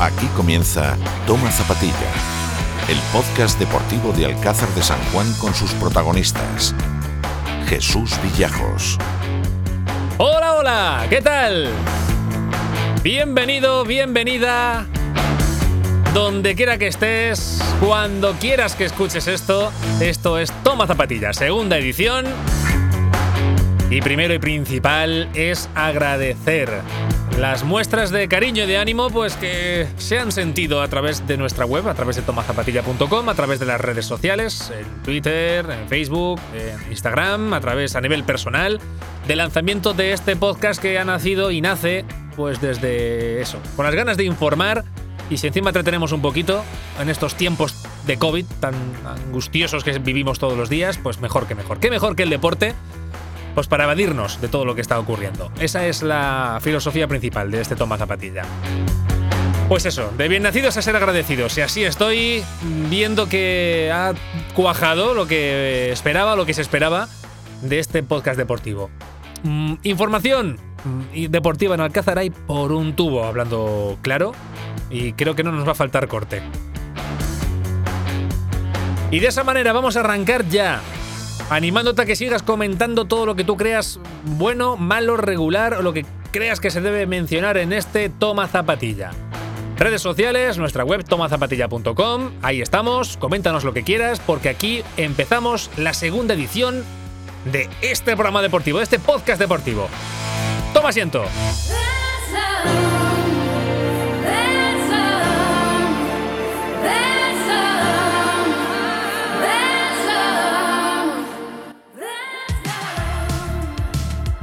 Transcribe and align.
Aquí 0.00 0.26
comienza 0.36 0.96
Toma 1.26 1.50
Zapatilla, 1.50 1.92
el 2.88 2.96
podcast 3.12 3.58
deportivo 3.58 4.12
de 4.12 4.26
Alcázar 4.26 4.68
de 4.68 4.82
San 4.82 4.98
Juan 5.12 5.26
con 5.40 5.52
sus 5.54 5.72
protagonistas. 5.72 6.72
Jesús 7.66 8.12
Villajos. 8.22 8.96
Hola, 10.18 10.54
hola, 10.54 11.06
¿qué 11.10 11.20
tal? 11.20 11.70
Bienvenido, 13.02 13.84
bienvenida. 13.84 14.86
Donde 16.14 16.54
quiera 16.54 16.78
que 16.78 16.86
estés, 16.86 17.60
cuando 17.80 18.34
quieras 18.34 18.76
que 18.76 18.84
escuches 18.84 19.26
esto, 19.26 19.72
esto 20.00 20.38
es 20.38 20.52
Toma 20.62 20.86
Zapatilla, 20.86 21.32
segunda 21.32 21.76
edición. 21.76 22.24
Y 23.90 24.00
primero 24.00 24.32
y 24.32 24.38
principal 24.38 25.28
es 25.34 25.68
agradecer 25.74 26.82
las 27.38 27.62
muestras 27.62 28.10
de 28.10 28.26
cariño 28.26 28.64
y 28.64 28.66
de 28.66 28.78
ánimo 28.78 29.10
pues 29.10 29.36
que 29.36 29.86
se 29.96 30.18
han 30.18 30.32
sentido 30.32 30.82
a 30.82 30.88
través 30.88 31.26
de 31.28 31.36
nuestra 31.36 31.64
web, 31.64 31.88
a 31.88 31.94
través 31.94 32.16
de 32.16 32.22
tomazapatilla.com, 32.22 33.28
a 33.28 33.34
través 33.34 33.60
de 33.60 33.66
las 33.66 33.80
redes 33.80 34.06
sociales, 34.06 34.72
en 34.76 35.02
Twitter, 35.04 35.64
en 35.70 35.88
Facebook, 35.88 36.40
en 36.52 36.90
Instagram, 36.90 37.52
a 37.54 37.60
través 37.60 37.94
a 37.94 38.00
nivel 38.00 38.24
personal, 38.24 38.80
del 39.28 39.38
lanzamiento 39.38 39.94
de 39.94 40.12
este 40.12 40.34
podcast 40.34 40.82
que 40.82 40.98
ha 40.98 41.04
nacido 41.04 41.52
y 41.52 41.60
nace 41.60 42.04
pues 42.34 42.60
desde 42.60 43.40
eso, 43.40 43.58
con 43.76 43.84
las 43.84 43.94
ganas 43.94 44.16
de 44.16 44.24
informar 44.24 44.84
y 45.30 45.36
si 45.36 45.46
encima 45.46 45.70
entretenemos 45.70 46.10
un 46.12 46.22
poquito 46.22 46.64
en 47.00 47.08
estos 47.08 47.36
tiempos 47.36 47.86
de 48.06 48.18
COVID 48.18 48.46
tan 48.60 48.74
angustiosos 49.06 49.84
que 49.84 49.96
vivimos 49.98 50.38
todos 50.38 50.56
los 50.56 50.68
días, 50.68 50.98
pues 50.98 51.20
mejor 51.20 51.46
que 51.46 51.54
mejor. 51.54 51.78
¿Qué 51.78 51.90
mejor 51.90 52.16
que 52.16 52.24
el 52.24 52.30
deporte? 52.30 52.74
Pues 53.58 53.66
para 53.66 53.82
evadirnos 53.82 54.40
de 54.40 54.46
todo 54.46 54.64
lo 54.64 54.76
que 54.76 54.80
está 54.80 55.00
ocurriendo. 55.00 55.50
Esa 55.58 55.84
es 55.88 56.04
la 56.04 56.60
filosofía 56.62 57.08
principal 57.08 57.50
de 57.50 57.60
este 57.60 57.74
Toma 57.74 57.98
Zapatilla. 57.98 58.44
Pues 59.68 59.84
eso, 59.84 60.12
de 60.16 60.28
bien 60.28 60.44
nacidos 60.44 60.76
a 60.76 60.82
ser 60.82 60.94
agradecidos. 60.94 61.58
Y 61.58 61.62
así 61.62 61.82
estoy 61.82 62.44
viendo 62.88 63.28
que 63.28 63.90
ha 63.92 64.14
cuajado 64.54 65.12
lo 65.12 65.26
que 65.26 65.90
esperaba, 65.90 66.36
lo 66.36 66.46
que 66.46 66.54
se 66.54 66.62
esperaba 66.62 67.08
de 67.60 67.80
este 67.80 68.04
podcast 68.04 68.38
deportivo. 68.38 68.90
Mm, 69.42 69.74
información 69.82 70.60
mm, 70.84 71.24
deportiva 71.24 71.74
en 71.74 71.80
Alcázar 71.80 72.20
hay 72.20 72.30
por 72.30 72.70
un 72.70 72.94
tubo, 72.94 73.24
hablando 73.24 73.98
claro. 74.02 74.34
Y 74.88 75.14
creo 75.14 75.34
que 75.34 75.42
no 75.42 75.50
nos 75.50 75.66
va 75.66 75.72
a 75.72 75.74
faltar 75.74 76.06
corte. 76.06 76.42
Y 79.10 79.18
de 79.18 79.26
esa 79.26 79.42
manera 79.42 79.72
vamos 79.72 79.96
a 79.96 80.00
arrancar 80.00 80.46
ya 80.48 80.80
animándote 81.50 82.02
a 82.02 82.06
que 82.06 82.16
sigas 82.16 82.42
comentando 82.42 83.06
todo 83.06 83.26
lo 83.26 83.34
que 83.34 83.44
tú 83.44 83.56
creas 83.56 84.00
bueno, 84.24 84.76
malo, 84.76 85.16
regular 85.16 85.74
o 85.74 85.82
lo 85.82 85.92
que 85.92 86.04
creas 86.30 86.60
que 86.60 86.70
se 86.70 86.80
debe 86.80 87.06
mencionar 87.06 87.56
en 87.56 87.72
este 87.72 88.08
Toma 88.08 88.46
Zapatilla. 88.48 89.10
Redes 89.76 90.02
sociales, 90.02 90.58
nuestra 90.58 90.84
web 90.84 91.04
tomazapatilla.com, 91.04 92.30
ahí 92.42 92.60
estamos, 92.60 93.16
coméntanos 93.16 93.62
lo 93.62 93.72
que 93.72 93.84
quieras 93.84 94.20
porque 94.20 94.48
aquí 94.48 94.82
empezamos 94.96 95.70
la 95.76 95.94
segunda 95.94 96.34
edición 96.34 96.84
de 97.44 97.70
este 97.80 98.14
programa 98.14 98.42
deportivo, 98.42 98.78
de 98.78 98.84
este 98.84 98.98
podcast 98.98 99.40
deportivo. 99.40 99.88
Toma 100.74 100.88
asiento. 100.88 101.24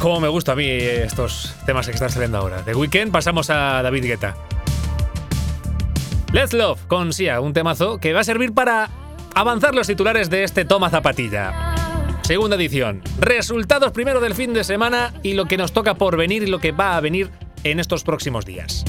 Cómo 0.05 0.19
me 0.19 0.27
gusta 0.27 0.51
a 0.51 0.55
mí 0.55 0.67
estos 0.67 1.55
temas 1.65 1.87
que 1.87 1.93
están 1.93 2.11
saliendo 2.11 2.37
ahora. 2.37 2.61
De 2.61 2.75
Weekend 2.75 3.11
pasamos 3.11 3.49
a 3.49 3.81
David 3.81 4.05
Guetta. 4.05 4.35
Let's 6.31 6.53
Love 6.53 6.85
con 6.85 7.11
Sia, 7.11 7.41
un 7.41 7.53
temazo 7.53 7.97
que 7.97 8.13
va 8.13 8.19
a 8.19 8.23
servir 8.23 8.53
para 8.53 8.91
avanzar 9.33 9.73
los 9.73 9.87
titulares 9.87 10.29
de 10.29 10.43
este 10.43 10.63
Toma 10.63 10.91
Zapatilla. 10.91 11.73
Segunda 12.21 12.55
edición. 12.55 13.01
Resultados 13.17 13.93
primero 13.93 14.19
del 14.19 14.35
fin 14.35 14.53
de 14.53 14.63
semana 14.63 15.11
y 15.23 15.33
lo 15.33 15.45
que 15.45 15.57
nos 15.57 15.71
toca 15.71 15.95
por 15.95 16.17
venir 16.17 16.43
y 16.43 16.51
lo 16.51 16.59
que 16.59 16.71
va 16.71 16.97
a 16.97 17.01
venir 17.01 17.31
en 17.63 17.79
estos 17.79 18.03
próximos 18.03 18.45
días. 18.45 18.85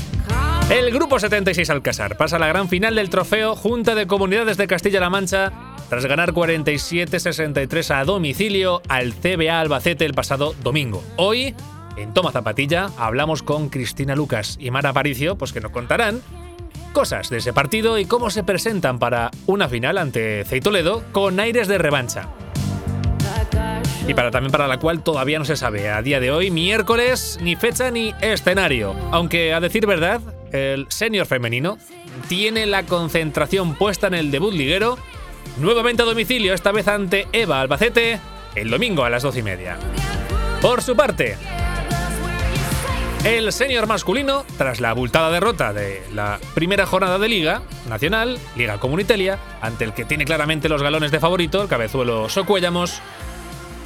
El 0.71 0.91
Grupo 0.91 1.21
76 1.21 1.71
Alcázar 1.71 2.17
pasa 2.17 2.37
a 2.37 2.39
la 2.41 2.49
gran 2.49 2.69
final 2.69 2.97
del 2.97 3.09
trofeo 3.09 3.55
Junta 3.55 3.95
de 3.95 4.09
Comunidades 4.09 4.57
de 4.57 4.67
Castilla-La 4.67 5.11
Mancha 5.11 5.53
tras 5.89 6.05
ganar 6.07 6.33
47-63 6.33 7.95
a 7.95 8.05
domicilio 8.05 8.83
al 8.89 9.15
CBA 9.15 9.61
Albacete 9.61 10.05
el 10.05 10.15
pasado 10.15 10.57
domingo. 10.65 11.05
Hoy, 11.15 11.55
en 11.97 12.13
Toma 12.13 12.33
Zapatilla, 12.33 12.91
hablamos 12.99 13.45
con 13.45 13.69
Cristina 13.69 14.17
Lucas 14.17 14.57
y 14.61 14.73
Mara 14.73 14.91
Aparicio, 14.91 15.39
pues 15.39 15.53
que 15.53 15.61
nos 15.61 15.71
contarán 15.71 16.21
cosas 16.93 17.31
de 17.31 17.37
ese 17.37 17.53
partido 17.53 17.97
y 17.97 18.05
cómo 18.05 18.31
se 18.31 18.43
presentan 18.43 18.99
para 18.99 19.31
una 19.47 19.69
final 19.69 19.99
ante 19.99 20.45
Ceitoledo 20.45 21.05
con 21.13 21.39
aires 21.39 21.69
de 21.69 21.79
revancha. 21.79 22.29
Y 24.09 24.15
para 24.15 24.33
también 24.33 24.53
para 24.53 24.67
la 24.67 24.79
cual 24.79 25.03
todavía 25.03 25.39
no 25.39 25.45
se 25.45 25.57
sabe 25.57 25.91
a 25.91 26.03
día 26.03 26.19
de 26.19 26.33
hoy, 26.33 26.51
miércoles, 26.51 27.39
ni 27.41 27.55
fecha 27.55 27.91
ni 27.91 28.15
escenario. 28.21 28.95
Aunque 29.11 29.53
a 29.53 29.61
decir 29.61 29.87
verdad, 29.87 30.21
el 30.57 30.87
senior 30.89 31.27
femenino 31.27 31.79
tiene 32.29 32.67
la 32.67 32.85
concentración 32.85 33.75
puesta 33.75 34.07
en 34.07 34.15
el 34.15 34.31
debut 34.31 34.53
liguero 34.53 34.99
Nuevamente 35.59 36.03
a 36.03 36.05
domicilio, 36.05 36.53
esta 36.53 36.71
vez 36.71 36.87
ante 36.87 37.29
Eva 37.33 37.63
Albacete, 37.63 38.21
el 38.55 38.69
domingo 38.69 39.05
a 39.05 39.11
las 39.11 39.23
12 39.23 39.39
y 39.39 39.43
media. 39.43 39.79
Por 40.61 40.83
su 40.83 40.95
parte, 40.95 41.39
el 43.25 43.51
senior 43.53 43.87
masculino, 43.87 44.45
tras 44.59 44.81
la 44.81 44.91
abultada 44.91 45.31
derrota 45.31 45.73
de 45.73 46.03
la 46.13 46.39
primera 46.55 46.85
jornada 46.85 47.19
de 47.19 47.29
Liga 47.29 47.63
Nacional, 47.89 48.39
Liga 48.55 48.79
Comunitaria, 48.79 49.39
ante 49.63 49.85
el 49.85 49.95
que 49.95 50.05
tiene 50.05 50.27
claramente 50.27 50.69
los 50.69 50.83
galones 50.83 51.11
de 51.11 51.21
favorito, 51.21 51.63
el 51.63 51.69
cabezuelo 51.69 52.29
Socuellamos, 52.29 53.01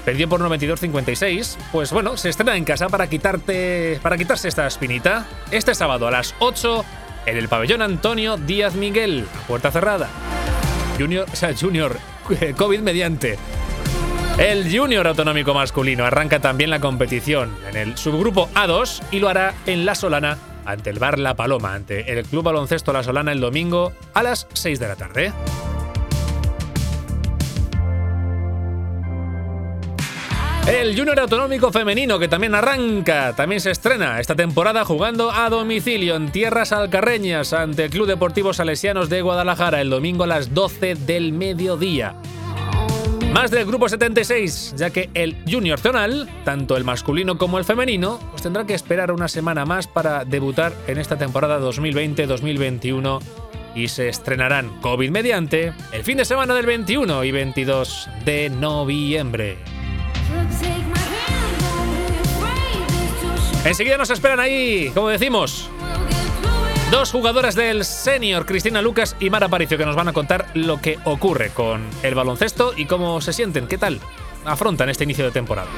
perdió 0.05 0.29
por 0.29 0.41
92-56. 0.41 1.57
Pues 1.73 1.93
bueno, 1.93 2.17
se 2.17 2.29
estrena 2.29 2.57
en 2.57 2.65
casa 2.65 2.89
para, 2.89 3.09
quitarte, 3.09 3.99
para 4.03 4.17
quitarse 4.17 4.49
esta 4.49 4.67
espinita 4.67 5.27
este 5.51 5.75
sábado 5.75 6.07
a 6.07 6.11
las 6.11 6.35
8 6.39 6.85
en 7.27 7.37
el 7.37 7.49
pabellón 7.49 7.83
Antonio 7.83 8.37
Díaz 8.37 8.75
Miguel, 8.75 9.27
puerta 9.47 9.71
cerrada. 9.71 10.09
Junior, 10.99 11.27
o 11.33 11.37
sea, 11.37 11.55
Junior, 11.59 11.97
COVID 12.57 12.81
mediante. 12.81 13.39
El 14.39 14.75
Junior 14.75 15.07
Autonómico 15.07 15.53
Masculino 15.53 16.05
arranca 16.05 16.41
también 16.41 16.71
la 16.71 16.81
competición 16.81 17.55
en 17.69 17.77
el 17.77 17.99
subgrupo 17.99 18.49
A2 18.55 19.03
y 19.11 19.19
lo 19.19 19.29
hará 19.29 19.55
en 19.67 19.85
La 19.85 19.95
Solana 19.95 20.39
ante 20.65 20.91
el 20.91 20.99
Bar 20.99 21.19
La 21.19 21.35
Paloma, 21.35 21.75
ante 21.75 22.11
el 22.13 22.25
Club 22.25 22.45
Baloncesto 22.45 22.93
La 22.93 23.03
Solana 23.03 23.33
el 23.33 23.41
domingo 23.41 23.93
a 24.15 24.23
las 24.23 24.47
6 24.55 24.79
de 24.79 24.89
la 24.89 24.97
tarde. 24.97 25.33
El 30.71 30.97
Junior 30.97 31.19
Autonómico 31.19 31.73
Femenino, 31.73 32.21
que 32.21 32.29
también 32.29 32.55
arranca, 32.55 33.35
también 33.35 33.61
se 33.61 33.73
estrena 33.73 34.21
esta 34.21 34.37
temporada 34.37 34.85
jugando 34.85 35.33
a 35.33 35.51
domicilio 35.51 36.15
en 36.15 36.31
tierras 36.31 36.71
alcarreñas 36.71 37.53
ante 37.53 37.87
el 37.87 37.91
Club 37.91 38.07
Deportivo 38.07 38.53
Salesianos 38.53 39.09
de 39.09 39.21
Guadalajara 39.21 39.81
el 39.81 39.91
domingo 39.91 40.23
a 40.23 40.29
las 40.29 40.55
12 40.55 40.95
del 40.95 41.33
mediodía. 41.33 42.15
Más 43.33 43.51
del 43.51 43.67
grupo 43.67 43.89
76, 43.89 44.75
ya 44.77 44.91
que 44.91 45.11
el 45.15 45.39
Junior 45.51 45.81
Zonal, 45.81 46.29
tanto 46.45 46.77
el 46.77 46.85
masculino 46.85 47.37
como 47.37 47.59
el 47.59 47.65
femenino, 47.65 48.21
pues 48.31 48.43
tendrá 48.43 48.65
que 48.65 48.75
esperar 48.75 49.11
una 49.11 49.27
semana 49.27 49.65
más 49.65 49.89
para 49.89 50.25
debutar 50.25 50.73
en 50.87 50.99
esta 50.99 51.19
temporada 51.19 51.59
2020-2021 51.59 53.21
y 53.75 53.89
se 53.89 54.09
estrenarán 54.09 54.81
COVID 54.81 55.11
mediante 55.11 55.73
el 55.91 56.05
fin 56.05 56.19
de 56.19 56.25
semana 56.25 56.55
del 56.55 56.67
21 56.67 57.25
y 57.25 57.33
22 57.33 58.09
de 58.25 58.51
noviembre. 58.51 59.80
Enseguida 63.65 63.99
nos 63.99 64.09
esperan 64.09 64.41
ahí, 64.41 64.91
como 64.95 65.09
decimos, 65.09 65.69
dos 66.91 67.13
jugadoras 67.13 67.55
del 67.55 67.85
senior, 67.85 68.47
Cristina 68.47 68.81
Lucas 68.81 69.17
y 69.21 69.29
Mara 69.29 69.49
Paricio, 69.49 69.77
que 69.77 69.85
nos 69.85 69.97
van 69.97 70.09
a 70.09 70.15
contar 70.15 70.47
lo 70.55 70.81
que 70.81 70.99
ocurre 71.05 71.51
con 71.51 71.87
el 72.03 72.15
baloncesto 72.15 72.73
y 72.75 72.87
cómo 72.87 73.21
se 73.21 73.35
sienten, 73.35 73.67
qué 73.67 73.77
tal 73.77 74.01
afrontan 74.47 74.89
este 74.89 75.05
inicio 75.05 75.27
de 75.27 75.31
temporada. 75.31 75.69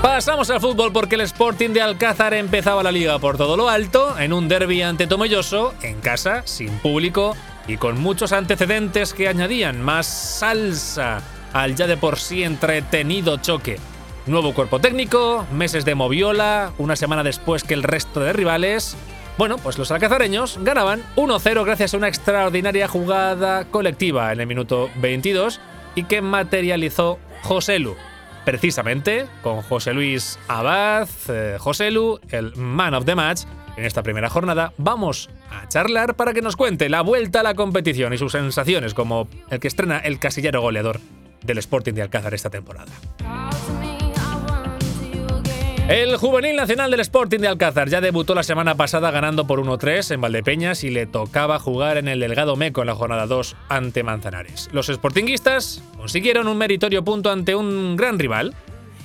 Pasamos 0.00 0.48
al 0.48 0.60
fútbol 0.60 0.92
porque 0.92 1.16
el 1.16 1.20
Sporting 1.22 1.70
de 1.70 1.82
Alcázar 1.82 2.32
empezaba 2.32 2.82
la 2.82 2.92
liga 2.92 3.18
por 3.18 3.36
todo 3.36 3.56
lo 3.56 3.68
alto, 3.68 4.18
en 4.18 4.32
un 4.32 4.48
derby 4.48 4.80
ante 4.80 5.06
Tomelloso, 5.06 5.74
en 5.82 6.00
casa, 6.00 6.42
sin 6.46 6.70
público 6.78 7.36
y 7.68 7.76
con 7.76 8.00
muchos 8.00 8.32
antecedentes 8.32 9.12
que 9.12 9.28
añadían 9.28 9.82
más 9.82 10.06
salsa 10.06 11.20
al 11.52 11.74
ya 11.74 11.86
de 11.86 11.98
por 11.98 12.18
sí 12.18 12.44
entretenido 12.44 13.36
choque. 13.38 13.78
Nuevo 14.26 14.54
cuerpo 14.54 14.80
técnico, 14.80 15.46
meses 15.52 15.84
de 15.84 15.94
moviola, 15.94 16.72
una 16.78 16.96
semana 16.96 17.22
después 17.22 17.62
que 17.62 17.74
el 17.74 17.84
resto 17.84 18.18
de 18.18 18.32
rivales. 18.32 18.96
Bueno, 19.38 19.56
pues 19.56 19.78
los 19.78 19.92
alcazareños 19.92 20.58
ganaban 20.62 21.04
1-0 21.14 21.64
gracias 21.64 21.94
a 21.94 21.96
una 21.96 22.08
extraordinaria 22.08 22.88
jugada 22.88 23.66
colectiva 23.66 24.32
en 24.32 24.40
el 24.40 24.48
minuto 24.48 24.90
22 24.96 25.60
y 25.94 26.04
que 26.04 26.22
materializó 26.22 27.20
José 27.42 27.78
Lu. 27.78 27.94
precisamente 28.44 29.26
con 29.42 29.62
José 29.62 29.92
Luis 29.92 30.38
Abad, 30.48 31.08
eh, 31.28 31.56
José 31.60 31.92
Lu, 31.92 32.18
el 32.30 32.54
man 32.56 32.94
of 32.94 33.04
the 33.04 33.14
match. 33.14 33.42
En 33.76 33.84
esta 33.84 34.02
primera 34.02 34.28
jornada 34.28 34.72
vamos 34.76 35.30
a 35.50 35.68
charlar 35.68 36.16
para 36.16 36.32
que 36.32 36.42
nos 36.42 36.56
cuente 36.56 36.88
la 36.88 37.02
vuelta 37.02 37.40
a 37.40 37.42
la 37.44 37.54
competición 37.54 38.12
y 38.12 38.18
sus 38.18 38.32
sensaciones 38.32 38.92
como 38.94 39.28
el 39.50 39.60
que 39.60 39.68
estrena 39.68 39.98
el 39.98 40.18
casillero 40.18 40.62
goleador 40.62 41.00
del 41.42 41.58
Sporting 41.58 41.94
de 41.94 42.02
Alcázar 42.02 42.34
esta 42.34 42.50
temporada. 42.50 42.90
El 45.88 46.16
juvenil 46.16 46.56
nacional 46.56 46.90
del 46.90 46.98
Sporting 46.98 47.38
de 47.38 47.46
Alcázar 47.46 47.88
ya 47.88 48.00
debutó 48.00 48.34
la 48.34 48.42
semana 48.42 48.74
pasada 48.74 49.12
ganando 49.12 49.46
por 49.46 49.60
1-3 49.60 50.14
en 50.14 50.20
Valdepeñas 50.20 50.82
y 50.82 50.90
le 50.90 51.06
tocaba 51.06 51.60
jugar 51.60 51.96
en 51.96 52.08
el 52.08 52.18
Delgado 52.18 52.56
Meco 52.56 52.80
en 52.80 52.88
la 52.88 52.96
jornada 52.96 53.28
2 53.28 53.54
ante 53.68 54.02
Manzanares. 54.02 54.68
Los 54.72 54.88
sportinguistas 54.88 55.80
consiguieron 55.96 56.48
un 56.48 56.58
meritorio 56.58 57.04
punto 57.04 57.30
ante 57.30 57.54
un 57.54 57.94
gran 57.94 58.18
rival 58.18 58.52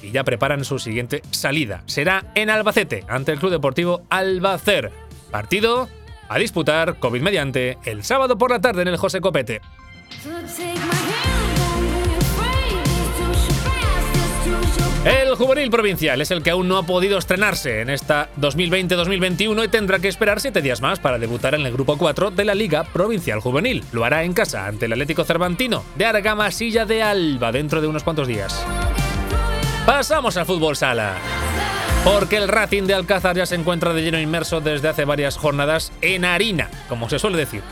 y 0.01 0.09
ya 0.09 0.23
preparan 0.23 0.65
su 0.65 0.79
siguiente 0.79 1.21
salida. 1.29 1.83
Será 1.85 2.31
en 2.33 2.49
Albacete 2.49 3.05
ante 3.07 3.31
el 3.31 3.37
Club 3.37 3.51
Deportivo 3.51 4.01
Albacer. 4.09 4.91
Partido 5.29 5.87
a 6.29 6.39
disputar, 6.39 6.97
COVID 6.97 7.21
mediante, 7.21 7.77
el 7.85 8.03
sábado 8.03 8.39
por 8.39 8.49
la 8.49 8.59
tarde 8.59 8.81
en 8.81 8.87
el 8.87 8.97
José 8.97 9.21
Copete. 9.21 9.61
El 15.05 15.33
juvenil 15.33 15.71
provincial 15.71 16.21
es 16.21 16.29
el 16.29 16.43
que 16.43 16.51
aún 16.51 16.67
no 16.67 16.77
ha 16.77 16.83
podido 16.83 17.17
estrenarse 17.17 17.81
en 17.81 17.89
esta 17.89 18.29
2020-2021 18.39 19.65
y 19.65 19.67
tendrá 19.67 19.97
que 19.97 20.07
esperar 20.07 20.39
siete 20.39 20.61
días 20.61 20.79
más 20.79 20.99
para 20.99 21.17
debutar 21.17 21.55
en 21.55 21.61
el 21.61 21.73
grupo 21.73 21.97
4 21.97 22.29
de 22.29 22.45
la 22.45 22.53
Liga 22.53 22.83
Provincial 22.83 23.39
Juvenil. 23.39 23.83
Lo 23.93 24.05
hará 24.05 24.23
en 24.23 24.33
casa 24.33 24.67
ante 24.67 24.85
el 24.85 24.93
Atlético 24.93 25.23
Cervantino 25.23 25.83
de 25.95 26.05
Argama 26.05 26.51
Silla 26.51 26.85
de 26.85 27.01
Alba 27.01 27.51
dentro 27.51 27.81
de 27.81 27.87
unos 27.87 28.03
cuantos 28.03 28.27
días. 28.27 28.63
Pasamos 29.87 30.37
al 30.37 30.45
fútbol 30.45 30.75
sala. 30.75 31.15
Porque 32.03 32.37
el 32.37 32.47
Racing 32.47 32.83
de 32.83 32.93
Alcázar 32.93 33.35
ya 33.35 33.47
se 33.47 33.55
encuentra 33.55 33.93
de 33.93 34.03
lleno 34.03 34.19
inmerso 34.19 34.61
desde 34.61 34.89
hace 34.89 35.05
varias 35.05 35.35
jornadas 35.35 35.91
en 36.01 36.25
harina, 36.25 36.69
como 36.87 37.09
se 37.09 37.17
suele 37.17 37.37
decir. 37.37 37.63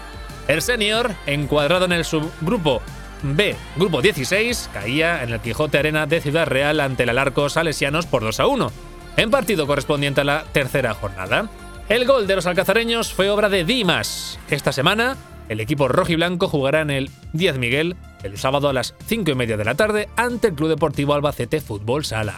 El 0.48 0.64
senior, 0.64 1.12
encuadrado 1.28 1.86
en 1.86 1.92
el 1.92 2.06
subgrupo 2.06 2.82
B, 3.22 3.56
grupo 3.76 4.02
16, 4.02 4.70
caía 4.74 5.24
en 5.24 5.30
el 5.30 5.40
Quijote 5.40 5.78
Arena 5.78 6.06
de 6.06 6.22
Ciudad 6.22 6.48
Real 6.48 6.80
ante 6.80 7.04
el 7.04 7.10
Alarco 7.10 7.50
Salesianos 7.50 8.06
por 8.06 8.22
2 8.24 8.40
a 8.40 8.48
1, 8.48 8.72
en 9.18 9.32
partido 9.32 9.68
correspondiente 9.68 10.22
a 10.22 10.24
la 10.26 10.46
tercera 10.52 10.94
jornada. 10.94 11.50
El 11.90 12.06
gol 12.06 12.28
de 12.28 12.36
los 12.36 12.46
alcazareños 12.46 13.14
fue 13.14 13.30
obra 13.30 13.50
de 13.50 13.66
Dimas. 13.66 14.40
Esta 14.50 14.72
semana, 14.72 15.18
el 15.50 15.60
equipo 15.60 15.88
rojiblanco 15.88 16.48
jugará 16.48 16.82
en 16.82 16.92
el 16.92 17.10
10 17.34 17.58
Miguel 17.58 17.96
el 18.24 18.38
sábado 18.38 18.70
a 18.70 18.74
las 18.74 18.96
5 19.08 19.32
y 19.32 19.36
media 19.36 19.58
de 19.58 19.66
la 19.66 19.76
tarde 19.76 20.08
ante 20.16 20.48
el 20.48 20.54
Club 20.54 20.70
Deportivo 20.70 21.14
Albacete 21.14 21.62
Fútbol 21.62 22.06
Sala. 22.06 22.36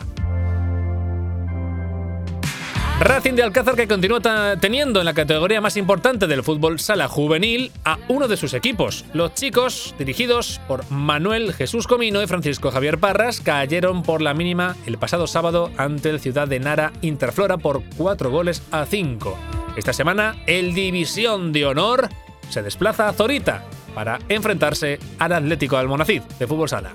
Racing 3.01 3.33
de 3.33 3.42
Alcázar 3.42 3.75
que 3.75 3.88
continúa 3.88 4.21
teniendo 4.59 5.00
en 5.00 5.06
la 5.06 5.15
categoría 5.15 5.59
más 5.59 5.75
importante 5.75 6.27
del 6.27 6.44
fútbol 6.44 6.80
sala 6.80 7.07
juvenil 7.07 7.71
a 7.83 7.98
uno 8.09 8.27
de 8.27 8.38
sus 8.38 8.53
equipos. 8.53 9.06
Los 9.13 9.33
chicos, 9.33 9.95
dirigidos 9.98 10.62
por 10.68 10.89
Manuel 10.92 11.51
Jesús 11.56 11.88
Comino 11.88 12.21
y 12.21 12.27
Francisco 12.27 12.69
Javier 12.69 13.00
Parras, 13.00 13.42
cayeron 13.42 14.03
por 14.03 14.21
la 14.21 14.36
mínima 14.36 14.75
el 14.86 15.00
pasado 15.00 15.25
sábado 15.25 15.71
ante 15.77 16.12
el 16.12 16.19
Ciudad 16.19 16.48
de 16.48 16.59
Nara 16.59 16.94
Interflora 17.01 17.57
por 17.57 17.81
4 17.98 18.30
goles 18.30 18.62
a 18.69 18.86
5. 18.86 19.36
Esta 19.77 19.94
semana, 19.94 20.36
el 20.45 20.75
División 20.75 21.54
de 21.54 21.65
Honor 21.65 22.07
se 22.50 22.62
desplaza 22.62 23.09
a 23.09 23.13
Zorita 23.13 23.65
para 23.95 24.19
enfrentarse 24.30 25.00
al 25.18 25.33
Atlético 25.33 25.77
Almonacid 25.77 26.21
de 26.38 26.45
fútbol 26.45 26.69
sala. 26.69 26.92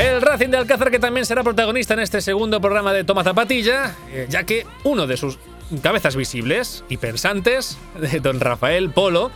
El 0.00 0.22
Racing 0.22 0.48
de 0.48 0.56
Alcázar 0.56 0.90
que 0.90 0.98
también 0.98 1.26
será 1.26 1.42
protagonista 1.42 1.92
en 1.92 2.00
este 2.00 2.22
segundo 2.22 2.58
programa 2.58 2.94
de 2.94 3.04
Toma 3.04 3.22
Zapatilla, 3.22 3.94
eh, 4.10 4.26
ya 4.30 4.44
que 4.44 4.66
uno 4.82 5.06
de 5.06 5.18
sus 5.18 5.38
cabezas 5.82 6.16
visibles 6.16 6.84
y 6.88 6.96
pensantes, 6.96 7.76
don 8.22 8.40
Rafael 8.40 8.88
Polo, 8.88 9.30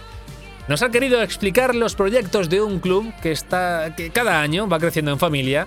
nos 0.66 0.80
ha 0.80 0.88
querido 0.88 1.20
explicar 1.20 1.74
los 1.74 1.94
proyectos 1.94 2.48
de 2.48 2.62
un 2.62 2.80
club 2.80 3.12
que, 3.20 3.30
está, 3.30 3.94
que 3.94 4.08
cada 4.08 4.40
año 4.40 4.66
va 4.66 4.78
creciendo 4.78 5.10
en 5.10 5.18
familia, 5.18 5.66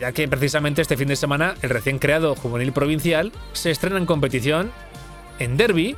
ya 0.00 0.10
que 0.10 0.26
precisamente 0.26 0.82
este 0.82 0.96
fin 0.96 1.06
de 1.06 1.14
semana 1.14 1.54
el 1.62 1.70
recién 1.70 2.00
creado 2.00 2.34
Juvenil 2.34 2.72
Provincial 2.72 3.30
se 3.52 3.70
estrena 3.70 3.98
en 3.98 4.06
competición 4.06 4.72
en 5.38 5.56
derby 5.56 5.94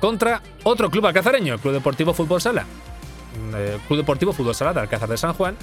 contra 0.00 0.42
otro 0.62 0.90
club 0.92 1.06
alcazareño, 1.06 1.54
el 1.54 1.60
Club 1.60 1.74
Deportivo 1.74 2.14
Fútbol 2.14 2.40
Sala. 2.40 2.66
Eh, 3.56 3.78
club 3.88 3.98
Deportivo 3.98 4.32
Fútbol 4.32 4.54
Sala 4.54 4.74
de 4.74 4.80
Alcázar 4.80 5.08
de 5.08 5.16
San 5.16 5.32
Juan, 5.32 5.56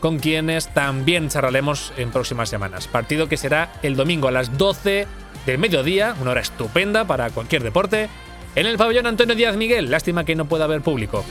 con 0.00 0.18
quienes 0.18 0.68
también 0.68 1.28
charlaremos 1.28 1.92
en 1.96 2.10
próximas 2.10 2.48
semanas. 2.48 2.88
Partido 2.88 3.28
que 3.28 3.36
será 3.36 3.72
el 3.82 3.96
domingo 3.96 4.28
a 4.28 4.32
las 4.32 4.58
12 4.58 5.06
del 5.46 5.58
mediodía, 5.58 6.14
una 6.20 6.32
hora 6.32 6.40
estupenda 6.40 7.06
para 7.06 7.30
cualquier 7.30 7.62
deporte, 7.62 8.08
en 8.54 8.66
el 8.66 8.76
pabellón 8.76 9.06
Antonio 9.06 9.34
Díaz 9.34 9.56
Miguel. 9.56 9.90
Lástima 9.90 10.24
que 10.24 10.36
no 10.36 10.46
pueda 10.46 10.64
haber 10.64 10.80
público. 10.80 11.24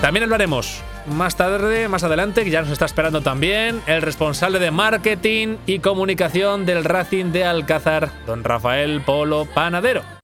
También 0.00 0.24
hablaremos 0.24 0.82
más 1.06 1.36
tarde, 1.36 1.88
más 1.88 2.02
adelante, 2.02 2.44
que 2.44 2.50
ya 2.50 2.62
nos 2.62 2.70
está 2.70 2.84
esperando 2.84 3.20
también, 3.20 3.80
el 3.86 4.02
responsable 4.02 4.58
de 4.58 4.70
marketing 4.70 5.56
y 5.66 5.78
comunicación 5.78 6.66
del 6.66 6.84
Racing 6.84 7.26
de 7.26 7.44
Alcázar, 7.44 8.10
don 8.26 8.44
Rafael 8.44 9.00
Polo 9.00 9.46
Panadero. 9.46 10.15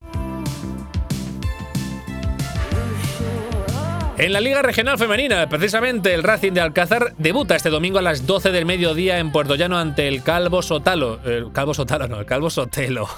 En 4.19 4.33
la 4.35 4.41
Liga 4.41 4.61
Regional 4.61 4.99
Femenina, 4.99 5.49
precisamente 5.49 6.13
el 6.13 6.23
Racing 6.23 6.53
de 6.53 6.61
Alcázar 6.61 7.15
debuta 7.17 7.57
este 7.57 7.71
domingo 7.71 7.99
a 7.99 8.03
las 8.03 8.27
12 8.27 8.53
del 8.53 8.67
mediodía 8.67 9.19
en 9.19 9.33
Puerto 9.33 9.55
Llano 9.55 9.79
ante 9.79 10.07
el 10.07 10.23
Calvo 10.23 10.61
Sotalo. 10.61 11.19
El 11.25 11.51
Calvo 11.51 11.73
Sotalo, 11.73 12.09
no, 12.09 12.21
el 12.21 12.27
Calvo 12.27 12.51
Sotelo. 12.51 13.09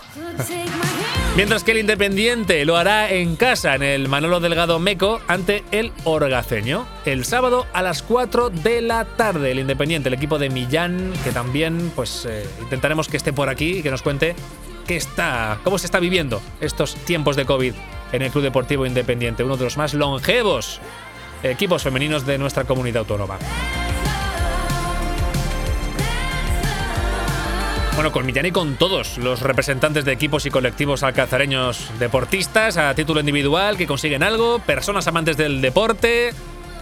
Mientras 1.36 1.64
que 1.64 1.72
el 1.72 1.78
Independiente 1.78 2.64
lo 2.64 2.76
hará 2.76 3.10
en 3.10 3.34
casa 3.34 3.74
en 3.74 3.82
el 3.82 4.08
Manolo 4.08 4.38
Delgado 4.38 4.78
Meco 4.78 5.20
ante 5.26 5.64
el 5.72 5.90
Orgaceño. 6.04 6.86
El 7.04 7.24
sábado 7.24 7.66
a 7.72 7.82
las 7.82 8.02
4 8.02 8.50
de 8.50 8.80
la 8.80 9.04
tarde. 9.04 9.50
El 9.50 9.58
Independiente, 9.58 10.08
el 10.08 10.14
equipo 10.14 10.38
de 10.38 10.48
Millán, 10.48 11.12
que 11.24 11.32
también 11.32 11.90
pues 11.96 12.24
eh, 12.24 12.46
intentaremos 12.62 13.08
que 13.08 13.16
esté 13.16 13.32
por 13.32 13.48
aquí 13.48 13.78
y 13.78 13.82
que 13.82 13.90
nos 13.90 14.02
cuente 14.02 14.36
qué 14.86 14.94
está, 14.94 15.58
cómo 15.64 15.76
se 15.78 15.86
está 15.86 15.98
viviendo 15.98 16.40
estos 16.60 16.94
tiempos 16.94 17.34
de 17.34 17.44
COVID 17.44 17.74
en 18.14 18.22
el 18.22 18.30
Club 18.30 18.44
Deportivo 18.44 18.86
Independiente, 18.86 19.42
uno 19.42 19.56
de 19.56 19.64
los 19.64 19.76
más 19.76 19.92
longevos 19.92 20.80
equipos 21.42 21.82
femeninos 21.82 22.24
de 22.24 22.38
nuestra 22.38 22.64
comunidad 22.64 22.98
autónoma. 22.98 23.38
Bueno, 27.94 28.12
con 28.12 28.24
Millán 28.24 28.46
y 28.46 28.52
con 28.52 28.76
todos 28.76 29.18
los 29.18 29.42
representantes 29.42 30.04
de 30.04 30.12
equipos 30.12 30.46
y 30.46 30.50
colectivos 30.50 31.02
alcazareños 31.02 31.90
deportistas 31.98 32.76
a 32.76 32.94
título 32.94 33.20
individual 33.20 33.76
que 33.76 33.86
consiguen 33.86 34.22
algo, 34.22 34.60
personas 34.60 35.06
amantes 35.06 35.36
del 35.36 35.60
deporte, 35.60 36.30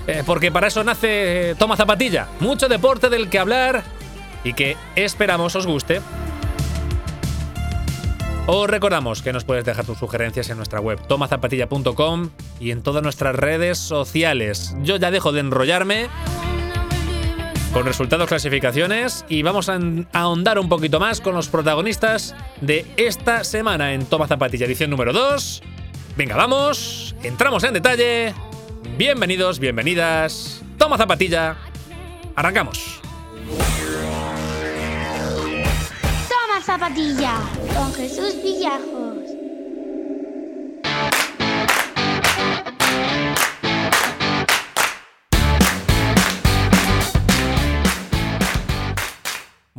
eh, 0.07 0.23
porque 0.25 0.53
para 0.53 0.69
eso 0.69 0.85
nace 0.85 1.55
Toma 1.59 1.77
Zapatilla. 1.77 2.29
Mucho 2.41 2.69
deporte 2.69 3.09
del 3.09 3.29
que 3.29 3.39
hablar 3.39 3.85
y 4.45 4.53
que 4.53 4.77
esperamos 4.97 5.57
os 5.57 5.67
guste. 5.67 6.01
Os 8.47 8.69
recordamos 8.69 9.23
que 9.23 9.33
nos 9.33 9.45
puedes 9.45 9.65
dejar 9.65 9.87
tus 9.87 9.99
sugerencias 9.99 10.51
en 10.51 10.57
nuestra 10.57 10.81
web 10.81 10.99
tomazapatilla.com 11.07 12.31
y 12.59 12.73
en 12.73 12.83
todas 12.83 13.03
nuestras 13.03 13.37
redes 13.37 13.79
sociales. 13.79 14.75
Yo 14.83 14.97
ya 14.97 15.13
dejo 15.13 15.31
de 15.31 15.41
enrollarme 15.41 16.09
con 17.73 17.87
resultados, 17.87 18.29
clasificaciones 18.29 19.25
y 19.29 19.43
vamos 19.43 19.69
a 19.69 19.79
ahondar 20.13 20.59
un 20.59 20.69
poquito 20.69 20.99
más 20.99 21.21
con 21.21 21.35
los 21.37 21.49
protagonistas 21.49 22.35
de 22.61 22.85
esta 22.97 23.45
semana 23.45 23.95
en 23.95 24.07
Toma 24.07 24.27
Zapatilla, 24.27 24.67
edición 24.67 24.91
número 24.91 25.13
2. 25.13 25.63
Venga, 26.17 26.37
vamos, 26.37 27.15
entramos 27.23 27.63
en 27.63 27.75
detalle. 27.75 28.35
Bienvenidos, 28.99 29.61
bienvenidas. 29.61 30.63
Toma 30.79 30.99
Zapatilla. 30.99 31.57
Arrancamos. 32.35 33.01
Zapatilla 36.73 37.35
con 37.77 37.93
Jesús 37.93 38.43
Villajos. 38.43 39.12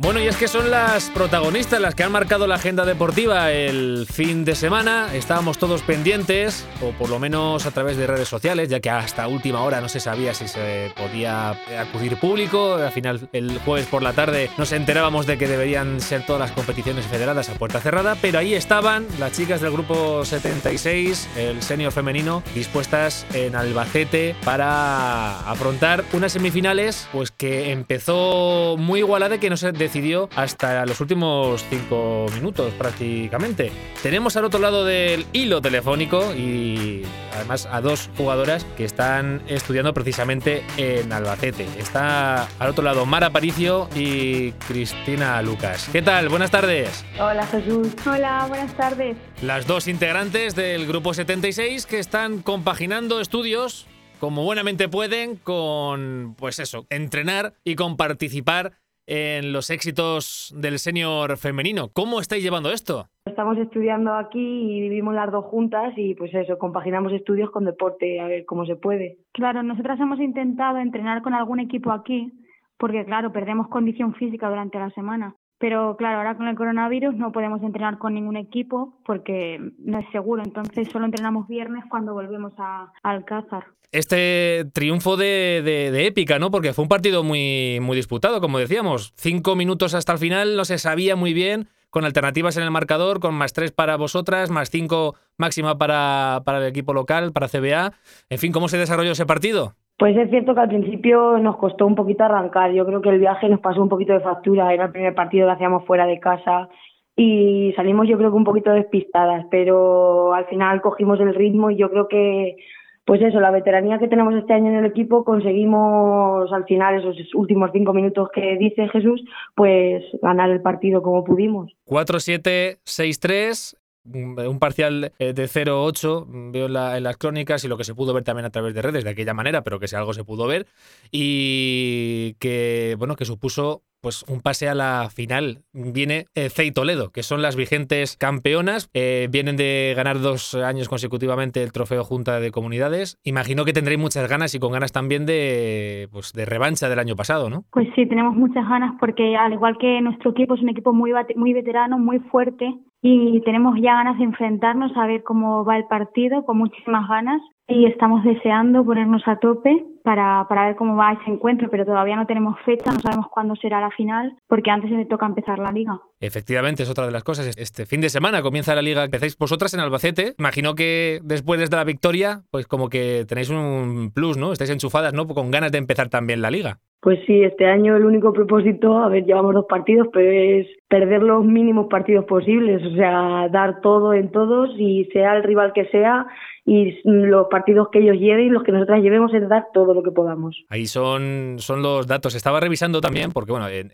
Bueno, 0.04 0.20
y 0.20 0.26
es 0.26 0.36
que 0.36 0.48
son 0.48 0.70
las 0.70 1.08
protagonistas 1.08 1.80
las 1.80 1.94
que 1.94 2.02
han 2.02 2.12
marcado 2.12 2.46
la 2.46 2.56
agenda 2.56 2.84
deportiva 2.84 3.50
el 3.52 4.06
fin 4.06 4.44
de 4.44 4.54
semana. 4.54 5.08
Estábamos 5.14 5.56
todos 5.56 5.80
pendientes, 5.80 6.66
o 6.82 6.90
por 6.90 7.08
lo 7.08 7.18
menos 7.18 7.64
a 7.64 7.70
través 7.70 7.96
de 7.96 8.06
redes 8.06 8.28
sociales, 8.28 8.68
ya 8.68 8.80
que 8.80 8.90
hasta 8.90 9.26
última 9.28 9.62
hora 9.62 9.80
no 9.80 9.88
se 9.88 10.00
sabía 10.00 10.34
si 10.34 10.46
se 10.46 10.92
podía 10.94 11.52
acudir 11.80 12.20
público. 12.20 12.74
Al 12.74 12.92
final, 12.92 13.30
el 13.32 13.58
jueves 13.60 13.86
por 13.86 14.02
la 14.02 14.12
tarde 14.12 14.50
nos 14.58 14.72
enterábamos 14.72 15.24
de 15.24 15.38
que 15.38 15.48
deberían 15.48 15.98
ser 16.02 16.26
todas 16.26 16.38
las 16.38 16.52
competiciones 16.52 17.06
federadas 17.06 17.48
a 17.48 17.54
puerta 17.54 17.80
cerrada, 17.80 18.14
pero 18.20 18.38
ahí 18.38 18.52
estaban 18.52 19.06
las 19.18 19.32
chicas 19.32 19.62
del 19.62 19.72
grupo 19.72 20.22
76, 20.22 21.28
el 21.38 21.62
senior 21.62 21.92
femenino, 21.92 22.42
dispuestas 22.54 23.24
en 23.32 23.56
Albacete 23.56 24.36
para 24.44 25.50
afrontar 25.50 26.04
unas 26.12 26.32
semifinales 26.32 27.08
pues 27.10 27.30
que 27.30 27.72
empezó 27.72 28.76
muy 28.78 28.98
igualada 28.98 29.40
que 29.40 29.48
no 29.48 29.56
se 29.56 29.72
decidió 29.94 30.28
hasta 30.34 30.84
los 30.86 31.00
últimos 31.00 31.64
cinco 31.70 32.26
minutos 32.34 32.74
prácticamente. 32.74 33.70
Tenemos 34.02 34.36
al 34.36 34.44
otro 34.44 34.58
lado 34.58 34.84
del 34.84 35.24
hilo 35.32 35.62
telefónico 35.62 36.34
y 36.34 37.02
además 37.32 37.68
a 37.70 37.80
dos 37.80 38.10
jugadoras 38.16 38.66
que 38.76 38.84
están 38.84 39.42
estudiando 39.46 39.94
precisamente 39.94 40.64
en 40.78 41.12
Albacete. 41.12 41.68
Está 41.78 42.48
al 42.58 42.70
otro 42.70 42.82
lado 42.82 43.06
Mara 43.06 43.30
Paricio 43.30 43.88
y 43.94 44.50
Cristina 44.66 45.40
Lucas. 45.42 45.88
¿Qué 45.92 46.02
tal? 46.02 46.28
Buenas 46.28 46.50
tardes. 46.50 47.04
Hola 47.20 47.46
Jesús. 47.46 47.94
Hola, 48.04 48.46
buenas 48.48 48.76
tardes. 48.76 49.16
Las 49.42 49.64
dos 49.68 49.86
integrantes 49.86 50.56
del 50.56 50.88
grupo 50.88 51.14
76 51.14 51.86
que 51.86 52.00
están 52.00 52.42
compaginando 52.42 53.20
estudios 53.20 53.86
como 54.18 54.42
buenamente 54.42 54.88
pueden 54.88 55.36
con, 55.36 56.34
pues 56.38 56.58
eso, 56.58 56.86
entrenar 56.88 57.54
y 57.62 57.74
con 57.74 57.96
participar 57.96 58.72
en 59.06 59.52
los 59.52 59.70
éxitos 59.70 60.54
del 60.56 60.78
senior 60.78 61.36
femenino. 61.36 61.88
¿Cómo 61.92 62.20
estáis 62.20 62.42
llevando 62.42 62.70
esto? 62.70 63.06
Estamos 63.26 63.58
estudiando 63.58 64.14
aquí 64.14 64.38
y 64.38 64.80
vivimos 64.80 65.14
las 65.14 65.30
dos 65.30 65.44
juntas 65.46 65.92
y 65.96 66.14
pues 66.14 66.32
eso, 66.34 66.58
compaginamos 66.58 67.12
estudios 67.12 67.50
con 67.50 67.64
deporte, 67.64 68.20
a 68.20 68.26
ver 68.26 68.44
cómo 68.44 68.66
se 68.66 68.76
puede. 68.76 69.18
Claro, 69.32 69.62
nosotras 69.62 69.98
hemos 70.00 70.20
intentado 70.20 70.78
entrenar 70.78 71.22
con 71.22 71.34
algún 71.34 71.60
equipo 71.60 71.90
aquí 71.90 72.32
porque 72.78 73.04
claro, 73.04 73.32
perdemos 73.32 73.68
condición 73.68 74.14
física 74.14 74.48
durante 74.48 74.78
la 74.78 74.90
semana. 74.90 75.34
Pero 75.58 75.96
claro, 75.96 76.18
ahora 76.18 76.36
con 76.36 76.48
el 76.48 76.56
coronavirus 76.56 77.14
no 77.14 77.32
podemos 77.32 77.62
entrenar 77.62 77.98
con 77.98 78.14
ningún 78.14 78.36
equipo 78.36 78.98
porque 79.04 79.58
no 79.78 79.98
es 79.98 80.06
seguro. 80.10 80.42
Entonces 80.44 80.88
solo 80.90 81.06
entrenamos 81.06 81.46
viernes 81.48 81.84
cuando 81.88 82.12
volvemos 82.12 82.52
a, 82.58 82.92
Alcázar. 83.02 83.64
Este 83.92 84.64
triunfo 84.72 85.16
de, 85.16 85.62
de, 85.64 86.06
épica, 86.06 86.40
¿no? 86.40 86.50
Porque 86.50 86.72
fue 86.72 86.82
un 86.82 86.88
partido 86.88 87.22
muy, 87.22 87.78
muy 87.80 87.96
disputado, 87.96 88.40
como 88.40 88.58
decíamos. 88.58 89.12
Cinco 89.16 89.54
minutos 89.54 89.94
hasta 89.94 90.12
el 90.12 90.18
final, 90.18 90.56
no 90.56 90.64
se 90.64 90.78
sabía 90.78 91.14
muy 91.14 91.32
bien, 91.32 91.68
con 91.90 92.04
alternativas 92.04 92.56
en 92.56 92.64
el 92.64 92.72
marcador, 92.72 93.20
con 93.20 93.34
más 93.34 93.52
tres 93.52 93.70
para 93.70 93.96
vosotras, 93.96 94.50
más 94.50 94.68
cinco 94.68 95.14
máxima 95.36 95.78
para, 95.78 96.42
para 96.44 96.58
el 96.58 96.66
equipo 96.66 96.92
local, 96.92 97.32
para 97.32 97.46
CBA. 97.46 97.92
En 98.30 98.38
fin, 98.40 98.50
¿cómo 98.50 98.68
se 98.68 98.78
desarrolló 98.78 99.12
ese 99.12 99.26
partido? 99.26 99.76
Pues 99.96 100.16
es 100.16 100.28
cierto 100.30 100.54
que 100.54 100.60
al 100.60 100.68
principio 100.68 101.38
nos 101.38 101.56
costó 101.56 101.86
un 101.86 101.94
poquito 101.94 102.24
arrancar. 102.24 102.72
Yo 102.72 102.84
creo 102.84 103.00
que 103.00 103.10
el 103.10 103.20
viaje 103.20 103.48
nos 103.48 103.60
pasó 103.60 103.82
un 103.82 103.88
poquito 103.88 104.12
de 104.12 104.20
factura. 104.20 104.72
Era 104.74 104.86
el 104.86 104.92
primer 104.92 105.14
partido 105.14 105.46
que 105.46 105.52
hacíamos 105.52 105.84
fuera 105.86 106.06
de 106.06 106.18
casa 106.18 106.68
y 107.16 107.72
salimos 107.76 108.08
yo 108.08 108.18
creo 108.18 108.30
que 108.30 108.36
un 108.36 108.44
poquito 108.44 108.70
despistadas, 108.70 109.46
pero 109.50 110.34
al 110.34 110.46
final 110.46 110.80
cogimos 110.80 111.20
el 111.20 111.34
ritmo 111.34 111.70
y 111.70 111.76
yo 111.76 111.90
creo 111.90 112.08
que 112.08 112.56
pues 113.04 113.20
eso, 113.20 113.38
la 113.38 113.50
veteranía 113.50 113.98
que 113.98 114.08
tenemos 114.08 114.34
este 114.34 114.54
año 114.54 114.70
en 114.70 114.76
el 114.76 114.86
equipo, 114.86 115.24
conseguimos 115.24 116.50
al 116.50 116.64
final 116.64 116.98
esos 116.98 117.16
últimos 117.34 117.70
cinco 117.72 117.92
minutos 117.92 118.30
que 118.34 118.56
dice 118.56 118.88
Jesús, 118.88 119.22
pues 119.54 120.02
ganar 120.22 120.48
el 120.50 120.62
partido 120.62 121.02
como 121.02 121.22
pudimos. 121.22 121.70
4-7, 121.86 122.78
6-3, 122.82 123.76
un 124.04 124.58
parcial 124.58 125.12
eh, 125.18 125.32
de 125.32 125.48
0-8, 125.48 126.26
mm, 126.26 126.52
veo 126.52 126.66
en 126.66 127.02
las 127.02 127.16
crónicas 127.16 127.64
y 127.64 127.68
lo 127.68 127.76
que 127.76 127.84
se 127.84 127.94
pudo 127.94 128.12
ver 128.12 128.24
también 128.24 128.44
a 128.46 128.50
través 128.50 128.74
de 128.74 128.82
redes 128.82 129.04
de 129.04 129.10
aquella 129.10 129.34
manera, 129.34 129.62
pero 129.64 129.80
que 129.80 129.88
si 129.88 129.96
algo 129.96 130.12
se 130.12 130.24
pudo 130.24 130.46
ver 130.46 130.66
y 131.10 132.34
que 132.34 132.96
bueno, 132.98 133.16
que 133.16 133.24
supuso 133.24 133.82
pues 134.04 134.22
un 134.28 134.42
pase 134.42 134.68
a 134.68 134.74
la 134.74 135.08
final. 135.08 135.62
Viene 135.72 136.26
eh, 136.34 136.50
Cey 136.50 136.70
Toledo, 136.72 137.10
que 137.10 137.22
son 137.22 137.40
las 137.40 137.56
vigentes 137.56 138.18
campeonas, 138.18 138.90
eh, 138.92 139.28
vienen 139.32 139.56
de 139.56 139.94
ganar 139.96 140.20
dos 140.20 140.54
años 140.54 140.90
consecutivamente 140.90 141.62
el 141.62 141.72
trofeo 141.72 142.04
Junta 142.04 142.38
de 142.38 142.50
Comunidades. 142.50 143.18
Imagino 143.24 143.64
que 143.64 143.72
tendréis 143.72 143.98
muchas 143.98 144.28
ganas 144.28 144.54
y 144.54 144.58
con 144.58 144.72
ganas 144.72 144.92
también 144.92 145.24
de 145.24 146.08
pues 146.12 146.34
de 146.34 146.44
revancha 146.44 146.90
del 146.90 146.98
año 146.98 147.16
pasado, 147.16 147.48
¿no? 147.48 147.64
Pues 147.72 147.88
sí, 147.96 148.04
tenemos 148.06 148.36
muchas 148.36 148.68
ganas 148.68 148.92
porque 149.00 149.36
al 149.36 149.54
igual 149.54 149.78
que 149.78 150.02
nuestro 150.02 150.32
equipo 150.32 150.54
es 150.54 150.60
un 150.60 150.68
equipo 150.68 150.92
muy 150.92 151.12
muy 151.36 151.54
veterano, 151.54 151.98
muy 151.98 152.18
fuerte 152.18 152.74
y 153.00 153.40
tenemos 153.40 153.74
ya 153.80 153.94
ganas 153.94 154.18
de 154.18 154.24
enfrentarnos 154.24 154.94
a 154.98 155.06
ver 155.06 155.22
cómo 155.22 155.64
va 155.64 155.78
el 155.78 155.86
partido, 155.86 156.44
con 156.44 156.58
muchísimas 156.58 157.08
ganas 157.08 157.40
y 157.66 157.86
estamos 157.86 158.22
deseando 158.24 158.84
ponernos 158.84 159.22
a 159.26 159.36
tope 159.36 159.84
para, 160.02 160.44
para 160.48 160.66
ver 160.66 160.76
cómo 160.76 160.96
va 160.96 161.12
ese 161.12 161.30
encuentro, 161.30 161.68
pero 161.70 161.86
todavía 161.86 162.14
no 162.14 162.26
tenemos 162.26 162.56
fecha, 162.64 162.92
no 162.92 163.00
sabemos 163.00 163.28
cuándo 163.30 163.56
será 163.56 163.80
la 163.80 163.90
final, 163.90 164.36
porque 164.46 164.70
antes 164.70 164.90
se 164.90 164.96
me 164.96 165.06
toca 165.06 165.24
empezar 165.24 165.58
la 165.58 165.72
liga. 165.72 165.98
Efectivamente, 166.20 166.82
es 166.82 166.90
otra 166.90 167.06
de 167.06 167.12
las 167.12 167.24
cosas. 167.24 167.56
Este 167.56 167.86
fin 167.86 168.02
de 168.02 168.10
semana 168.10 168.42
comienza 168.42 168.74
la 168.74 168.82
liga, 168.82 169.04
empezáis 169.04 169.38
vosotras 169.38 169.72
en 169.72 169.80
Albacete. 169.80 170.34
Imagino 170.38 170.74
que 170.74 171.20
después 171.22 171.58
de 171.58 171.74
la 171.74 171.84
victoria, 171.84 172.42
pues 172.50 172.66
como 172.66 172.90
que 172.90 173.24
tenéis 173.26 173.48
un 173.48 174.10
plus, 174.14 174.36
¿no? 174.36 174.52
Estáis 174.52 174.70
enchufadas, 174.70 175.14
¿no? 175.14 175.26
Con 175.26 175.50
ganas 175.50 175.72
de 175.72 175.78
empezar 175.78 176.10
también 176.10 176.42
la 176.42 176.50
liga. 176.50 176.78
Pues 177.00 177.18
sí, 177.26 177.42
este 177.42 177.66
año 177.66 177.96
el 177.96 178.06
único 178.06 178.32
propósito, 178.32 178.96
a 178.96 179.08
ver, 179.08 179.26
llevamos 179.26 179.52
dos 179.52 179.66
partidos, 179.68 180.08
pero 180.10 180.30
es 180.30 180.66
perder 180.88 181.22
los 181.22 181.44
mínimos 181.44 181.86
partidos 181.90 182.24
posibles, 182.24 182.82
o 182.82 182.94
sea, 182.94 183.48
dar 183.50 183.82
todo 183.82 184.14
en 184.14 184.30
todos 184.30 184.70
y 184.78 185.04
sea 185.12 185.34
el 185.36 185.42
rival 185.42 185.74
que 185.74 185.84
sea 185.88 186.26
y 186.66 186.98
los 187.04 187.46
partidos 187.50 187.88
que 187.92 187.98
ellos 187.98 188.16
lleven, 188.16 188.52
los 188.52 188.62
que 188.62 188.72
nosotras 188.72 189.02
llevemos 189.02 189.34
es 189.34 189.46
dar 189.48 189.66
todo 189.74 189.92
lo 189.92 190.02
que 190.02 190.10
podamos. 190.10 190.64
Ahí 190.68 190.86
son, 190.86 191.56
son 191.58 191.82
los 191.82 192.06
datos. 192.06 192.34
Estaba 192.34 192.58
revisando 192.60 193.00
también, 193.02 193.32
porque 193.32 193.52
bueno, 193.52 193.68
en, 193.68 193.90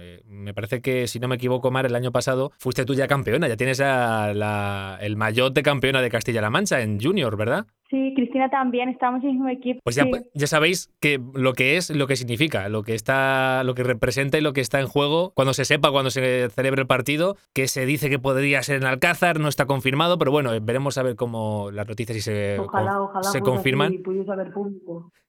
eh, 0.00 0.22
me 0.26 0.54
parece 0.54 0.80
que 0.80 1.08
si 1.08 1.18
no 1.18 1.26
me 1.26 1.34
equivoco, 1.34 1.70
Mar, 1.70 1.86
el 1.86 1.94
año 1.96 2.12
pasado 2.12 2.52
fuiste 2.58 2.84
tú 2.84 2.94
ya 2.94 3.08
campeona, 3.08 3.48
ya 3.48 3.56
tienes 3.56 3.80
la, 3.80 4.98
el 5.00 5.16
maillot 5.16 5.52
de 5.52 5.62
campeona 5.62 6.00
de 6.00 6.10
Castilla-La 6.10 6.50
Mancha 6.50 6.80
en 6.82 7.00
Junior, 7.00 7.36
¿verdad? 7.36 7.66
Sí, 7.92 8.14
Cristina 8.16 8.48
también, 8.48 8.88
estamos 8.88 9.22
en 9.22 9.28
el 9.28 9.34
mismo 9.34 9.50
equipo. 9.50 9.78
Pues 9.84 9.96
ya, 9.96 10.06
ya 10.32 10.46
sabéis 10.46 10.90
que 10.98 11.20
lo 11.34 11.52
que 11.52 11.76
es, 11.76 11.90
lo 11.90 12.06
que 12.06 12.16
significa, 12.16 12.70
lo 12.70 12.84
que 12.84 12.94
está, 12.94 13.62
lo 13.64 13.74
que 13.74 13.82
representa 13.82 14.38
y 14.38 14.40
lo 14.40 14.54
que 14.54 14.62
está 14.62 14.80
en 14.80 14.86
juego 14.86 15.32
cuando 15.34 15.52
se 15.52 15.66
sepa, 15.66 15.90
cuando 15.90 16.10
se 16.10 16.48
celebre 16.48 16.80
el 16.80 16.86
partido, 16.86 17.36
que 17.52 17.68
se 17.68 17.84
dice 17.84 18.08
que 18.08 18.18
podría 18.18 18.62
ser 18.62 18.76
en 18.76 18.86
Alcázar, 18.86 19.40
no 19.40 19.48
está 19.48 19.66
confirmado, 19.66 20.16
pero 20.16 20.30
bueno, 20.30 20.52
veremos 20.62 20.96
a 20.96 21.02
ver 21.02 21.16
cómo 21.16 21.70
las 21.70 21.86
noticias 21.86 22.16
si 22.16 22.22
se, 22.22 22.56
se 23.30 23.40
confirman. 23.42 24.02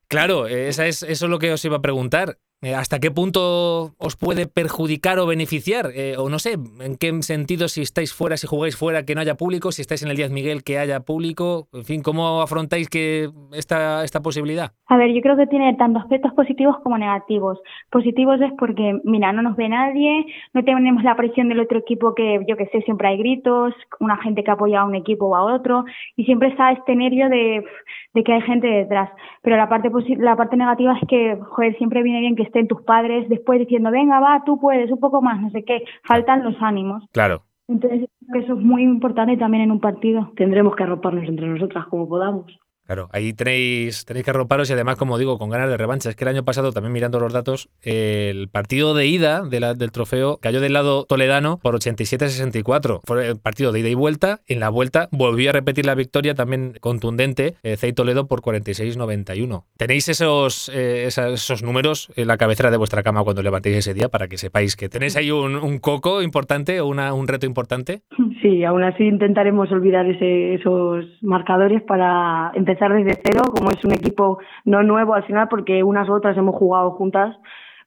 Claro, 0.08 0.48
esa 0.48 0.88
es, 0.88 1.04
eso 1.04 1.26
es 1.26 1.30
lo 1.30 1.40
que 1.40 1.52
os 1.52 1.66
iba 1.66 1.76
a 1.76 1.82
preguntar. 1.82 2.38
Eh, 2.64 2.76
¿Hasta 2.76 3.00
qué 3.00 3.12
punto 3.12 3.92
os 3.98 4.16
puede 4.16 4.48
perjudicar 4.48 5.20
o 5.20 5.28
beneficiar? 5.28 5.88
Eh, 5.94 6.16
o 6.18 6.30
no 6.30 6.40
sé, 6.40 6.54
¿en 6.54 6.96
qué 6.98 7.12
sentido 7.22 7.68
si 7.68 7.82
estáis 7.82 8.14
fuera, 8.14 8.38
si 8.38 8.48
jugáis 8.48 8.78
fuera, 8.78 9.04
que 9.04 9.16
no 9.16 9.22
haya 9.22 9.36
público? 9.36 9.74
Si 9.74 9.82
estáis 9.82 10.02
en 10.02 10.10
el 10.10 10.16
Díaz 10.16 10.32
Miguel, 10.32 10.64
que 10.64 10.80
haya 10.80 11.02
público. 11.02 11.68
En 11.74 11.84
fin, 11.84 12.02
¿cómo 12.02 12.42
afrontáis 12.42 12.88
que 12.88 13.30
esta, 13.52 14.06
esta 14.06 14.22
posibilidad? 14.22 14.72
A 14.88 14.96
ver, 14.96 15.12
yo 15.14 15.20
creo 15.20 15.36
que 15.36 15.48
tiene 15.48 15.76
tanto 15.76 16.00
aspectos 16.00 16.32
positivos 16.34 16.78
como 16.84 16.98
negativos. 16.98 17.60
Positivos 17.92 18.40
es 18.40 18.54
porque, 18.58 18.98
mira, 19.04 19.34
no 19.34 19.42
nos 19.42 19.58
ve 19.58 19.68
nadie, 19.68 20.26
no 20.54 20.64
tenemos 20.64 21.04
la 21.04 21.18
presión 21.18 21.50
del 21.50 21.60
otro 21.60 21.80
equipo 21.80 22.16
que, 22.16 22.46
yo 22.48 22.56
que 22.56 22.68
sé, 22.68 22.82
siempre 22.84 23.10
hay 23.10 23.18
gritos, 23.18 23.74
una 24.00 24.16
gente 24.18 24.42
que 24.42 24.52
apoya 24.52 24.82
a 24.82 24.86
un 24.86 24.96
equipo 24.96 25.26
o 25.26 25.36
a 25.36 25.54
otro, 25.54 25.84
y 26.16 26.24
siempre 26.24 26.48
está 26.48 26.72
este 26.72 26.96
nervio 26.96 27.28
de, 27.28 27.66
de 28.14 28.24
que 28.24 28.34
hay 28.34 28.42
gente 28.42 28.68
detrás. 28.68 29.10
Pero 29.42 29.58
la 29.58 29.70
parte, 29.70 29.90
la 30.18 30.36
parte 30.36 30.58
negativa 30.58 30.98
es 31.02 31.08
que, 31.08 31.38
joder, 31.42 31.76
siempre 31.78 32.04
viene 32.04 32.20
bien 32.20 32.36
que 32.36 32.44
estén 32.44 32.68
tus 32.68 32.82
padres 32.84 33.28
después 33.30 33.60
diciendo, 33.60 33.92
venga, 33.92 34.20
va, 34.20 34.44
tú 34.46 34.60
puedes, 34.60 34.92
un 34.92 35.00
poco 35.00 35.22
más, 35.22 35.42
no 35.42 35.50
sé 35.50 35.64
qué, 35.64 35.84
faltan 36.04 36.44
los 36.44 36.56
ánimos. 36.62 37.04
Claro. 37.12 37.42
Entonces, 37.68 38.10
eso 38.34 38.54
es 38.54 38.60
muy 38.60 38.84
importante 38.84 39.38
también 39.38 39.64
en 39.64 39.72
un 39.72 39.80
partido. 39.80 40.32
Tendremos 40.36 40.76
que 40.76 40.84
arroparnos 40.84 41.28
entre 41.28 41.48
nosotras 41.48 41.86
como 41.88 42.08
podamos. 42.08 42.46
Claro, 42.86 43.10
ahí 43.14 43.34
tenéis, 43.34 44.04
tenéis 44.06 44.26
que 44.26 44.32
arroparos 44.32 44.70
y 44.70 44.74
además, 44.74 44.98
como 44.98 45.18
digo, 45.18 45.38
con 45.38 45.50
ganas 45.50 45.70
de 45.70 45.78
revancha. 45.78 46.10
Es 46.10 46.16
que 46.16 46.26
el 46.26 46.30
año 46.30 46.44
pasado, 46.44 46.74
también 46.74 46.92
mirando 46.92 47.20
los 47.20 47.32
datos, 47.32 47.70
el 47.82 48.50
partido 48.50 48.94
de 48.94 49.08
ida 49.08 49.44
del 49.44 49.92
trofeo 49.92 50.38
cayó 50.38 50.60
del 50.60 50.74
lado 50.74 51.06
toledano 51.06 51.60
por 51.60 51.76
87-64. 51.76 53.02
Fue 53.06 53.28
el 53.28 53.38
partido 53.38 53.72
de 53.72 53.80
ida 53.80 53.90
y 53.90 53.94
vuelta. 53.96 54.42
En 54.48 54.60
la 54.60 54.70
vuelta 54.70 55.08
volvió 55.12 55.52
a 55.52 55.54
repetir 55.54 55.86
la 55.86 55.96
victoria 55.96 56.36
también 56.36 56.78
contundente, 56.82 57.56
eh, 57.64 57.78
Toledo 57.94 58.28
por 58.28 58.42
46-91. 58.42 59.66
¿Tenéis 59.78 60.10
esos, 60.10 60.70
eh, 60.74 61.06
esos 61.08 61.62
números 61.62 62.10
en 62.16 62.28
la 62.28 62.38
cabecera 62.38 62.72
de 62.72 62.78
vuestra 62.78 63.04
cama 63.04 63.24
cuando 63.24 63.44
levantéis 63.44 63.78
ese 63.78 63.94
día 63.94 64.10
para 64.10 64.28
que 64.28 64.38
sepáis 64.38 64.76
que 64.76 64.90
tenéis 64.90 65.16
ahí 65.16 65.30
un, 65.30 65.56
un 65.56 65.78
coco 65.78 66.24
importante 66.24 66.82
o 66.82 66.88
un 66.88 67.28
reto 67.28 67.46
importante? 67.46 68.02
Sí, 68.42 68.64
aún 68.64 68.84
así 68.84 69.04
intentaremos 69.04 69.72
olvidar 69.72 70.06
ese, 70.06 70.56
esos 70.56 71.06
marcadores 71.22 71.82
para 71.84 72.52
empezar 72.56 72.94
desde 72.94 73.22
cero, 73.24 73.42
como 73.54 73.72
es 73.72 73.84
un 73.84 73.94
equipo 73.94 74.40
no 74.66 74.84
nuevo 74.84 75.14
al 75.14 75.26
final, 75.26 75.48
porque 75.50 75.84
unas 75.84 76.08
u 76.10 76.14
otras 76.14 76.38
hemos 76.38 76.56
jugado 76.56 76.92
juntas, 76.92 77.36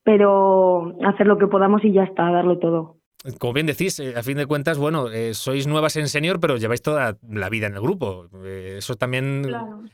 pero 0.05 0.95
hacer 1.05 1.27
lo 1.27 1.39
que 1.39 1.47
podamos 1.47 1.85
y 1.85 1.93
ya 1.93 2.05
está, 2.05 2.31
darlo 2.31 2.59
todo 2.59 2.97
como 3.39 3.53
bien 3.53 3.67
decís, 3.67 3.99
eh, 3.99 4.15
a 4.17 4.23
fin 4.23 4.37
de 4.37 4.47
cuentas, 4.47 4.79
bueno, 4.79 5.11
eh, 5.11 5.35
sois 5.35 5.67
nuevas 5.67 5.97
en 5.97 6.09
senior, 6.09 6.39
pero 6.41 6.57
lleváis 6.57 6.83
toda 6.83 7.19
la 7.29 7.49
vida 7.49 7.67
en 7.67 7.75
el 7.75 7.81
grupo. 7.81 8.29
Eh, 8.45 8.77
eso 8.79 8.95
también 8.97 9.45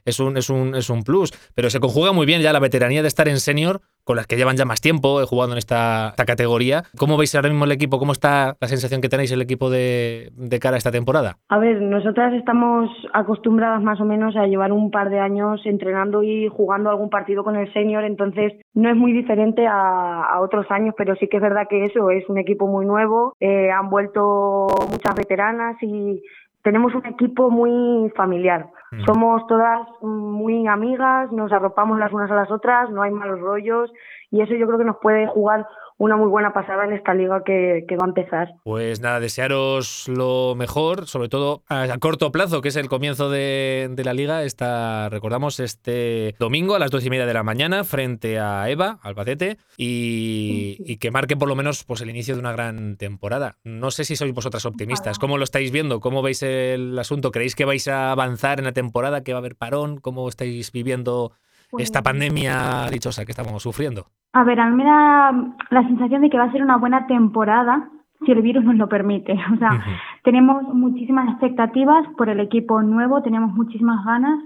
es, 0.05 0.21
un, 0.21 0.37
es, 0.37 0.51
un, 0.51 0.75
es 0.75 0.91
un 0.91 1.03
plus. 1.03 1.33
Pero 1.55 1.71
se 1.71 1.81
conjuga 1.81 2.13
muy 2.13 2.27
bien 2.27 2.43
ya 2.43 2.53
la 2.53 2.61
veteranía 2.61 3.03
de 3.03 3.09
estar 3.09 3.29
en 3.29 3.41
senior 3.41 3.81
con 4.05 4.17
las 4.17 4.27
que 4.27 4.37
llevan 4.37 4.57
ya 4.57 4.65
más 4.65 4.81
tiempo 4.81 5.21
eh, 5.21 5.27
jugando 5.27 5.55
en 5.55 5.59
esta, 5.59 6.15
categoría. 6.27 6.85
¿Cómo 6.97 7.17
veis 7.17 7.35
ahora 7.35 7.49
mismo 7.49 7.65
el 7.65 7.73
equipo? 7.73 7.99
¿Cómo 7.99 8.13
está 8.13 8.55
la 8.61 8.69
sensación 8.69 9.01
que 9.01 9.09
tenéis 9.09 9.33
el 9.33 9.43
equipo 9.43 9.71
de, 9.71 10.31
cara 10.61 10.77
a 10.77 10.79
esta 10.79 10.93
temporada? 10.93 11.37
A 11.49 11.59
ver, 11.59 11.83
nosotras 11.83 12.33
estamos 12.35 12.89
acostumbradas 13.13 13.83
más 13.83 14.01
o 14.01 14.05
menos 14.05 14.37
a 14.37 14.47
llevar 14.47 14.73
un 14.73 14.91
par 14.91 15.11
de 15.11 15.19
años 15.19 15.61
entrenando 15.65 16.23
y 16.23 16.49
jugando 16.49 16.91
algún 16.91 17.11
partido 17.11 17.43
con 17.43 17.57
el 17.57 17.73
senior, 17.73 18.05
entonces 18.05 18.53
no 18.75 18.89
es 18.89 18.97
muy 18.97 19.13
diferente 19.13 19.67
a, 19.67 20.39
otros 20.41 20.67
años, 20.71 20.95
pero 20.97 21.15
sí 21.17 21.29
que 21.29 21.37
es 21.37 21.43
verdad 21.43 21.67
que 21.69 21.85
eso 21.85 22.11
es 22.11 22.29
un 22.29 22.39
equipo 22.39 22.67
muy 22.67 22.87
nuevo, 22.87 23.35
eh, 23.41 23.71
han 23.71 23.91
vuelto 23.91 24.67
muchas 24.91 25.15
veteranas 25.15 25.77
y 25.83 26.23
tenemos 26.63 26.95
un 26.95 27.07
equipo 27.07 27.51
muy 27.51 28.11
familiar. 28.11 28.67
Mm. 28.93 29.05
Somos 29.07 29.47
todas 29.47 29.89
muy 30.03 30.67
amigas, 30.67 31.33
nos 31.33 31.51
arropamos 31.51 31.99
las 31.99 32.13
unas 32.13 32.31
a 32.31 32.35
las 32.35 32.51
otras, 32.51 32.91
no 32.91 33.03
hay 33.03 33.11
malos 33.11 33.41
rollos 33.41 33.91
y 34.31 34.43
eso 34.43 34.55
yo 34.55 34.67
creo 34.67 34.79
que 34.79 34.85
nos 34.85 34.99
puede 34.99 35.27
jugar 35.27 35.67
una 35.99 36.17
muy 36.17 36.29
buena 36.29 36.53
pasada 36.53 36.85
en 36.85 36.93
esta 36.93 37.15
liga 37.15 37.43
que, 37.45 37.85
va 38.01 38.07
a 38.07 38.09
empezar. 38.09 38.55
Pues 38.65 39.01
nada, 39.01 39.21
desearos 39.21 40.09
lo 40.09 40.55
mejor, 40.57 41.07
sobre 41.07 41.29
todo 41.29 41.63
a, 41.69 41.87
corto 41.99 42.33
plazo, 42.33 42.61
que 42.61 42.69
es 42.69 42.77
el 42.77 42.89
comienzo 42.89 43.31
de, 43.31 43.93
la 44.05 44.15
liga. 44.15 44.43
Está, 44.43 45.09
recordamos, 45.09 45.61
este 45.61 46.35
domingo 46.39 46.75
a 46.75 46.79
las 46.79 46.91
dos 46.91 47.05
y 47.05 47.11
media 47.11 47.27
de 47.27 47.35
la 47.35 47.43
mañana 47.43 47.85
frente 47.85 48.39
a 48.39 48.69
Eva, 48.69 48.99
Albacete, 49.03 49.59
y, 49.77 50.77
y 50.81 50.97
que 50.97 51.11
marque 51.11 51.37
por 51.37 51.49
lo 51.49 51.55
menos 51.55 51.85
pues, 51.85 52.01
el 52.01 52.11
inicio 52.11 52.35
de 52.35 52.41
una 52.41 52.53
gran 52.53 52.97
temporada. 52.97 53.59
No 53.65 53.91
sé 53.91 54.05
si 54.05 54.17
sois 54.17 54.33
vosotras 54.33 54.67
optimistas. 54.67 55.19
¿Cómo 55.19 55.39
lo 55.39 55.45
estáis 55.45 55.71
viendo? 55.71 56.01
¿Cómo 56.01 56.23
veis 56.23 56.43
el 56.43 56.99
asunto? 56.99 57.31
¿Creéis 57.31 57.55
que 57.55 57.65
vais 57.65 57.87
a 57.89 58.11
avanzar 58.11 58.59
en 58.59 58.65
la 58.65 58.73
temporada? 58.73 59.23
¿Que 59.23 59.33
va 59.33 59.39
a 59.39 59.41
haber 59.41 59.57
parón? 59.57 59.99
¿Cómo 59.99 60.29
estáis 60.29 60.73
viviendo 60.73 61.33
esta 61.79 62.03
pues 62.03 62.13
pandemia 62.13 62.89
dichosa 62.91 63.25
que 63.25 63.33
estamos 63.33 63.63
sufriendo? 63.63 64.07
A 64.33 64.45
ver, 64.45 64.61
a 64.61 64.69
mí 64.69 64.77
me 64.77 64.85
da 64.85 65.33
la 65.71 65.83
sensación 65.87 66.23
de 66.23 66.31
que 66.31 66.39
va 66.39 66.45
a 66.45 66.53
ser 66.53 66.63
una 66.63 66.77
buena 66.77 67.07
temporada 67.07 67.91
si 68.25 68.33
el 68.33 68.43
virus 68.43 68.65
nos 68.65 68.77
lo 68.77 68.89
permite. 68.89 69.35
O 69.55 69.57
sea, 69.59 69.85
tenemos 70.25 70.63
muchísimas 70.75 71.29
expectativas 71.31 72.07
por 72.17 72.29
el 72.29 72.41
equipo 72.41 72.83
nuevo, 72.83 73.23
tenemos 73.23 73.53
muchísimas 73.53 74.05
ganas 74.05 74.41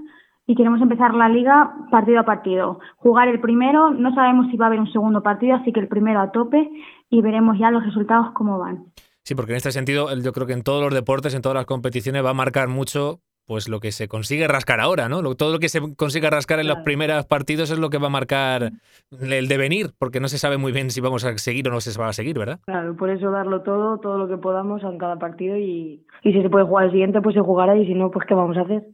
y 0.47 0.55
queremos 0.55 0.81
empezar 0.81 1.15
la 1.15 1.29
liga 1.29 1.75
partido 1.91 2.21
a 2.21 2.25
partido. 2.25 2.79
Jugar 2.97 3.29
el 3.29 3.41
primero, 3.41 3.91
no 3.91 4.15
sabemos 4.15 4.47
si 4.51 4.57
va 4.57 4.67
a 4.67 4.69
haber 4.69 4.81
un 4.81 4.93
segundo 4.93 5.23
partido, 5.23 5.57
así 5.57 5.73
que 5.73 5.81
el 5.81 5.89
primero 5.89 6.21
a 6.21 6.31
tope 6.31 6.71
y 7.11 7.21
veremos 7.21 7.59
ya 7.59 7.71
los 7.71 7.85
resultados 7.85 8.31
cómo 8.33 8.59
van. 8.59 8.85
Sí, 9.25 9.35
porque 9.35 9.53
en 9.53 9.57
este 9.57 9.73
sentido 9.73 10.09
yo 10.17 10.33
creo 10.33 10.47
que 10.47 10.53
en 10.53 10.63
todos 10.63 10.83
los 10.83 10.95
deportes, 10.95 11.35
en 11.35 11.43
todas 11.43 11.57
las 11.57 11.67
competiciones 11.67 12.25
va 12.25 12.31
a 12.31 12.35
marcar 12.35 12.69
mucho 12.69 13.21
pues 13.47 13.69
lo 13.69 13.81
que 13.81 13.93
se 13.93 14.09
consigue 14.09 14.49
rascar 14.49 14.81
ahora, 14.81 15.09
¿no? 15.09 15.23
Todo 15.35 15.53
lo 15.53 15.59
que 15.59 15.69
se 15.69 15.81
consiga 15.95 16.31
rascar 16.31 16.59
en 16.59 16.67
los 16.67 16.79
primeros 16.79 17.25
partidos 17.27 17.71
es 17.71 17.79
lo 17.79 17.91
que 17.91 17.99
va 17.99 18.09
a 18.09 18.11
marcar 18.11 18.73
el 19.11 19.49
devenir, 19.49 19.93
porque 19.99 20.21
no 20.21 20.29
se 20.29 20.39
sabe 20.39 20.57
muy 20.57 20.73
bien 20.73 20.91
si 20.91 21.01
vamos 21.01 21.25
a 21.25 21.39
seguir 21.39 21.69
o 21.69 21.71
no 21.71 21.81
se 21.81 21.99
va 21.99 22.09
a 22.09 22.13
seguir, 22.13 22.39
¿verdad? 22.39 22.59
Claro, 22.67 22.97
por 22.97 23.11
eso 23.11 23.31
darlo 23.31 23.63
todo, 23.63 23.99
todo 23.99 24.19
lo 24.19 24.29
que 24.29 24.37
podamos 24.37 24.83
en 24.83 24.99
cada 24.99 25.17
partido 25.17 25.57
y, 25.57 26.05
y 26.23 26.33
si 26.33 26.43
se 26.43 26.51
puede 26.51 26.67
jugar 26.67 26.87
el 26.87 26.91
siguiente, 26.91 27.21
pues 27.23 27.35
se 27.35 27.41
jugará 27.41 27.77
y 27.77 27.87
si 27.87 27.95
no, 27.95 28.11
pues 28.11 28.27
¿qué 28.27 28.35
vamos 28.35 28.57
a 28.57 28.63
hacer? 28.63 28.85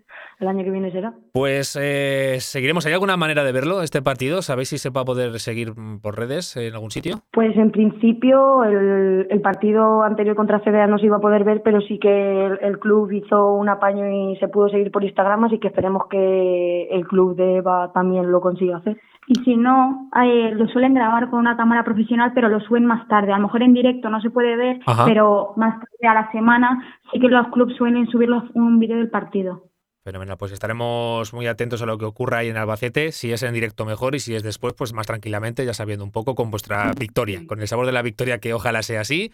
El 0.42 0.49
año 0.49 0.64
que 0.64 0.70
viene 0.70 0.90
será. 0.90 1.14
Pues 1.32 1.78
eh, 1.80 2.37
seguiremos. 2.40 2.84
¿Hay 2.87 2.92
alguna 2.92 3.16
manera 3.16 3.44
de 3.44 3.52
verlo 3.52 3.82
este 3.82 4.02
partido? 4.02 4.42
¿Sabéis 4.42 4.68
si 4.68 4.78
se 4.78 4.90
va 4.90 5.02
a 5.02 5.04
poder 5.04 5.38
seguir 5.40 5.72
por 6.02 6.18
redes 6.18 6.56
en 6.56 6.75
algún 6.75 6.90
sitio? 6.90 7.22
Pues 7.32 7.56
en 7.56 7.70
principio 7.70 8.64
el, 8.64 9.40
partido 9.42 10.02
anterior 10.02 10.37
contra 10.37 10.61
CBA 10.61 10.87
no 10.87 10.99
se 10.99 11.06
iba 11.06 11.16
a 11.16 11.20
poder 11.20 11.42
ver, 11.42 11.62
pero 11.64 11.80
sí 11.80 11.99
que 11.99 12.46
el, 12.46 12.78
club 12.78 13.11
hizo 13.11 13.54
un 13.54 13.68
apaño 13.68 14.08
y 14.08 14.37
se 14.37 14.49
pudo 14.49 14.68
seguir 14.68 14.90
por 14.92 15.02
Instagram, 15.02 15.44
así 15.44 15.58
que 15.58 15.68
esperemos 15.68 16.06
que 16.08 16.88
el 16.90 17.06
club 17.06 17.34
de 17.37 17.56
EVA 17.56 17.92
también 17.92 18.30
lo 18.30 18.40
consiga 18.40 18.76
hacer. 18.76 18.99
Y 19.26 19.34
si 19.44 19.56
no, 19.56 20.11
eh, 20.25 20.50
lo 20.54 20.66
suelen 20.68 20.94
grabar 20.94 21.30
con 21.30 21.38
una 21.38 21.56
cámara 21.56 21.84
profesional, 21.84 22.32
pero 22.34 22.49
lo 22.49 22.61
suben 22.61 22.87
más 22.87 23.06
tarde. 23.08 23.32
A 23.32 23.37
lo 23.37 23.44
mejor 23.44 23.62
en 23.62 23.72
directo 23.72 24.11
no 24.11 24.20
se 24.20 24.30
puede 24.30 24.56
ver, 24.56 24.80
pero 25.04 25.54
más 25.56 25.75
tarde 25.75 26.08
a 26.08 26.14
la 26.14 26.32
semana 26.32 26.82
sí 27.12 27.20
que 27.20 27.28
los 27.28 27.49
clubes 27.49 27.76
suelen 27.76 28.06
subir 28.08 28.30
un 28.54 28.78
vídeo 28.78 28.96
del 28.96 29.11
partido. 29.11 29.72
Fenomenal, 30.04 30.37
pues 30.37 30.50
estaremos 30.50 31.32
muy 31.32 31.47
atentos 31.47 31.80
a 31.80 31.87
lo 31.87 31.97
que 31.97 32.04
ocurra 32.04 32.38
ahí 32.38 32.49
en 32.49 32.56
Albacete, 32.56 33.12
si 33.12 33.32
es 33.32 33.44
en 33.44 33.54
directo 33.54 33.85
mejor 33.85 34.16
y 34.16 34.18
si 34.21 34.35
es 34.35 34.42
después, 34.42 34.75
pues 34.75 34.92
más 34.92 35.06
tranquilamente, 35.06 35.64
ya 35.64 35.75
sabiendo 35.75 36.04
un 36.04 36.11
poco 36.11 36.35
con 36.35 36.50
vuestra 36.50 36.92
victoria, 36.99 37.42
con 37.47 37.61
el 37.61 37.68
sabor 37.68 37.87
de 37.87 37.92
la 37.92 38.02
victoria 38.02 38.38
que 38.38 38.52
ojalá 38.52 38.82
sea 38.82 39.02
así. 39.02 39.32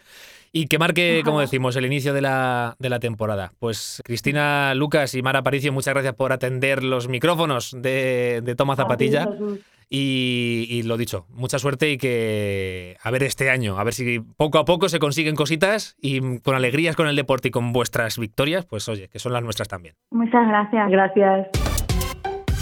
Y 0.53 0.67
que 0.67 0.79
marque, 0.79 1.23
como 1.25 1.41
decimos, 1.41 1.75
el 1.77 1.87
inicio 1.87 2.13
de 2.13 2.21
la, 2.21 2.77
de 2.79 2.91
la 2.91 3.01
temporada. 3.01 3.53
Pues 3.59 4.03
Cristina, 4.05 4.75
Lucas 4.75 5.15
y 5.15 5.23
Mara 5.23 5.39
Aparicio, 5.39 5.73
muchas 5.73 5.95
gracias 5.95 6.15
por 6.15 6.33
atender 6.33 6.85
los 6.85 7.09
micrófonos 7.09 7.75
de, 7.75 8.43
de 8.45 8.55
Toma 8.55 8.77
Zapatilla. 8.77 9.27
Y, 9.91 10.83
lo 10.85 10.97
dicho, 10.97 11.27
mucha 11.31 11.59
suerte 11.59 11.91
y 11.91 11.99
que 11.99 12.97
a 13.03 13.11
ver 13.11 13.23
este 13.23 13.51
año, 13.51 13.79
a 13.79 13.85
ver 13.85 13.95
si 13.95 14.21
poco 14.21 14.59
a 14.59 14.65
poco 14.65 14.89
se 14.89 14.99
consiguen 14.99 15.35
cositas 15.35 15.97
y 16.01 16.41
con 16.41 16.55
alegrías 16.55 16.95
con 16.95 17.09
el 17.09 17.17
deporte 17.17 17.49
y 17.49 17.51
con 17.51 17.73
vuestras 17.73 18.19
victorias, 18.19 18.67
pues 18.67 18.89
oye, 18.89 19.09
que 19.09 19.19
son 19.19 19.33
las 19.33 19.43
nuestras 19.43 19.69
también. 19.69 19.95
Muchas 20.11 20.47
gracias. 20.47 20.91
Gracias. 20.91 21.49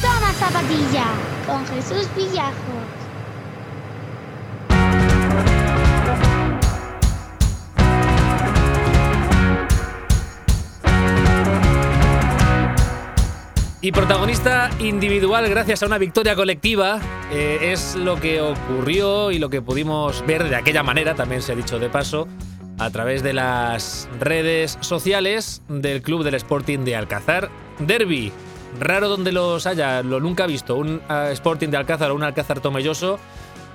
Toma 0.01 0.33
zapatilla 0.35 1.07
con 1.47 1.67
Jesús 1.67 2.09
Villajos. 2.15 3.06
Y 13.83 13.93
protagonista 13.93 14.71
individual 14.81 15.49
gracias 15.51 15.83
a 15.83 15.87
una 15.87 15.99
victoria 15.99 16.35
colectiva 16.35 16.99
eh, 17.31 17.73
es 17.73 17.95
lo 17.95 18.19
que 18.19 18.41
ocurrió 18.41 19.31
y 19.31 19.39
lo 19.39 19.51
que 19.51 19.61
pudimos 19.61 20.25
ver 20.27 20.49
de 20.49 20.57
aquella 20.57 20.83
manera, 20.83 21.15
también 21.15 21.43
se 21.43 21.53
ha 21.53 21.55
dicho 21.55 21.79
de 21.79 21.91
paso, 21.91 22.27
a 22.79 22.91
través 22.91 23.23
de 23.23 23.35
las 23.35 24.09
redes 24.19 24.79
sociales 24.81 25.63
del 25.69 26.01
Club 26.01 26.25
del 26.25 26.35
Sporting 26.35 26.81
de 26.81 26.97
Alcázar. 26.97 27.51
Derby, 27.79 28.33
raro 28.81 29.09
donde 29.09 29.31
los 29.31 29.67
haya, 29.67 30.03
lo 30.03 30.21
nunca 30.21 30.47
visto, 30.47 30.77
un 30.77 31.03
eh, 31.09 31.29
Sporting 31.33 31.69
de 31.69 31.77
Alcázar 31.77 32.11
o 32.11 32.15
un 32.15 32.23
Alcázar 32.23 32.61
Tomelloso. 32.61 33.19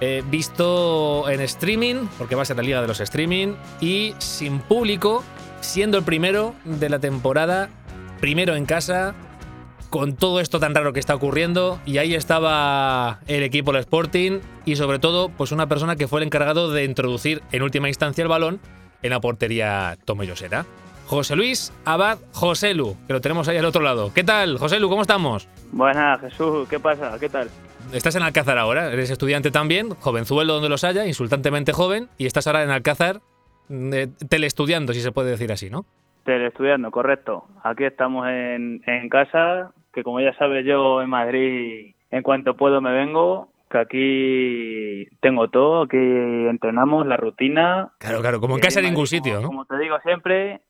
Eh, 0.04 0.24
visto 0.32 1.30
en 1.30 1.42
streaming, 1.42 2.08
porque 2.18 2.34
va 2.34 2.42
a 2.42 2.46
ser 2.46 2.58
la 2.58 2.64
liga 2.64 2.82
de 2.82 2.88
los 2.88 3.00
streaming, 3.00 3.54
y 3.80 4.16
sin 4.18 4.58
público, 4.58 5.24
siendo 5.60 6.00
el 6.00 6.04
primero 6.04 6.56
de 6.66 6.90
la 6.90 6.98
temporada, 6.98 7.70
primero 8.20 8.56
en 8.56 8.66
casa, 8.66 9.14
con 9.92 10.16
todo 10.16 10.40
esto 10.40 10.60
tan 10.60 10.74
raro 10.74 10.94
que 10.94 11.02
está 11.02 11.14
ocurriendo 11.14 11.80
y 11.86 11.98
ahí 12.00 12.16
estaba 12.16 13.20
el 13.28 13.44
equipo 13.44 13.74
del 13.74 13.82
Sporting 13.82 14.40
y 14.66 14.78
sobre 14.78 15.00
todo 15.00 15.30
pues 15.30 15.52
una 15.52 15.68
persona 15.68 15.98
que 15.98 16.08
fue 16.08 16.22
el 16.22 16.28
encargado 16.28 16.72
de 16.72 16.86
introducir 16.86 17.44
en 17.52 17.62
última 17.62 17.90
instancia 17.90 18.22
el 18.22 18.30
balón 18.30 18.60
en 19.04 19.10
la 19.10 19.20
portería 19.20 19.98
Tomellosera. 20.06 20.66
José 21.08 21.36
Luis 21.36 21.74
Abad 21.84 22.20
Joselu, 22.32 22.96
que 23.06 23.12
lo 23.12 23.20
tenemos 23.20 23.50
ahí 23.50 23.58
al 23.58 23.66
otro 23.66 23.82
lado. 23.82 24.14
¿Qué 24.14 24.24
tal, 24.24 24.58
José 24.58 24.80
Lu? 24.80 24.88
¿Cómo 24.88 25.02
estamos? 25.02 25.50
Buenas, 25.74 26.22
Jesús, 26.22 26.70
¿qué 26.70 26.80
pasa? 26.80 27.18
¿Qué 27.20 27.28
tal? 27.28 27.50
Estás 27.92 28.16
en 28.16 28.24
Alcázar 28.24 28.58
ahora, 28.58 28.94
eres 28.94 29.10
estudiante 29.10 29.52
también, 29.52 29.90
jovenzuelo 29.90 30.54
donde 30.54 30.70
los 30.70 30.86
haya, 30.86 31.06
insultantemente 31.06 31.74
joven, 31.74 32.08
y 32.18 32.28
estás 32.28 32.48
ahora 32.48 32.64
en 32.64 32.70
Alcázar 32.70 33.20
eh, 33.70 34.08
teleestudiando, 34.30 34.94
si 34.94 35.02
se 35.02 35.12
puede 35.12 35.32
decir 35.32 35.52
así, 35.52 35.70
¿no? 35.70 35.86
Teleestudiando, 36.24 36.92
correcto. 36.92 37.46
Aquí 37.64 37.84
estamos 37.84 38.26
en, 38.30 38.82
en 38.86 39.10
casa, 39.10 39.74
que 39.94 40.04
como 40.04 40.20
ya 40.20 40.34
sabes 40.38 40.66
yo 40.66 41.02
en 41.02 41.10
Madrid, 41.10 41.96
en 42.10 42.24
cuanto 42.24 42.56
puedo 42.56 42.82
me 42.82 42.92
vengo, 42.92 43.52
que 43.70 43.78
aquí 43.78 45.18
tengo 45.22 45.50
todo, 45.50 45.84
aquí 45.84 45.98
entrenamos 45.98 47.08
la 47.08 47.18
rutina. 47.18 47.94
Claro, 48.00 48.22
claro, 48.22 48.40
como 48.40 48.56
en 48.56 48.62
casa 48.62 48.80
en 48.80 48.86
ningún 48.86 49.08
sitio, 49.08 49.42
¿no? 49.42 49.48
Como 49.48 49.66
te 49.66 49.78
digo 49.78 49.98
siempre, 50.04 50.62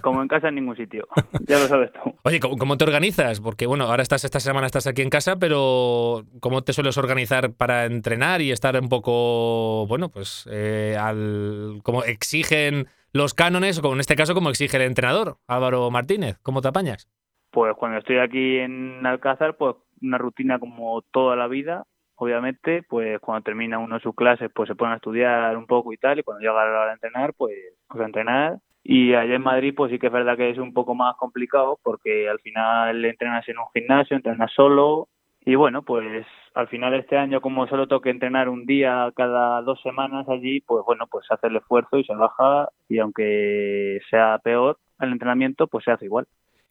como 0.00 0.22
en 0.22 0.28
casa 0.28 0.48
en 0.48 0.56
ningún 0.56 0.76
sitio. 0.76 1.06
Ya 1.46 1.58
lo 1.58 1.68
sabes 1.68 1.92
tú. 1.92 2.14
Oye, 2.24 2.40
¿cómo 2.40 2.76
te 2.76 2.84
organizas? 2.84 3.40
Porque 3.40 3.66
bueno, 3.66 3.84
ahora 3.84 4.02
estás 4.02 4.24
esta 4.24 4.40
semana 4.40 4.66
estás 4.66 4.86
aquí 4.86 5.02
en 5.02 5.10
casa, 5.10 5.36
pero 5.36 6.24
¿cómo 6.40 6.62
te 6.62 6.72
sueles 6.72 6.98
organizar 6.98 7.52
para 7.52 7.84
entrenar 7.84 8.40
y 8.42 8.50
estar 8.50 8.80
un 8.80 8.88
poco, 8.88 9.86
bueno, 9.86 10.08
pues 10.08 10.48
eh, 10.50 10.96
al 10.98 11.80
como 11.82 12.02
exigen 12.04 12.88
los 13.12 13.34
cánones 13.34 13.80
o 13.82 13.92
en 13.92 14.00
este 14.00 14.16
caso 14.16 14.34
como 14.34 14.50
exige 14.50 14.76
el 14.76 14.82
entrenador 14.84 15.38
Álvaro 15.46 15.90
Martínez? 15.90 16.38
¿Cómo 16.42 16.62
te 16.62 16.68
apañas? 16.68 17.08
Pues 17.56 17.74
cuando 17.78 17.98
estoy 17.98 18.18
aquí 18.18 18.58
en 18.58 19.06
Alcázar, 19.06 19.56
pues 19.56 19.76
una 20.02 20.18
rutina 20.18 20.58
como 20.58 21.00
toda 21.10 21.36
la 21.36 21.48
vida, 21.48 21.84
obviamente, 22.16 22.82
pues 22.82 23.18
cuando 23.20 23.44
termina 23.44 23.78
uno 23.78 23.98
sus 23.98 24.14
clases, 24.14 24.50
pues 24.54 24.68
se 24.68 24.74
pone 24.74 24.92
a 24.92 24.96
estudiar 24.96 25.56
un 25.56 25.64
poco 25.66 25.90
y 25.94 25.96
tal, 25.96 26.18
y 26.18 26.22
cuando 26.22 26.40
llega 26.42 26.52
la 26.52 26.60
hora 26.82 26.86
de 26.88 26.92
entrenar, 26.94 27.32
pues, 27.34 27.54
pues 27.88 28.04
entrenar. 28.04 28.58
Y 28.84 29.14
allá 29.14 29.36
en 29.36 29.42
Madrid, 29.42 29.72
pues 29.74 29.90
sí 29.90 29.98
que 29.98 30.08
es 30.08 30.12
verdad 30.12 30.36
que 30.36 30.50
es 30.50 30.58
un 30.58 30.74
poco 30.74 30.94
más 30.94 31.16
complicado, 31.16 31.78
porque 31.82 32.28
al 32.28 32.40
final 32.40 33.02
entrenas 33.06 33.48
en 33.48 33.58
un 33.58 33.64
gimnasio, 33.72 34.16
entrenas 34.16 34.52
solo, 34.52 35.08
Y 35.46 35.54
bueno, 35.54 35.82
pues 35.82 36.26
al 36.54 36.68
final 36.68 36.92
este 36.94 37.16
año, 37.16 37.40
como 37.40 37.66
solo 37.68 37.86
toque 37.88 38.10
entrenar 38.10 38.48
un 38.50 38.66
día 38.66 39.10
cada 39.16 39.62
dos 39.62 39.80
semanas 39.82 40.28
allí, 40.28 40.60
pues 40.60 40.84
bueno, 40.84 41.06
pues 41.10 41.24
se 41.26 41.34
hace 41.34 41.46
el 41.46 41.56
esfuerzo 41.56 41.98
y 41.98 42.04
se 42.04 42.14
baja 42.14 42.68
y 42.88 42.98
aunque 42.98 44.00
sea 44.10 44.38
peor 44.44 44.78
el 45.00 45.12
entrenamiento, 45.12 45.68
pues 45.68 45.84
se 45.84 45.92
hace 45.92 46.04
igual. 46.06 46.26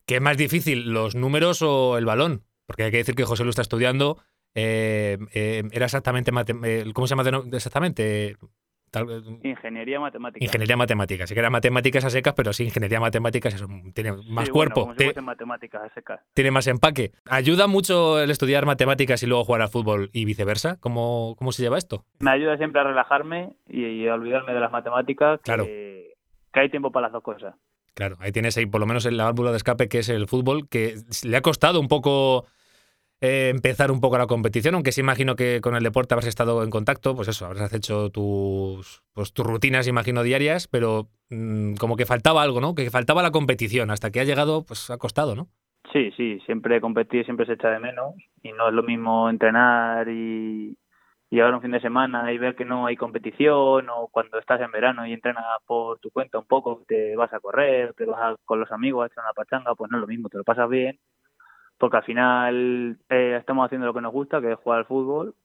¿Qué 0.06 0.16
es 0.16 0.22
más 0.22 0.38
difícil, 0.38 0.92
los 0.94 1.16
números 1.16 1.62
o 1.62 1.98
el 1.98 2.06
balón? 2.06 2.44
Porque 2.68 2.84
hay 2.84 2.92
que 2.92 2.98
decir 2.98 3.16
que 3.16 3.26
José 3.26 3.44
Lu 3.44 3.50
está 3.50 3.62
estudiando. 3.62 4.18
Eh, 4.54 5.18
eh, 5.34 5.64
era 5.72 5.86
exactamente. 5.86 6.32
eh, 6.64 6.86
¿Cómo 6.94 7.08
se 7.08 7.16
llama 7.16 7.30
exactamente? 7.52 8.38
Tal- 8.92 9.40
Ingeniería 9.44 10.00
matemática. 10.00 10.46
Ingeniería 10.46 10.78
matemática. 10.78 11.28
Sí 11.28 11.34
que 11.34 11.40
era 11.42 11.50
matemáticas 11.50 12.06
a 12.06 12.10
secas, 12.10 12.34
pero 12.34 12.54
sí, 12.54 12.64
ingeniería 12.64 13.00
matemáticas 13.02 13.60
un- 13.62 13.92
tiene 13.92 14.12
más 14.30 14.46
Sí, 14.46 14.52
bueno, 14.52 14.74
cuerpo, 14.74 14.94
si 14.98 15.12
te- 15.14 15.22
matemáticas 15.22 15.82
a 15.84 15.94
secas. 15.94 16.22
tiene 16.34 16.52
más 16.52 16.68
empaque. 16.68 17.12
¿Ayuda 17.30 17.68
mucho 17.68 18.22
el 18.22 18.30
estudiar 18.32 18.66
matemáticas 18.66 19.22
y 19.24 19.28
luego 19.28 19.44
jugar 19.44 19.64
al 19.64 19.70
fútbol 19.70 20.12
y 20.14 20.24
viceversa? 20.24 20.78
¿Cómo, 20.80 21.36
cómo 21.38 21.52
se 21.52 21.62
lleva 21.64 21.78
esto? 21.78 22.06
Me 22.20 22.32
ayuda 22.32 22.56
siempre 22.58 22.80
a 22.80 22.86
relajarme 22.86 23.54
y, 23.68 23.84
y 23.86 24.08
a 24.08 24.14
olvidarme 24.14 24.54
de 24.54 24.60
las 24.62 24.72
matemáticas, 24.72 25.40
que, 25.40 25.44
Claro. 25.44 25.66
que 25.66 26.14
hay 26.54 26.70
tiempo 26.70 26.92
para 26.92 27.08
las 27.08 27.14
dos 27.14 27.24
cosas. 27.24 27.56
Claro, 27.96 28.18
ahí 28.20 28.32
tienes 28.32 28.58
ahí 28.58 28.66
por 28.66 28.82
lo 28.82 28.88
menos 28.88 29.06
la 29.06 29.24
válvula 29.24 29.52
de 29.52 29.58
escape 29.58 29.88
que 29.88 30.00
es 30.00 30.10
el 30.10 30.28
fútbol, 30.28 30.68
que 30.68 30.96
le 31.24 31.38
ha 31.38 31.42
costado 31.42 31.80
un 31.80 31.88
poco 31.88 32.46
eh, 33.22 33.50
empezar 33.50 33.90
un 33.90 34.02
poco 34.02 34.18
la 34.18 34.28
competición, 34.28 34.76
aunque 34.76 34.92
sí 34.92 35.00
imagino 35.00 35.38
que 35.38 35.62
con 35.62 35.76
el 35.76 35.84
deporte 35.84 36.14
habrás 36.14 36.28
estado 36.28 36.62
en 36.62 36.70
contacto, 36.70 37.16
pues 37.16 37.30
eso, 37.30 37.46
habrás 37.46 37.74
hecho 37.74 38.10
tus, 38.10 39.02
pues, 39.14 39.32
tus 39.34 39.46
rutinas, 39.46 39.88
imagino, 39.88 40.24
diarias, 40.24 40.68
pero 40.68 41.08
mm, 41.30 41.76
como 41.76 41.96
que 41.96 42.06
faltaba 42.06 42.44
algo, 42.44 42.60
¿no? 42.60 42.76
Que 42.76 42.90
faltaba 42.90 43.24
la 43.24 43.32
competición, 43.32 43.90
hasta 43.90 44.12
que 44.12 44.20
ha 44.20 44.26
llegado, 44.26 44.66
pues 44.66 44.90
ha 44.90 44.98
costado, 44.98 45.36
¿no? 45.36 45.48
Sí, 45.94 46.12
sí, 46.18 46.40
siempre 46.46 46.82
competir 46.82 47.24
siempre 47.24 47.46
se 47.46 47.54
echa 47.54 47.70
de 47.70 47.80
menos 47.80 48.16
y 48.44 48.52
no 48.52 48.68
es 48.68 48.74
lo 48.74 48.84
mismo 48.84 49.30
entrenar 49.30 50.10
y, 50.10 50.78
ahora 51.40 51.58
un 51.58 51.62
fin 51.62 51.72
de 51.72 51.82
semana 51.82 52.32
y 52.32 52.38
ver 52.38 52.56
que 52.56 52.66
no 52.66 52.86
hay 52.86 52.96
competición 52.96 53.90
o 53.90 54.08
cuando 54.08 54.40
estás 54.40 54.62
en 54.62 54.72
verano 54.72 55.06
y 55.06 55.14
entrenas 55.14 55.44
por 55.66 56.00
tu 56.00 56.12
cuenta 56.12 56.40
un 56.40 56.46
poco, 56.46 56.84
te 56.88 57.16
vas 57.16 57.34
a 57.34 57.40
correr, 57.40 57.94
te 57.94 58.06
vas 58.06 58.38
con 58.46 58.60
los 58.60 58.72
amigos 58.72 59.04
a 59.04 59.08
echar 59.08 59.24
una 59.24 59.34
pachanga, 59.34 59.76
pues 59.76 59.92
no 59.92 59.98
es 59.98 60.02
lo 60.02 60.08
mismo, 60.08 60.30
te 60.30 60.38
lo 60.38 60.44
pasas 60.44 60.70
bien 60.70 61.00
porque 61.78 61.98
al 61.98 62.04
final 62.04 62.98
eh, 63.10 63.38
estamos 63.40 63.66
haciendo 63.66 63.88
lo 63.88 63.94
que 63.94 64.02
nos 64.02 64.14
gusta, 64.14 64.42
que 64.42 64.52
es 64.52 64.60
jugar 64.60 64.80
al 64.80 64.86
fútbol 64.86 65.36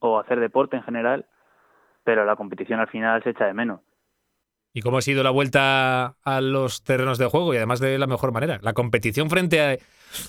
o 0.00 0.18
hacer 0.18 0.40
deporte 0.40 0.76
en 0.76 0.82
general, 0.82 1.26
pero 2.04 2.24
la 2.24 2.36
competición 2.36 2.80
al 2.80 2.88
final 2.88 3.22
se 3.22 3.30
echa 3.30 3.46
de 3.46 3.54
menos. 3.54 3.80
¿Y 4.72 4.82
cómo 4.82 4.98
ha 4.98 5.02
sido 5.02 5.22
la 5.22 5.30
vuelta 5.30 6.16
a 6.22 6.40
los 6.40 6.84
terrenos 6.84 7.18
de 7.18 7.26
juego? 7.26 7.52
Y 7.52 7.56
además 7.56 7.80
de 7.80 7.98
la 7.98 8.06
mejor 8.06 8.32
manera. 8.32 8.58
La 8.62 8.74
competición 8.74 9.28
frente 9.28 9.60
a 9.60 9.76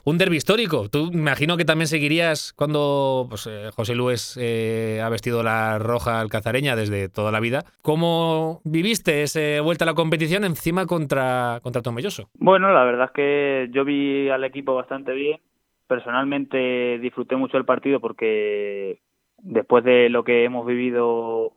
un 0.06 0.18
derbi 0.18 0.38
histórico. 0.38 0.90
Tú 0.90 1.10
imagino 1.14 1.58
que 1.58 1.66
también 1.66 1.88
seguirías 1.88 2.54
cuando 2.54 3.28
pues, 3.30 3.48
eh, 3.48 3.70
José 3.76 3.96
Luis 3.96 4.38
eh, 4.40 5.02
ha 5.04 5.10
vestido 5.10 5.44
la 5.44 5.80
roja 5.80 6.20
alcazareña 6.20 6.76
desde 6.76 7.10
toda 7.10 7.32
la 7.32 7.40
vida. 7.40 7.64
¿Cómo 7.82 8.62
viviste 8.64 9.24
esa 9.24 9.62
vuelta 9.62 9.86
a 9.86 9.88
la 9.88 9.94
competición 9.94 10.44
encima 10.44 10.86
contra, 10.86 11.60
contra 11.62 11.82
Tomelloso? 11.82 12.30
Bueno, 12.34 12.72
la 12.74 12.84
verdad 12.84 13.06
es 13.08 13.12
que 13.12 13.70
yo 13.72 13.86
vi 13.86 14.30
al 14.30 14.44
equipo 14.44 14.76
bastante 14.76 15.14
bien. 15.14 15.40
Personalmente 15.88 17.00
disfruté 17.00 17.36
mucho 17.36 17.58
el 17.58 17.66
partido 17.66 18.00
porque 18.00 19.02
después 19.42 19.84
de 19.84 20.10
lo 20.10 20.24
que 20.24 20.44
hemos 20.44 20.66
vivido, 20.66 21.54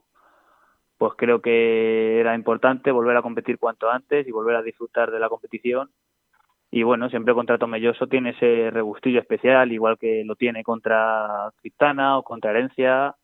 pues 0.99 1.13
creo 1.17 1.43
que 1.43 2.21
era 2.21 2.35
importante 2.35 2.91
volver 2.91 3.17
a 3.17 3.23
competir 3.23 3.59
cuanto 3.59 3.91
antes 3.91 4.27
y 4.27 4.31
volver 4.31 4.57
a 4.57 4.63
disfrutar 4.63 5.11
de 5.11 5.21
la 5.21 5.29
competición. 5.29 5.91
Y 6.75 6.85
bueno, 6.85 7.11
siempre 7.11 7.35
contra 7.35 7.59
Tomelloso 7.59 8.07
tiene 8.07 8.31
ese 8.31 8.71
regustillo 8.71 9.21
especial, 9.21 9.71
igual 9.73 9.99
que 9.99 10.23
lo 10.25 10.37
tiene 10.37 10.65
contra 10.65 11.51
Cristana 11.61 12.17
o 12.19 12.23
contra 12.23 12.51
Herencia. 12.51 13.15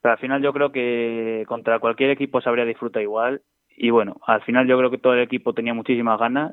Pero 0.00 0.12
al 0.12 0.18
final 0.20 0.40
yo 0.42 0.52
creo 0.52 0.70
que 0.70 1.44
contra 1.48 1.80
cualquier 1.80 2.10
equipo 2.10 2.40
se 2.40 2.48
habría 2.48 2.64
igual. 3.02 3.42
Y 3.76 3.90
bueno, 3.90 4.16
al 4.26 4.42
final 4.42 4.68
yo 4.68 4.78
creo 4.78 4.90
que 4.92 4.98
todo 4.98 5.14
el 5.14 5.22
equipo 5.22 5.54
tenía 5.54 5.74
muchísimas 5.74 6.20
ganas 6.20 6.52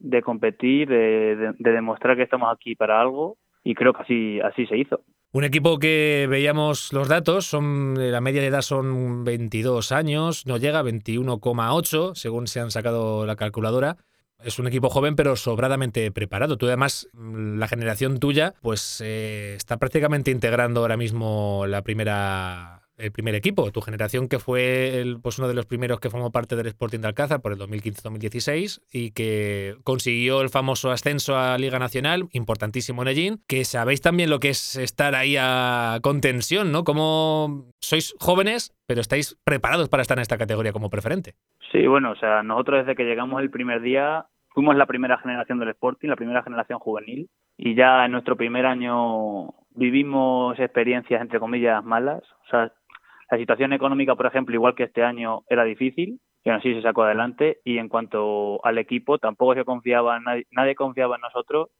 de 0.00 0.22
competir, 0.22 0.88
de, 0.88 1.36
de- 1.36 1.52
de 1.56 1.70
demostrar 1.72 2.16
que 2.16 2.24
estamos 2.24 2.52
aquí 2.52 2.74
para 2.74 3.00
algo 3.00 3.36
y 3.62 3.74
creo 3.76 3.92
que 3.92 4.02
así, 4.02 4.40
así 4.40 4.66
se 4.66 4.76
hizo. 4.76 5.00
Un 5.32 5.44
equipo 5.44 5.78
que 5.78 6.26
veíamos 6.28 6.92
los 6.92 7.08
datos, 7.08 7.46
son 7.46 7.94
la 7.96 8.20
media 8.20 8.40
de 8.40 8.48
edad 8.48 8.60
son 8.62 9.22
22 9.24 9.92
años, 9.92 10.46
no 10.46 10.56
llega 10.58 10.80
a 10.80 10.84
21,8 10.84 12.14
según 12.16 12.46
se 12.48 12.58
han 12.60 12.70
sacado 12.72 13.24
la 13.24 13.36
calculadora. 13.36 13.96
Es 14.44 14.58
un 14.58 14.66
equipo 14.66 14.90
joven 14.90 15.16
pero 15.16 15.36
sobradamente 15.36 16.10
preparado. 16.12 16.58
Tú 16.58 16.66
además, 16.66 17.08
mm, 17.14 17.58
la 17.58 17.68
generación 17.68 18.20
tuya, 18.20 18.54
pues 18.60 19.02
eh, 19.04 19.54
está 19.56 19.78
prácticamente 19.78 20.30
integrando 20.30 20.80
ahora 20.80 20.96
mismo 20.96 21.64
la 21.66 21.82
primera 21.82 22.84
el 22.96 23.10
primer 23.10 23.34
equipo, 23.34 23.70
tu 23.72 23.80
generación 23.80 24.28
que 24.28 24.38
fue 24.38 25.04
pues 25.22 25.38
uno 25.38 25.48
de 25.48 25.54
los 25.54 25.66
primeros 25.66 26.00
que 26.00 26.10
formó 26.10 26.30
parte 26.30 26.56
del 26.56 26.66
Sporting 26.68 27.00
de 27.00 27.08
Alcázar 27.08 27.40
por 27.40 27.52
el 27.52 27.58
2015-2016 27.58 28.82
y 28.92 29.10
que 29.10 29.76
consiguió 29.82 30.40
el 30.42 30.48
famoso 30.48 30.90
ascenso 30.90 31.36
a 31.36 31.58
Liga 31.58 31.78
Nacional, 31.78 32.28
importantísimo 32.32 33.02
en 33.02 33.08
Ellín, 33.08 33.40
que 33.48 33.64
sabéis 33.64 34.00
también 34.00 34.30
lo 34.30 34.38
que 34.38 34.50
es 34.50 34.76
estar 34.76 35.14
ahí 35.14 35.36
a 35.38 35.98
con 36.02 36.20
tensión, 36.20 36.70
¿no? 36.70 36.84
Como 36.84 37.66
sois 37.80 38.14
jóvenes, 38.20 38.72
pero 38.86 39.00
estáis 39.00 39.36
preparados 39.44 39.88
para 39.88 40.02
estar 40.02 40.18
en 40.18 40.22
esta 40.22 40.38
categoría 40.38 40.72
como 40.72 40.90
preferente. 40.90 41.34
Sí, 41.72 41.86
bueno, 41.86 42.12
o 42.12 42.16
sea, 42.16 42.42
nosotros 42.42 42.86
desde 42.86 42.94
que 42.94 43.04
llegamos 43.04 43.42
el 43.42 43.50
primer 43.50 43.82
día 43.82 44.26
fuimos 44.54 44.76
la 44.76 44.86
primera 44.86 45.18
generación 45.18 45.58
del 45.58 45.70
Sporting, 45.70 46.08
la 46.08 46.16
primera 46.16 46.42
generación 46.42 46.78
juvenil, 46.78 47.28
y 47.56 47.74
ya 47.74 48.04
en 48.04 48.12
nuestro 48.12 48.36
primer 48.36 48.66
año 48.66 49.52
vivimos 49.74 50.58
experiencias, 50.58 51.20
entre 51.20 51.40
comillas, 51.40 51.84
malas. 51.84 52.22
O 52.46 52.50
sea, 52.50 52.72
la 53.30 53.38
situación 53.38 53.72
económica, 53.72 54.14
por 54.14 54.26
ejemplo, 54.26 54.54
igual 54.54 54.74
que 54.74 54.84
este 54.84 55.02
año, 55.02 55.42
era 55.48 55.64
difícil, 55.64 56.20
y 56.44 56.50
aún 56.50 56.58
así 56.58 56.72
se 56.72 56.82
sacó 56.82 57.02
adelante, 57.02 57.58
y 57.64 57.78
en 57.78 57.88
cuanto 57.88 58.64
al 58.64 58.78
equipo, 58.78 59.18
tampoco 59.18 59.54
se 59.54 59.64
confiaba, 59.64 60.20
nadie, 60.20 60.46
nadie 60.52 60.76
confiaba 60.76 61.16
en 61.16 61.22
nosotros, 61.22 61.70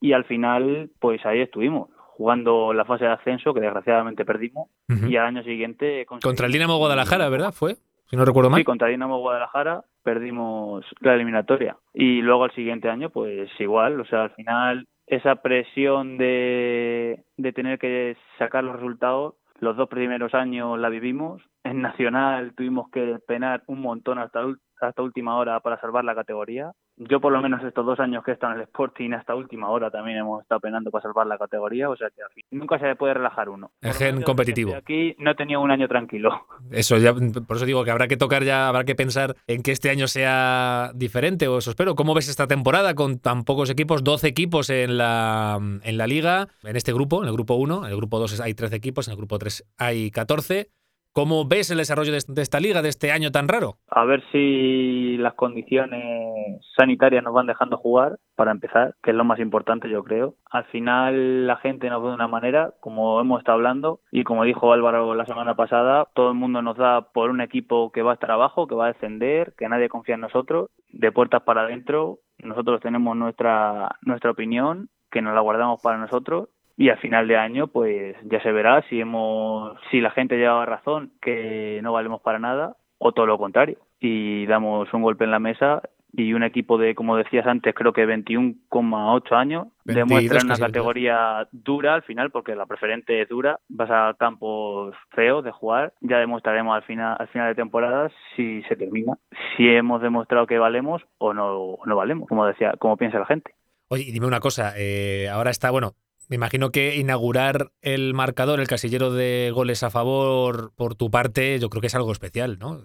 y 0.00 0.14
al 0.14 0.24
final, 0.24 0.90
pues 0.98 1.24
ahí 1.26 1.40
estuvimos, 1.40 1.90
jugando 1.96 2.72
la 2.72 2.86
fase 2.86 3.04
de 3.04 3.10
ascenso, 3.10 3.52
que 3.52 3.60
desgraciadamente 3.60 4.24
perdimos, 4.24 4.68
y 4.88 5.16
al 5.16 5.26
año 5.26 5.42
siguiente... 5.42 6.06
Contra 6.06 6.46
el 6.46 6.52
Dinamo 6.52 6.78
Guadalajara, 6.78 7.28
¿verdad? 7.28 7.52
¿Fue? 7.52 7.76
Si 8.12 8.16
no 8.18 8.26
recuerdo 8.26 8.50
mal. 8.50 8.60
Sí, 8.60 8.64
contra 8.64 8.88
Dinamo 8.88 9.20
Guadalajara 9.20 9.84
perdimos 10.02 10.84
la 11.00 11.14
eliminatoria. 11.14 11.78
Y 11.94 12.20
luego 12.20 12.44
al 12.44 12.52
siguiente 12.52 12.90
año, 12.90 13.08
pues 13.08 13.48
igual, 13.58 13.98
o 13.98 14.04
sea, 14.04 14.24
al 14.24 14.30
final 14.32 14.86
esa 15.06 15.36
presión 15.36 16.18
de, 16.18 17.24
de 17.38 17.52
tener 17.54 17.78
que 17.78 18.18
sacar 18.38 18.64
los 18.64 18.76
resultados, 18.76 19.36
los 19.60 19.78
dos 19.78 19.88
primeros 19.88 20.34
años 20.34 20.78
la 20.78 20.90
vivimos. 20.90 21.40
En 21.64 21.80
Nacional 21.80 22.54
tuvimos 22.56 22.90
que 22.90 23.18
penar 23.26 23.62
un 23.66 23.80
montón 23.80 24.18
hasta, 24.18 24.40
hasta 24.80 25.02
última 25.02 25.36
hora 25.36 25.60
para 25.60 25.80
salvar 25.80 26.04
la 26.04 26.14
categoría. 26.14 26.72
Yo 26.96 27.20
por 27.20 27.32
lo 27.32 27.40
menos 27.40 27.62
estos 27.64 27.86
dos 27.86 27.98
años 28.00 28.22
que 28.24 28.32
he 28.32 28.34
estado 28.34 28.52
en 28.52 28.58
el 28.58 28.64
Sporting 28.64 29.12
hasta 29.12 29.34
última 29.34 29.70
hora 29.70 29.90
también 29.90 30.18
hemos 30.18 30.42
estado 30.42 30.60
penando 30.60 30.90
para 30.90 31.02
salvar 31.02 31.26
la 31.26 31.38
categoría, 31.38 31.88
o 31.88 31.96
sea 31.96 32.08
que 32.10 32.22
al 32.22 32.30
fin, 32.32 32.44
nunca 32.50 32.78
se 32.78 32.94
puede 32.96 33.14
relajar 33.14 33.48
uno. 33.48 33.70
Lo 33.80 33.92
gen 33.92 34.22
competitivo. 34.22 34.74
Aquí 34.74 35.14
no 35.18 35.30
he 35.30 35.34
tenido 35.34 35.60
un 35.60 35.70
año 35.70 35.88
tranquilo. 35.88 36.46
Eso 36.70 36.98
ya, 36.98 37.14
por 37.14 37.56
eso 37.56 37.64
digo 37.64 37.84
que 37.84 37.90
habrá 37.90 38.08
que 38.08 38.16
tocar 38.16 38.42
ya, 38.42 38.68
habrá 38.68 38.84
que 38.84 38.94
pensar 38.94 39.36
en 39.46 39.62
que 39.62 39.72
este 39.72 39.88
año 39.88 40.06
sea 40.06 40.90
diferente, 40.94 41.48
o 41.48 41.58
eso 41.58 41.70
espero. 41.70 41.94
¿Cómo 41.94 42.14
ves 42.14 42.28
esta 42.28 42.46
temporada 42.46 42.94
con 42.94 43.18
tan 43.18 43.44
pocos 43.44 43.70
equipos? 43.70 44.04
12 44.04 44.28
equipos 44.28 44.68
en 44.68 44.98
la, 44.98 45.58
en 45.60 45.96
la 45.96 46.06
liga, 46.06 46.48
en 46.62 46.76
este 46.76 46.92
grupo, 46.92 47.22
en 47.22 47.28
el 47.28 47.34
grupo 47.34 47.54
1, 47.54 47.86
en 47.86 47.90
el 47.90 47.96
grupo 47.96 48.18
2 48.18 48.40
hay 48.40 48.54
13 48.54 48.76
equipos, 48.76 49.08
en 49.08 49.12
el 49.12 49.16
grupo 49.16 49.38
3 49.38 49.64
hay 49.78 50.10
14. 50.10 50.70
¿Cómo 51.14 51.46
ves 51.46 51.70
el 51.70 51.76
desarrollo 51.76 52.10
de, 52.10 52.42
esta 52.42 52.58
liga, 52.58 52.80
de 52.80 52.88
este 52.88 53.12
año 53.12 53.30
tan 53.30 53.46
raro? 53.46 53.76
a 53.90 54.04
ver 54.06 54.22
si 54.32 55.18
las 55.18 55.34
condiciones 55.34 56.64
sanitarias 56.74 57.22
nos 57.22 57.34
van 57.34 57.46
dejando 57.46 57.76
jugar, 57.76 58.18
para 58.34 58.50
empezar, 58.50 58.94
que 59.02 59.10
es 59.10 59.16
lo 59.16 59.24
más 59.24 59.38
importante, 59.38 59.90
yo 59.90 60.02
creo. 60.04 60.36
Al 60.50 60.64
final 60.64 61.46
la 61.46 61.56
gente 61.56 61.90
nos 61.90 62.02
ve 62.02 62.08
de 62.08 62.14
una 62.14 62.28
manera, 62.28 62.72
como 62.80 63.20
hemos 63.20 63.40
estado 63.40 63.56
hablando, 63.56 64.00
y 64.10 64.24
como 64.24 64.44
dijo 64.44 64.72
Álvaro 64.72 65.14
la 65.14 65.26
semana 65.26 65.54
pasada, 65.54 66.08
todo 66.14 66.30
el 66.30 66.34
mundo 66.34 66.62
nos 66.62 66.78
da 66.78 67.12
por 67.12 67.28
un 67.28 67.42
equipo 67.42 67.92
que 67.92 68.00
va 68.00 68.12
a 68.12 68.14
estar 68.14 68.30
abajo, 68.30 68.66
que 68.66 68.74
va 68.74 68.86
a 68.86 68.92
descender, 68.94 69.52
que 69.58 69.68
nadie 69.68 69.90
confía 69.90 70.14
en 70.14 70.22
nosotros, 70.22 70.70
de 70.88 71.12
puertas 71.12 71.42
para 71.42 71.64
adentro. 71.64 72.20
Nosotros 72.38 72.80
tenemos 72.80 73.14
nuestra, 73.18 73.96
nuestra 74.00 74.30
opinión, 74.30 74.88
que 75.10 75.20
nos 75.20 75.34
la 75.34 75.42
guardamos 75.42 75.82
para 75.82 75.98
nosotros 75.98 76.48
y 76.76 76.88
al 76.88 76.98
final 76.98 77.28
de 77.28 77.36
año 77.36 77.66
pues 77.68 78.16
ya 78.24 78.42
se 78.42 78.52
verá 78.52 78.82
si 78.88 79.00
hemos 79.00 79.78
si 79.90 80.00
la 80.00 80.10
gente 80.10 80.36
lleva 80.36 80.66
razón 80.66 81.12
que 81.20 81.80
no 81.82 81.92
valemos 81.92 82.20
para 82.22 82.38
nada 82.38 82.76
o 82.98 83.12
todo 83.12 83.26
lo 83.26 83.38
contrario. 83.38 83.78
Y 84.00 84.46
damos 84.46 84.92
un 84.92 85.02
golpe 85.02 85.24
en 85.24 85.30
la 85.30 85.38
mesa 85.38 85.82
y 86.14 86.34
un 86.34 86.42
equipo 86.42 86.76
de 86.76 86.94
como 86.94 87.16
decías 87.16 87.46
antes 87.46 87.74
creo 87.74 87.94
que 87.94 88.06
21,8 88.06 89.32
años 89.32 89.68
22 89.86 90.08
demuestra 90.08 90.40
una 90.44 90.58
categoría 90.58 91.48
dura 91.52 91.94
al 91.94 92.02
final 92.02 92.30
porque 92.30 92.54
la 92.54 92.66
preferente 92.66 93.22
es 93.22 93.28
dura. 93.28 93.58
Vas 93.68 93.90
a 93.90 94.14
campos 94.18 94.94
feos 95.10 95.44
de 95.44 95.52
jugar 95.52 95.92
ya 96.00 96.18
demostraremos 96.18 96.74
al 96.74 96.82
final 96.82 97.16
al 97.18 97.28
final 97.28 97.48
de 97.48 97.54
temporada 97.54 98.10
si 98.36 98.62
se 98.64 98.76
termina 98.76 99.14
si 99.56 99.68
hemos 99.68 100.02
demostrado 100.02 100.46
que 100.46 100.58
valemos 100.58 101.02
o 101.18 101.32
no 101.32 101.56
o 101.56 101.86
no 101.86 101.96
valemos 101.96 102.28
como 102.28 102.46
decía 102.46 102.74
como 102.78 102.96
piensa 102.96 103.18
la 103.18 103.26
gente. 103.26 103.52
Oye, 103.88 104.04
y 104.08 104.12
dime 104.12 104.26
una 104.26 104.40
cosa, 104.40 104.72
eh, 104.78 105.28
ahora 105.28 105.50
está, 105.50 105.70
bueno, 105.70 105.92
Me 106.32 106.36
imagino 106.36 106.72
que 106.72 106.96
inaugurar 106.96 107.72
el 107.82 108.14
marcador, 108.14 108.58
el 108.58 108.66
casillero 108.66 109.12
de 109.12 109.50
goles 109.54 109.82
a 109.82 109.90
favor 109.90 110.72
por 110.74 110.94
tu 110.94 111.10
parte, 111.10 111.58
yo 111.58 111.68
creo 111.68 111.82
que 111.82 111.88
es 111.88 111.94
algo 111.94 112.10
especial, 112.10 112.58
¿no? 112.58 112.82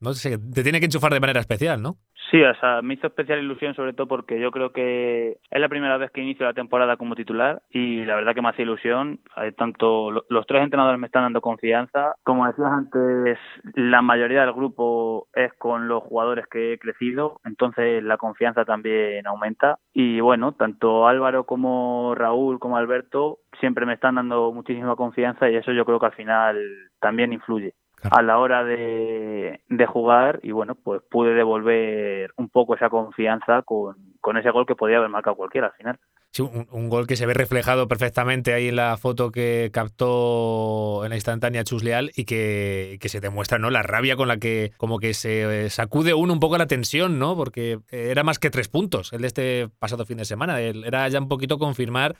no 0.00 0.14
sé, 0.14 0.36
te 0.36 0.64
tiene 0.64 0.80
que 0.80 0.86
enchufar 0.86 1.14
de 1.14 1.20
manera 1.20 1.38
especial, 1.38 1.80
¿no? 1.80 2.00
Sí, 2.30 2.42
o 2.42 2.54
sea, 2.56 2.82
me 2.82 2.94
hizo 2.94 3.06
especial 3.06 3.38
ilusión 3.38 3.74
sobre 3.74 3.94
todo 3.94 4.06
porque 4.06 4.38
yo 4.38 4.50
creo 4.50 4.70
que 4.72 5.38
es 5.50 5.60
la 5.60 5.68
primera 5.68 5.96
vez 5.96 6.10
que 6.10 6.20
inicio 6.20 6.44
la 6.44 6.52
temporada 6.52 6.98
como 6.98 7.14
titular 7.14 7.62
y 7.70 8.04
la 8.04 8.16
verdad 8.16 8.34
que 8.34 8.42
me 8.42 8.50
hace 8.50 8.62
ilusión. 8.62 9.20
Tanto 9.56 10.10
los 10.10 10.46
tres 10.46 10.62
entrenadores 10.62 11.00
me 11.00 11.06
están 11.06 11.22
dando 11.22 11.40
confianza. 11.40 12.16
Como 12.24 12.46
decías 12.46 12.70
antes, 12.70 13.38
la 13.74 14.02
mayoría 14.02 14.42
del 14.42 14.52
grupo 14.52 15.28
es 15.34 15.54
con 15.54 15.88
los 15.88 16.02
jugadores 16.02 16.46
que 16.48 16.74
he 16.74 16.78
crecido, 16.78 17.40
entonces 17.44 18.02
la 18.02 18.18
confianza 18.18 18.66
también 18.66 19.26
aumenta. 19.26 19.78
Y 19.94 20.20
bueno, 20.20 20.52
tanto 20.52 21.08
Álvaro 21.08 21.44
como 21.44 22.14
Raúl 22.14 22.58
como 22.58 22.76
Alberto 22.76 23.38
siempre 23.58 23.86
me 23.86 23.94
están 23.94 24.16
dando 24.16 24.52
muchísima 24.52 24.96
confianza 24.96 25.48
y 25.48 25.56
eso 25.56 25.72
yo 25.72 25.86
creo 25.86 25.98
que 25.98 26.06
al 26.06 26.12
final 26.12 26.58
también 27.00 27.32
influye 27.32 27.74
a 28.02 28.22
la 28.22 28.38
hora 28.38 28.64
de, 28.64 29.60
de, 29.68 29.86
jugar 29.86 30.40
y 30.42 30.52
bueno, 30.52 30.74
pues 30.74 31.02
pude 31.10 31.34
devolver 31.34 32.32
un 32.36 32.48
poco 32.48 32.74
esa 32.74 32.90
confianza 32.90 33.62
con, 33.62 33.96
con 34.20 34.36
ese 34.36 34.50
gol 34.50 34.66
que 34.66 34.76
podía 34.76 34.98
haber 34.98 35.10
marcado 35.10 35.36
cualquiera 35.36 35.68
al 35.68 35.72
final. 35.74 35.98
Sí, 36.30 36.42
un, 36.42 36.88
gol 36.90 37.06
que 37.06 37.16
se 37.16 37.24
ve 37.24 37.32
reflejado 37.32 37.88
perfectamente 37.88 38.52
ahí 38.52 38.68
en 38.68 38.76
la 38.76 38.98
foto 38.98 39.32
que 39.32 39.70
captó 39.72 41.02
en 41.04 41.10
la 41.10 41.16
instantánea 41.16 41.64
Chus 41.64 41.82
Leal 41.82 42.10
y 42.14 42.26
que, 42.26 42.98
que, 43.00 43.08
se 43.08 43.20
demuestra 43.20 43.58
¿no? 43.58 43.70
la 43.70 43.82
rabia 43.82 44.14
con 44.14 44.28
la 44.28 44.36
que 44.36 44.72
como 44.76 44.98
que 44.98 45.14
se 45.14 45.64
eh, 45.64 45.70
sacude 45.70 46.12
uno 46.12 46.34
un 46.34 46.38
poco 46.38 46.58
la 46.58 46.66
tensión, 46.66 47.18
¿no? 47.18 47.34
Porque 47.34 47.78
era 47.90 48.24
más 48.24 48.38
que 48.38 48.50
tres 48.50 48.68
puntos 48.68 49.12
el 49.14 49.22
de 49.22 49.26
este 49.26 49.68
pasado 49.78 50.04
fin 50.04 50.18
de 50.18 50.26
semana. 50.26 50.60
Era 50.60 51.08
ya 51.08 51.18
un 51.18 51.28
poquito 51.28 51.58
confirmar 51.58 52.14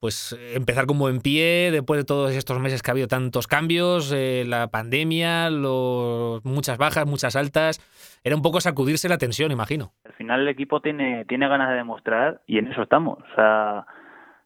pues 0.00 0.38
empezar 0.54 0.86
como 0.86 1.00
buen 1.00 1.20
pie 1.20 1.70
después 1.72 1.98
de 1.98 2.04
todos 2.04 2.32
estos 2.34 2.60
meses 2.60 2.82
que 2.82 2.90
ha 2.90 2.92
habido 2.92 3.08
tantos 3.08 3.46
cambios, 3.46 4.12
eh, 4.12 4.44
la 4.46 4.68
pandemia, 4.68 5.50
los, 5.50 6.44
muchas 6.44 6.78
bajas, 6.78 7.06
muchas 7.06 7.34
altas. 7.36 7.80
Era 8.22 8.36
un 8.36 8.42
poco 8.42 8.60
sacudirse 8.60 9.08
la 9.08 9.18
tensión, 9.18 9.50
imagino. 9.50 9.92
Al 10.04 10.12
final 10.12 10.40
el 10.40 10.48
equipo 10.48 10.80
tiene, 10.80 11.24
tiene 11.24 11.48
ganas 11.48 11.70
de 11.70 11.76
demostrar 11.76 12.42
y 12.46 12.58
en 12.58 12.68
eso 12.68 12.82
estamos. 12.82 13.18
O 13.18 13.34
sea, 13.34 13.86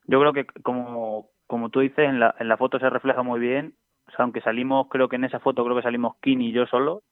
yo 0.07 0.21
creo 0.21 0.33
que 0.33 0.47
como, 0.63 1.29
como 1.47 1.69
tú 1.69 1.81
dices, 1.81 2.09
en 2.09 2.21
la, 2.21 2.35
en 2.39 2.49
la 2.49 2.57
foto 2.57 2.79
se 2.79 2.89
refleja 2.89 3.23
muy 3.23 3.41
bien. 3.41 3.75
O 4.09 4.11
sea, 4.11 4.25
aunque 4.25 4.41
salimos, 4.41 4.89
creo 4.91 5.09
que 5.09 5.17
en 5.17 5.25
esa 5.25 5.41
foto 5.41 5.65
creo 5.65 5.77
que 5.77 5.83
salimos 5.83 6.17
Kini 6.23 6.49
y 6.49 6.53
yo 6.53 6.67
solo. 6.67 7.03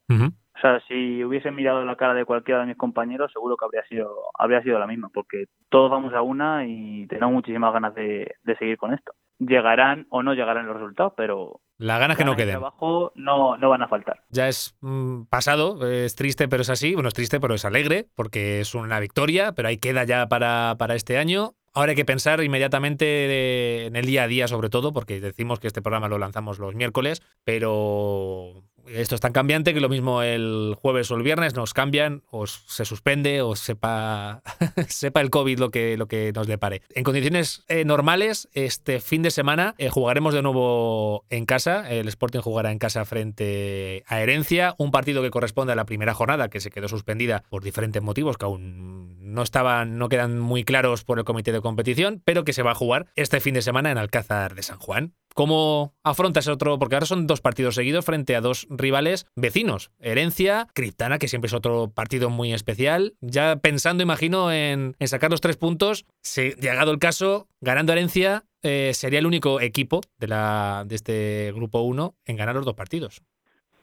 O 0.61 0.63
sea, 0.63 0.83
si 0.87 1.25
hubiese 1.25 1.51
mirado 1.51 1.83
la 1.87 1.97
cara 1.97 2.13
de 2.13 2.27
cualquiera 2.27 2.61
de 2.61 2.67
mis 2.67 2.77
compañeros, 2.77 3.33
seguro 3.33 3.57
que 3.57 3.65
habría 3.65 3.83
sido, 3.87 4.15
habría 4.39 4.63
sido 4.63 4.79
la 4.79 4.87
misma, 4.87 5.09
porque 5.09 5.47
todos 5.71 5.91
vamos 5.91 6.13
a 6.13 6.21
una 6.21 6.67
y 6.67 7.07
tenemos 7.07 7.33
muchísimas 7.33 7.73
ganas 7.73 7.95
de, 7.95 8.35
seguir 8.59 8.77
con 8.77 8.93
esto. 8.93 9.15
Llegarán 9.39 10.07
o 10.11 10.23
no 10.23 10.35
llegarán 10.35 10.67
los 10.67 10.77
resultados, 10.77 11.15
pero 11.17 11.63
las 11.79 11.99
ganas 11.99 12.19
que 12.19 12.27
no 12.27 12.37
queden. 12.37 12.51
Trabajo 12.51 13.11
no, 13.15 13.57
no 13.57 13.71
van 13.71 13.81
a 13.81 13.89
faltar. 13.89 14.21
Ya 14.29 14.49
es 14.49 14.77
mm, 14.83 15.23
pasado, 15.31 15.91
es 15.91 16.15
triste, 16.15 16.47
pero 16.47 16.61
es 16.61 16.69
así. 16.69 16.93
Bueno, 16.93 17.09
es 17.09 17.15
triste, 17.15 17.41
pero 17.41 17.55
es 17.55 17.65
alegre, 17.65 18.09
porque 18.15 18.61
es 18.61 18.75
una 18.75 19.01
victoria, 19.01 19.53
pero 19.53 19.69
ahí 19.69 19.79
queda 19.79 20.05
ya 20.05 20.29
para, 20.29 20.77
para 20.79 20.95
este 20.95 21.17
año. 21.17 21.55
Ahora 21.73 21.91
hay 21.91 21.97
que 21.97 22.05
pensar 22.05 22.43
inmediatamente 22.43 23.87
en 23.87 23.95
el 23.95 24.05
día 24.05 24.25
a 24.25 24.27
día, 24.27 24.49
sobre 24.49 24.71
todo, 24.71 24.93
porque 24.93 25.21
decimos 25.21 25.61
que 25.61 25.69
este 25.69 25.83
programa 25.83 26.09
lo 26.09 26.19
lanzamos 26.19 26.59
los 26.59 26.75
miércoles, 26.75 27.23
pero 27.45 28.65
esto 28.89 29.15
es 29.15 29.21
tan 29.21 29.33
cambiante 29.33 29.75
que 29.75 29.81
lo 29.81 29.89
mismo 29.89 30.23
el 30.23 30.77
jueves 30.81 31.11
o 31.11 31.17
el 31.17 31.23
viernes 31.23 31.55
nos 31.55 31.75
cambian 31.75 32.23
o 32.31 32.47
se 32.47 32.85
suspende 32.85 33.43
o 33.43 33.57
sepa, 33.57 34.43
sepa 34.89 35.21
el 35.21 35.31
COVID 35.31 35.59
lo 35.59 35.71
que, 35.71 35.97
lo 35.97 36.09
que 36.09 36.33
nos 36.33 36.47
depare. 36.47 36.83
En 36.95 37.05
condiciones 37.05 37.65
eh, 37.69 37.85
normales, 37.85 38.49
este 38.53 39.01
fin 39.01 39.23
de 39.23 39.31
semana 39.31 39.75
eh, 39.79 39.89
jugaremos 39.89 40.35
de 40.35 40.43
nuevo 40.43 41.25
en 41.31 41.47
casa. 41.47 41.91
El 41.91 42.09
Sporting 42.09 42.41
jugará 42.41 42.73
en 42.73 42.79
casa 42.79 43.05
frente 43.05 44.05
a 44.07 44.21
Herencia, 44.21 44.75
un 44.79 44.91
partido 44.91 45.23
que 45.23 45.31
corresponde 45.31 45.73
a 45.73 45.77
la 45.77 45.85
primera 45.85 46.15
jornada 46.15 46.49
que 46.49 46.61
se 46.61 46.71
quedó 46.71 46.89
suspendida 46.89 47.45
por 47.49 47.63
diferentes 47.63 48.03
motivos 48.03 48.37
que 48.37 48.45
aún 48.45 49.17
no 49.21 49.43
estaban, 49.43 49.99
no 49.99 50.09
quedan 50.09 50.39
muy 50.39 50.65
claros 50.65 51.05
por 51.05 51.19
el 51.19 51.25
comité 51.25 51.53
de 51.53 51.61
competición, 51.61 52.23
pero 52.25 52.45
que 52.45 52.53
se 52.53 52.63
va 52.63 52.73
a 52.73 52.75
jugar 52.75 53.07
este 53.17 53.41
fin 53.41 53.55
de 53.55 53.63
semana 53.63 53.91
en 53.91 53.99
Alcázar 53.99 54.55
de 54.55 54.63
San 54.63 54.79
Juan. 54.79 55.15
¿Cómo 55.35 55.95
afrontas 56.03 56.49
otro? 56.49 56.79
Porque 56.79 56.97
ahora 56.97 57.07
son 57.07 57.27
dos 57.27 57.41
partidos 57.41 57.75
seguidos 57.75 58.05
frente 58.05 58.37
a 58.37 58.41
dos 58.41 58.67
rivales 58.71 59.27
vecinos. 59.37 59.91
Herencia, 59.99 60.67
Criptana, 60.75 61.19
que 61.19 61.29
siempre 61.29 61.47
es 61.47 61.55
otro 61.55 61.91
partido 61.95 62.31
muy 62.31 62.53
especial. 62.53 63.15
Ya 63.21 63.57
pensando, 63.57 64.03
imagino, 64.03 64.53
en, 64.53 64.95
sacar 65.07 65.31
los 65.31 65.41
tres 65.41 65.57
puntos, 65.57 66.07
si 66.23 66.51
llegado 66.55 66.93
el 66.93 66.99
caso, 66.99 67.49
ganando 67.61 67.93
Herencia, 67.93 68.45
eh, 68.63 68.93
sería 68.95 69.19
el 69.19 69.27
único 69.27 69.61
equipo 69.61 70.01
de, 70.19 70.29
la, 70.29 70.85
de 70.87 70.95
este 70.95 71.53
grupo 71.55 71.81
1 71.81 72.15
en 72.27 72.37
ganar 72.37 72.55
los 72.55 72.65
dos 72.65 72.75
partidos. 72.75 73.23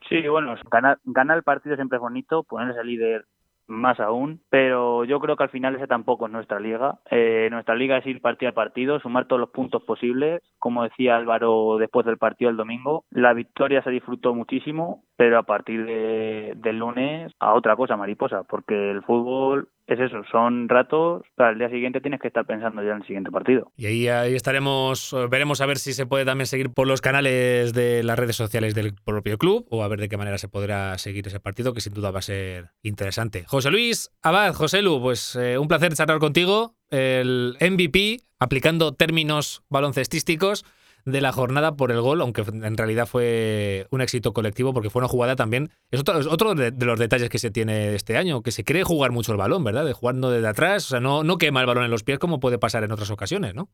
Sí, 0.09 0.25
bueno, 0.27 0.55
ganar, 0.71 0.99
el 1.37 1.43
partido 1.43 1.75
siempre 1.75 1.97
es 1.97 2.01
bonito, 2.01 2.43
ponerse 2.43 2.83
líder 2.83 3.25
más 3.67 3.99
aún, 3.99 4.41
pero 4.49 5.03
yo 5.03 5.19
creo 5.19 5.35
que 5.35 5.43
al 5.43 5.49
final 5.49 5.75
ese 5.75 5.87
tampoco 5.87 6.25
es 6.25 6.31
nuestra 6.31 6.59
liga. 6.59 6.99
Eh, 7.11 7.49
nuestra 7.51 7.75
liga 7.75 7.97
es 7.97 8.05
ir 8.05 8.21
partido 8.21 8.49
a 8.49 8.55
partido, 8.55 8.99
sumar 8.99 9.27
todos 9.27 9.39
los 9.39 9.49
puntos 9.49 9.83
posibles. 9.83 10.41
Como 10.59 10.83
decía 10.83 11.15
Álvaro 11.15 11.77
después 11.77 12.05
del 12.05 12.17
partido 12.17 12.49
del 12.49 12.57
domingo, 12.57 13.05
la 13.11 13.33
victoria 13.33 13.83
se 13.83 13.91
disfrutó 13.91 14.33
muchísimo, 14.33 15.03
pero 15.15 15.37
a 15.37 15.43
partir 15.43 15.85
de, 15.85 16.53
del 16.57 16.79
lunes 16.79 17.31
a 17.39 17.53
otra 17.53 17.75
cosa, 17.75 17.97
mariposa, 17.97 18.43
porque 18.43 18.91
el 18.91 19.03
fútbol 19.03 19.69
es 19.87 19.99
eso, 19.99 20.21
son 20.31 20.67
ratos, 20.67 21.23
para 21.35 21.51
el 21.51 21.59
día 21.59 21.69
siguiente 21.69 22.01
tienes 22.01 22.19
que 22.19 22.27
estar 22.27 22.45
pensando 22.45 22.83
ya 22.83 22.91
en 22.91 22.97
el 22.97 23.07
siguiente 23.07 23.31
partido. 23.31 23.71
Y 23.77 23.85
ahí, 23.85 24.07
ahí 24.09 24.35
estaremos, 24.35 25.13
eh, 25.13 25.27
veremos 25.29 25.61
a 25.61 25.65
ver 25.65 25.77
si 25.77 25.93
se 25.93 26.05
puede 26.05 26.25
también 26.25 26.45
seguir 26.45 26.71
por 26.71 26.87
los 26.87 26.99
canales 26.99 27.73
de 27.73 28.03
las 28.03 28.19
redes 28.19 28.35
sociales 28.35 28.75
del 28.75 28.93
propio 28.93 29.37
club 29.37 29.65
o 29.69 29.83
a 29.83 29.87
ver 29.87 29.99
de 29.99 30.09
qué 30.09 30.17
manera 30.17 30.37
se 30.37 30.49
podrá 30.49 30.97
seguir 30.97 31.25
ese 31.27 31.39
partido, 31.39 31.73
que 31.73 31.81
sin 31.81 31.93
duda 31.93 32.11
va 32.11 32.19
a 32.19 32.23
ser 32.23 32.71
interesante. 32.83 33.45
José 33.47 33.71
Luis 33.71 34.11
Abad, 34.21 34.53
José 34.53 34.81
Lu, 34.81 35.01
pues 35.01 35.35
eh, 35.35 35.57
un 35.57 35.67
placer 35.69 35.93
charlar 35.93 36.19
contigo, 36.19 36.75
el 36.89 37.55
MVP, 37.61 38.17
aplicando 38.39 38.93
términos 38.93 39.63
baloncestísticos 39.69 40.65
de 41.07 41.21
la 41.21 41.31
jornada 41.31 41.77
por 41.77 41.91
el 41.91 42.01
gol, 42.01 42.19
aunque 42.19 42.41
en 42.41 42.75
realidad 42.75 43.05
fue 43.05 43.87
un 43.91 44.01
éxito 44.01 44.33
colectivo 44.33 44.73
porque 44.73 44.89
fue 44.89 44.99
una 44.99 45.07
jugada 45.07 45.37
también. 45.37 45.69
Es 45.89 46.01
otro, 46.01 46.15
otro 46.29 46.53
de, 46.53 46.73
los 46.85 46.99
detalles 46.99 47.29
que 47.29 47.37
se 47.37 47.49
tiene 47.49 47.95
este 47.95 48.17
año, 48.17 48.41
que 48.41 48.51
se 48.51 48.65
cree 48.65 48.83
jugar 48.83 49.11
mucho 49.11 49.31
el 49.31 49.37
balón, 49.37 49.63
¿verdad? 49.63 49.85
De 49.85 49.93
jugar 49.93 50.15
no 50.15 50.29
desde 50.29 50.49
atrás, 50.49 50.85
o 50.87 50.89
sea, 50.89 50.99
no, 50.99 51.23
no 51.23 51.37
quema 51.37 51.61
el 51.61 51.65
balón 51.65 51.85
en 51.85 51.91
los 51.91 52.03
pies 52.03 52.19
como 52.19 52.41
puede 52.41 52.59
pasar 52.59 52.83
en 52.83 52.91
otras 52.91 53.09
ocasiones, 53.09 53.55
¿no? 53.55 53.69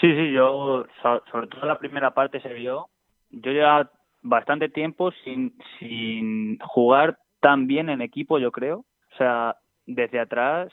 Sí, 0.00 0.08
sí, 0.16 0.32
yo, 0.32 0.86
sobre 1.30 1.48
todo 1.48 1.66
la 1.66 1.78
primera 1.78 2.14
parte 2.14 2.40
se 2.40 2.54
vio. 2.54 2.86
Yo 3.28 3.52
ya 3.52 3.90
bastante 4.22 4.70
tiempo 4.70 5.12
sin, 5.22 5.54
sin 5.78 6.58
jugar 6.60 7.18
tan 7.40 7.66
bien 7.66 7.90
en 7.90 8.00
equipo, 8.00 8.38
yo 8.38 8.52
creo. 8.52 8.78
O 9.12 9.16
sea, 9.18 9.56
desde 9.84 10.18
atrás, 10.18 10.72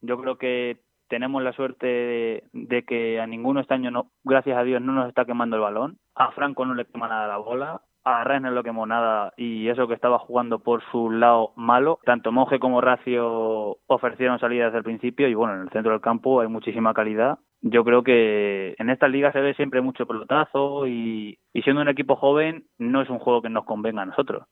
yo 0.00 0.18
creo 0.18 0.38
que 0.38 0.78
tenemos 1.14 1.44
la 1.44 1.52
suerte 1.52 2.42
de, 2.52 2.84
que 2.84 3.20
a 3.20 3.26
ninguno 3.28 3.60
este 3.60 3.72
año, 3.72 3.92
no, 3.92 4.10
gracias 4.24 4.58
a 4.58 4.64
Dios, 4.64 4.82
no 4.82 4.90
nos 4.90 5.06
está 5.06 5.24
quemando 5.24 5.54
el 5.54 5.62
balón. 5.62 5.98
A 6.16 6.32
Franco 6.32 6.66
no 6.66 6.74
le 6.74 6.86
quema 6.86 7.06
nada 7.06 7.28
la 7.28 7.36
bola. 7.36 7.82
A 8.02 8.24
Rennes 8.24 8.50
no 8.50 8.56
le 8.56 8.64
quemó 8.64 8.84
nada 8.84 9.32
y 9.36 9.68
eso 9.68 9.86
que 9.86 9.94
estaba 9.94 10.18
jugando 10.18 10.58
por 10.58 10.82
su 10.90 11.12
lado 11.12 11.52
malo. 11.54 12.00
Tanto 12.04 12.32
Monge 12.32 12.58
como 12.58 12.80
Racio 12.80 13.78
ofrecieron 13.86 14.40
salida 14.40 14.66
desde 14.66 14.82
principio 14.82 15.28
y 15.28 15.34
bueno, 15.34 15.54
en 15.54 15.60
el 15.60 15.70
centro 15.70 15.92
del 15.92 16.00
campo 16.00 16.40
hay 16.40 16.48
muchísima 16.48 16.92
calidad. 16.94 17.38
Yo 17.60 17.84
creo 17.84 18.02
que 18.02 18.74
en 18.76 18.90
esta 18.90 19.06
liga 19.06 19.30
se 19.30 19.40
ve 19.40 19.54
siempre 19.54 19.82
mucho 19.82 20.06
pelotazo 20.06 20.88
y, 20.88 21.38
siendo 21.62 21.80
un 21.80 21.88
equipo 21.88 22.16
joven 22.16 22.64
no 22.76 23.02
es 23.02 23.08
un 23.08 23.20
juego 23.20 23.40
que 23.40 23.50
nos 23.50 23.64
convenga 23.64 24.02
a 24.02 24.06
nosotros 24.06 24.48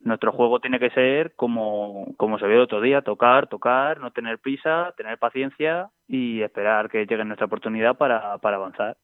nuestro 0.00 0.32
juego 0.32 0.60
tiene 0.60 0.78
que 0.78 0.90
ser 0.90 1.34
como, 1.34 2.14
como 2.16 2.38
se 2.38 2.46
ve 2.46 2.58
otro 2.58 2.80
día, 2.80 3.02
tocar, 3.02 3.48
tocar, 3.48 4.00
no 4.00 4.10
tener 4.12 4.38
prisa, 4.38 4.94
tener 4.96 5.18
paciencia 5.18 5.90
y 6.06 6.42
esperar 6.42 6.88
que 6.88 7.06
llegue 7.06 7.24
nuestra 7.24 7.46
oportunidad 7.46 7.96
para, 7.96 8.38
para 8.38 8.56
avanzar 8.56 8.96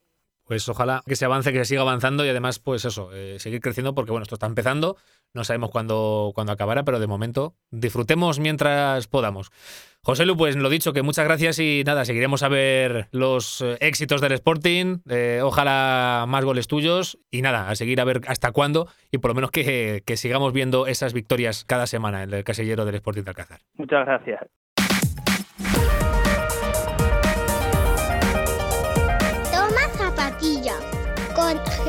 pues 0.45 0.69
ojalá 0.69 1.03
que 1.07 1.17
se 1.17 1.25
avance, 1.25 1.53
que 1.53 1.59
se 1.59 1.65
siga 1.67 1.83
avanzando 1.83 2.25
y 2.25 2.29
además, 2.29 2.59
pues 2.59 2.85
eso, 2.85 3.11
eh, 3.13 3.39
seguir 3.39 3.61
creciendo 3.61 3.95
porque 3.95 4.11
bueno, 4.11 4.23
esto 4.23 4.35
está 4.37 4.47
empezando, 4.47 4.97
no 5.35 5.45
sabemos 5.45 5.71
cuándo, 5.71 6.33
cuándo 6.35 6.53
acabará, 6.53 6.85
pero 6.85 7.01
de 7.01 7.07
momento 7.07 7.55
disfrutemos 7.71 8.39
mientras 8.39 9.07
podamos. 9.07 9.51
José 10.05 10.27
Lu, 10.27 10.37
pues 10.37 10.57
lo 10.57 10.69
dicho, 10.69 10.93
que 10.93 11.03
muchas 11.03 11.25
gracias 11.25 11.59
y 11.61 11.85
nada, 11.87 12.05
seguiremos 12.05 12.43
a 12.43 12.49
ver 12.49 13.09
los 13.13 13.61
eh, 13.61 13.77
éxitos 13.81 14.21
del 14.21 14.33
Sporting, 14.33 14.99
eh, 15.09 15.41
ojalá 15.43 16.25
más 16.27 16.45
goles 16.45 16.67
tuyos 16.67 17.19
y 17.31 17.43
nada, 17.43 17.69
a 17.69 17.75
seguir 17.77 18.01
a 18.01 18.05
ver 18.05 18.21
hasta 18.27 18.51
cuándo 18.51 18.89
y 19.11 19.19
por 19.19 19.31
lo 19.31 19.37
menos 19.37 19.51
que, 19.51 20.03
que 20.05 20.17
sigamos 20.17 20.53
viendo 20.53 20.87
esas 20.87 21.13
victorias 21.13 21.65
cada 21.65 21.87
semana 21.87 22.25
en 22.25 22.35
el 22.35 22.45
casillero 22.45 22.85
del 22.85 22.97
Sporting 22.97 23.23
de 23.23 23.31
Alcázar. 23.31 23.61
Muchas 23.75 24.05
gracias. 24.07 24.62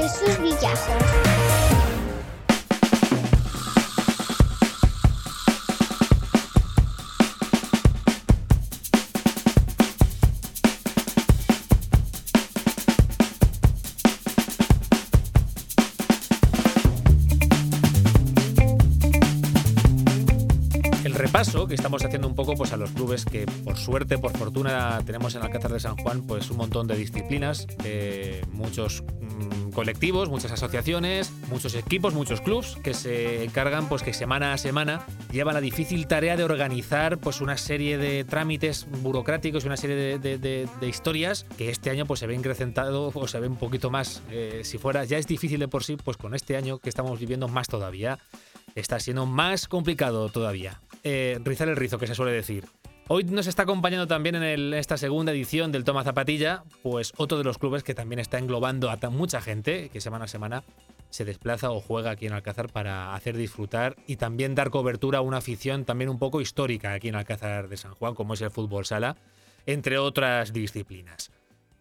Con 0.04 0.10
Jesús 0.10 0.40
Villajos. 0.40 1.53
Repaso 21.34 21.66
que 21.66 21.74
estamos 21.74 22.06
haciendo 22.06 22.28
un 22.28 22.36
poco 22.36 22.54
pues, 22.54 22.74
a 22.74 22.78
los 22.78 22.92
clubes 22.92 23.26
que, 23.26 23.48
por 23.64 23.76
suerte, 23.76 24.20
por 24.20 24.38
fortuna, 24.38 25.02
tenemos 25.04 25.34
en 25.34 25.42
Alcázar 25.42 25.74
de 25.74 25.80
San 25.80 25.98
Juan 25.98 26.22
pues, 26.28 26.52
un 26.52 26.58
montón 26.58 26.86
de 26.86 26.96
disciplinas, 26.96 27.66
eh, 27.84 28.44
muchos 28.52 29.02
mm, 29.02 29.72
colectivos, 29.72 30.30
muchas 30.30 30.52
asociaciones, 30.52 31.34
muchos 31.50 31.74
equipos, 31.74 32.14
muchos 32.14 32.40
clubes 32.40 32.76
que 32.84 32.94
se 32.94 33.46
encargan 33.46 33.90
pues, 33.90 34.04
que 34.04 34.14
semana 34.14 34.54
a 34.54 34.60
semana 34.60 35.08
llevan 35.32 35.56
la 35.56 35.62
difícil 35.62 36.06
tarea 36.06 36.38
de 36.38 36.44
organizar 36.44 37.18
pues, 37.18 37.42
una 37.42 37.58
serie 37.58 37.98
de 37.98 38.24
trámites 38.26 38.86
burocráticos 39.02 39.64
y 39.64 39.68
una 39.68 39.78
serie 39.78 40.20
de, 40.20 40.88
historias 40.88 41.48
que 41.58 41.72
este 41.72 41.90
año 41.90 42.06
pues, 42.06 42.20
se 42.20 42.28
ve 42.28 42.36
incrementado 42.36 43.12
o 43.12 43.28
se 43.28 43.40
ve 43.40 43.48
un 43.48 43.58
poquito 43.58 43.90
más. 43.90 44.22
Eh, 44.30 44.62
si 44.64 44.78
fuera 44.78 45.04
ya 45.04 45.18
es 45.18 45.26
difícil 45.26 45.60
de 45.60 45.68
por 45.68 45.84
sí, 45.84 45.98
pues 45.98 46.16
con 46.16 46.36
este 46.36 46.58
año 46.58 46.78
que 46.78 46.90
estamos 46.90 47.20
viviendo 47.20 47.48
más 47.48 47.68
todavía 47.68 48.20
está 48.76 49.00
siendo 49.00 49.26
más 49.26 49.68
complicado 49.68 50.30
todavía. 50.30 50.80
Eh, 51.04 51.40
rizar 51.44 51.68
el 51.68 51.76
rizo, 51.76 51.98
que 51.98 52.08
se 52.08 52.16
suele 52.16 52.32
decir. 52.32 52.66
Hoy 53.10 53.26
nos 53.26 53.48
está 53.48 53.64
acompañando 53.64 54.08
también 54.08 54.36
en, 54.36 54.74
esta 54.74 54.96
segunda 54.96 55.34
edición 55.34 55.74
del 55.74 55.84
Toma 55.84 56.06
Zapatilla, 56.06 56.64
pues 56.82 57.12
otro 57.18 57.38
de 57.38 57.44
los 57.44 57.58
clubes 57.58 57.84
que 57.84 57.94
también 57.94 58.20
está 58.20 58.40
englobando 58.40 58.90
a 58.90 58.98
mucha 59.10 59.42
gente, 59.42 59.90
que 59.90 60.00
semana 60.00 60.26
a 60.26 60.30
semana 60.30 60.64
se 61.10 61.26
desplaza 61.26 61.72
o 61.72 61.82
juega 61.82 62.12
aquí 62.12 62.26
en 62.26 62.34
Alcázar 62.34 62.72
para 62.72 63.14
hacer 63.14 63.36
disfrutar 63.36 63.98
y 64.08 64.16
también 64.16 64.56
dar 64.56 64.70
cobertura 64.70 65.20
a 65.20 65.22
una 65.22 65.38
afición 65.38 65.84
también 65.84 66.10
un 66.10 66.18
poco 66.18 66.40
histórica 66.40 66.94
aquí 66.94 67.10
en 67.10 67.16
Alcázar 67.16 67.68
de 67.68 67.76
San 67.76 67.94
Juan, 67.94 68.16
como 68.16 68.36
es 68.36 68.42
el 68.42 68.52
fútbol 68.52 68.86
sala, 68.86 69.18
entre 69.66 69.98
otras 69.98 70.54
disciplinas. 70.54 71.30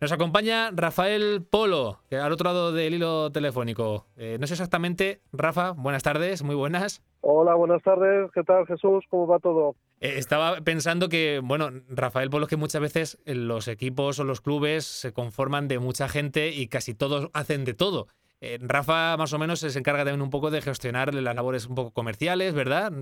Nos 0.03 0.11
acompaña 0.11 0.73
Rafael 0.73 1.47
Polo, 1.49 2.01
que 2.11 2.17
al 2.17 2.33
otro 2.33 2.51
lado 2.51 2.73
del 2.73 2.95
hilo 2.95 3.31
telefónico. 3.31 4.09
Eh, 4.17 4.37
no 4.41 4.49
sé 4.49 4.55
exactamente, 4.55 5.21
Rafa, 5.33 5.71
buenas 5.71 6.03
tardes, 6.03 6.43
muy 6.43 6.57
buenas. 6.57 7.05
Hola, 7.21 7.55
buenas 7.55 7.85
tardes, 7.85 8.29
¿qué 8.35 8.43
tal 8.43 8.67
Jesús? 8.67 9.05
¿Cómo 9.09 9.29
va 9.29 9.38
todo? 9.38 9.77
Eh, 10.01 10.15
estaba 10.17 10.57
pensando 10.57 11.09
que, 11.09 11.41
bueno, 11.41 11.71
Rafael 11.88 12.31
Polo, 12.31 12.49
que 12.49 12.57
muchas 12.57 12.83
veces 12.83 13.23
los 13.27 13.69
equipos 13.69 14.19
o 14.19 14.25
los 14.25 14.41
clubes 14.41 14.85
se 14.87 15.12
conforman 15.12 15.69
de 15.69 15.79
mucha 15.79 16.09
gente 16.09 16.49
y 16.49 16.67
casi 16.67 16.95
todos 16.95 17.31
hacen 17.33 17.65
de 17.65 17.75
todo. 17.75 18.09
Eh, 18.41 18.59
Rafa 18.61 19.17
más 19.17 19.33
o 19.33 19.38
menos 19.38 19.61
se 19.61 19.79
encarga 19.79 20.03
también 20.03 20.21
un 20.21 20.31
poco 20.31 20.51
de 20.51 20.62
gestionar 20.62 21.15
las 21.15 21.37
labores 21.37 21.69
un 21.69 21.77
poco 21.77 21.93
comerciales, 21.93 22.55
¿verdad? 22.55 22.93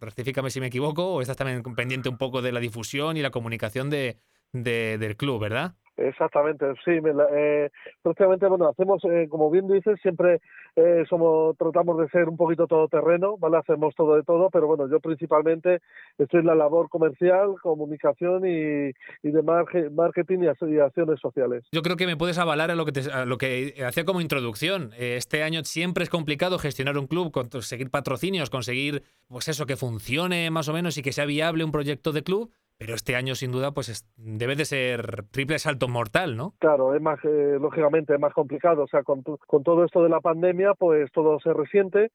Rectifícame 0.00 0.50
si 0.50 0.58
me 0.58 0.66
equivoco, 0.66 1.14
o 1.14 1.20
estás 1.20 1.36
también 1.36 1.62
pendiente 1.76 2.08
un 2.08 2.18
poco 2.18 2.42
de 2.42 2.50
la 2.50 2.58
difusión 2.58 3.16
y 3.16 3.22
la 3.22 3.30
comunicación 3.30 3.88
de, 3.88 4.16
del 4.52 5.16
club, 5.16 5.40
¿verdad? 5.40 5.76
Exactamente, 6.00 6.66
sí. 6.84 6.92
Eh, 6.92 7.70
prácticamente, 8.02 8.46
bueno, 8.46 8.68
hacemos, 8.68 9.04
eh, 9.04 9.26
como 9.28 9.50
bien 9.50 9.68
dices, 9.68 9.98
siempre 10.00 10.40
eh, 10.76 11.04
somos 11.08 11.56
tratamos 11.58 11.98
de 11.98 12.08
ser 12.08 12.28
un 12.28 12.36
poquito 12.36 12.66
todoterreno, 12.66 13.36
¿vale? 13.36 13.58
Hacemos 13.58 13.94
todo 13.94 14.16
de 14.16 14.22
todo, 14.22 14.48
pero 14.50 14.66
bueno, 14.66 14.88
yo 14.88 14.98
principalmente 15.00 15.80
estoy 16.16 16.40
en 16.40 16.46
la 16.46 16.54
labor 16.54 16.88
comercial, 16.88 17.56
comunicación 17.62 18.46
y, 18.46 18.92
y 19.22 19.30
de 19.30 19.42
marketing 19.42 20.38
y, 20.42 20.78
acciones 20.78 21.20
sociales. 21.20 21.66
Yo 21.72 21.82
creo 21.82 21.96
que 21.96 22.06
me 22.06 22.16
puedes 22.16 22.38
avalar 22.38 22.70
a 22.70 22.74
lo 22.74 22.86
que, 22.86 22.92
te, 22.92 23.26
lo 23.26 23.36
que 23.36 23.74
hacía 23.86 24.04
como 24.04 24.20
introducción. 24.20 24.92
Eh, 24.98 25.16
este 25.16 25.42
año 25.42 25.62
siempre 25.64 26.04
es 26.04 26.10
complicado 26.10 26.58
gestionar 26.58 26.96
un 26.96 27.06
club, 27.06 27.30
conseguir 27.30 27.90
patrocinios, 27.90 28.48
conseguir, 28.48 29.02
pues 29.28 29.48
eso, 29.48 29.66
que 29.66 29.76
funcione 29.76 30.50
más 30.50 30.68
o 30.68 30.72
menos 30.72 30.96
y 30.96 31.02
que 31.02 31.12
sea 31.12 31.26
viable 31.26 31.64
un 31.64 31.72
proyecto 31.72 32.12
de 32.12 32.22
club 32.22 32.50
pero 32.80 32.94
este 32.94 33.14
año, 33.14 33.34
sin 33.34 33.52
duda, 33.52 33.72
pues 33.72 34.10
debe 34.16 34.56
de 34.56 34.64
ser 34.64 35.24
triple 35.30 35.58
salto 35.58 35.86
mortal, 35.86 36.34
¿no? 36.34 36.54
Claro, 36.60 36.94
es 36.94 37.02
más, 37.02 37.22
eh, 37.26 37.58
lógicamente, 37.60 38.14
es 38.14 38.18
más 38.18 38.32
complicado. 38.32 38.84
O 38.84 38.88
sea, 38.88 39.02
con, 39.02 39.22
con 39.22 39.62
todo 39.62 39.84
esto 39.84 40.02
de 40.02 40.08
la 40.08 40.20
pandemia, 40.20 40.72
pues 40.72 41.12
todo 41.12 41.38
se 41.40 41.52
resiente 41.52 42.10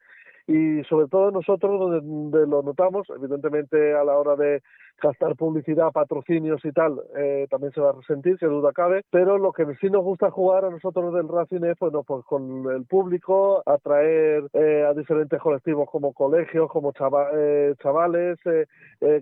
y 0.47 0.83
sobre 0.89 1.07
todo 1.07 1.29
nosotros 1.29 1.79
donde, 1.79 2.47
lo 2.47 2.63
notamos, 2.63 3.07
evidentemente 3.15 3.93
a 3.93 4.03
la 4.03 4.17
hora 4.17 4.35
de 4.35 4.63
gastar 5.01 5.35
publicidad, 5.35 5.91
patrocinios 5.91 6.63
y 6.63 6.71
tal, 6.71 7.01
eh, 7.17 7.47
también 7.49 7.73
se 7.73 7.81
va 7.81 7.89
a 7.89 7.93
resentir, 7.93 8.37
que 8.37 8.45
duda 8.45 8.71
cabe, 8.73 9.03
pero 9.11 9.37
lo 9.37 9.51
que 9.51 9.65
sí 9.81 9.89
nos 9.89 10.03
gusta 10.03 10.31
jugar 10.31 10.65
a 10.65 10.69
nosotros 10.69 11.13
del 11.13 11.27
Racing 11.27 11.63
es, 11.63 11.77
bueno, 11.79 12.03
pues 12.03 12.25
con 12.25 12.65
el 12.71 12.85
público, 12.85 13.61
atraer 13.65 14.43
eh, 14.53 14.85
a 14.87 14.93
diferentes 14.93 15.39
colectivos 15.39 15.89
como 15.89 16.13
colegios, 16.13 16.69
como 16.69 16.93
eh, 17.33 17.75
chavales, 17.81 18.39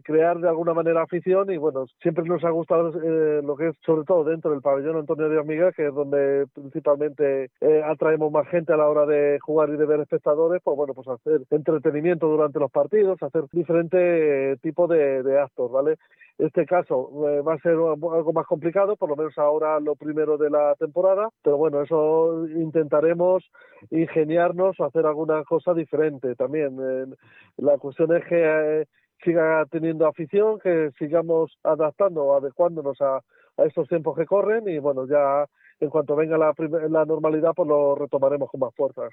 crear 0.04 0.40
de 0.40 0.48
alguna 0.48 0.74
manera 0.74 1.02
afición 1.02 1.52
y 1.52 1.58
bueno, 1.58 1.86
siempre 2.02 2.24
nos 2.26 2.44
ha 2.44 2.50
gustado 2.50 2.92
lo 2.92 3.56
que 3.56 3.70
es 3.70 3.76
sobre 3.86 4.06
todo 4.06 4.24
dentro 4.24 4.52
del 4.52 4.62
pabellón 4.62 4.98
Antonio 4.98 5.30
de 5.30 5.40
Amiga, 5.40 5.72
que 5.72 5.88
es 5.88 5.94
donde 5.94 6.46
principalmente 6.54 7.50
atraemos 7.86 8.32
más 8.32 8.48
gente 8.48 8.74
a 8.74 8.78
la 8.78 8.88
hora 8.88 9.06
de 9.06 9.40
jugar 9.42 9.70
y 9.70 9.78
de 9.78 9.86
ver 9.86 10.00
espectadores, 10.02 10.62
pues 10.64 10.78
bueno, 10.78 10.94
pues 10.94 11.08
hacer 11.08 11.42
entretenimiento 11.50 12.28
durante 12.28 12.60
los 12.60 12.72
partidos, 12.72 13.22
hacer 13.22 13.46
diferentes 13.52 14.60
tipos 14.62 14.90
de 14.90 15.40
actos 15.40 15.63
¿vale? 15.72 15.98
Este 16.38 16.66
caso 16.66 17.10
eh, 17.30 17.42
va 17.42 17.54
a 17.54 17.60
ser 17.60 17.74
algo 17.74 18.34
más 18.34 18.48
complicado, 18.48 18.96
por 18.96 19.10
lo 19.10 19.16
menos 19.16 19.38
ahora 19.38 19.80
lo 19.80 19.96
primero 19.96 20.38
de 20.38 20.50
la 20.50 20.74
temporada, 20.76 21.30
pero 21.44 21.58
bueno, 21.58 21.82
eso 21.82 22.48
intentaremos 22.48 23.44
ingeniarnos 23.92 24.80
o 24.80 24.86
hacer 24.86 25.06
alguna 25.06 25.44
cosa 25.44 25.74
diferente 25.74 26.36
también. 26.36 27.16
la 27.58 27.78
cuestión 27.78 28.16
es 28.16 28.26
que 28.26 28.82
eh, 28.82 28.86
siga 29.24 29.66
teniendo 29.70 30.08
afición, 30.08 30.60
que 30.60 30.92
sigamos 30.98 31.58
adaptando 31.64 32.24
o 32.24 32.38
adecuándonos 32.38 33.00
a, 33.02 33.18
a 33.58 33.64
estos 33.66 33.88
tiempos 33.88 34.18
que 34.18 34.26
corren 34.26 34.68
y 34.68 34.80
bueno, 34.80 35.06
ya 35.08 35.46
en 35.80 35.90
cuanto 35.90 36.16
venga 36.16 36.38
la, 36.38 36.54
la 36.90 37.06
normalidad, 37.06 37.54
pues 37.56 37.70
lo 37.70 37.96
retomaremos 37.96 38.50
con 38.50 38.62
más 38.62 38.74
fuerza. 38.76 39.04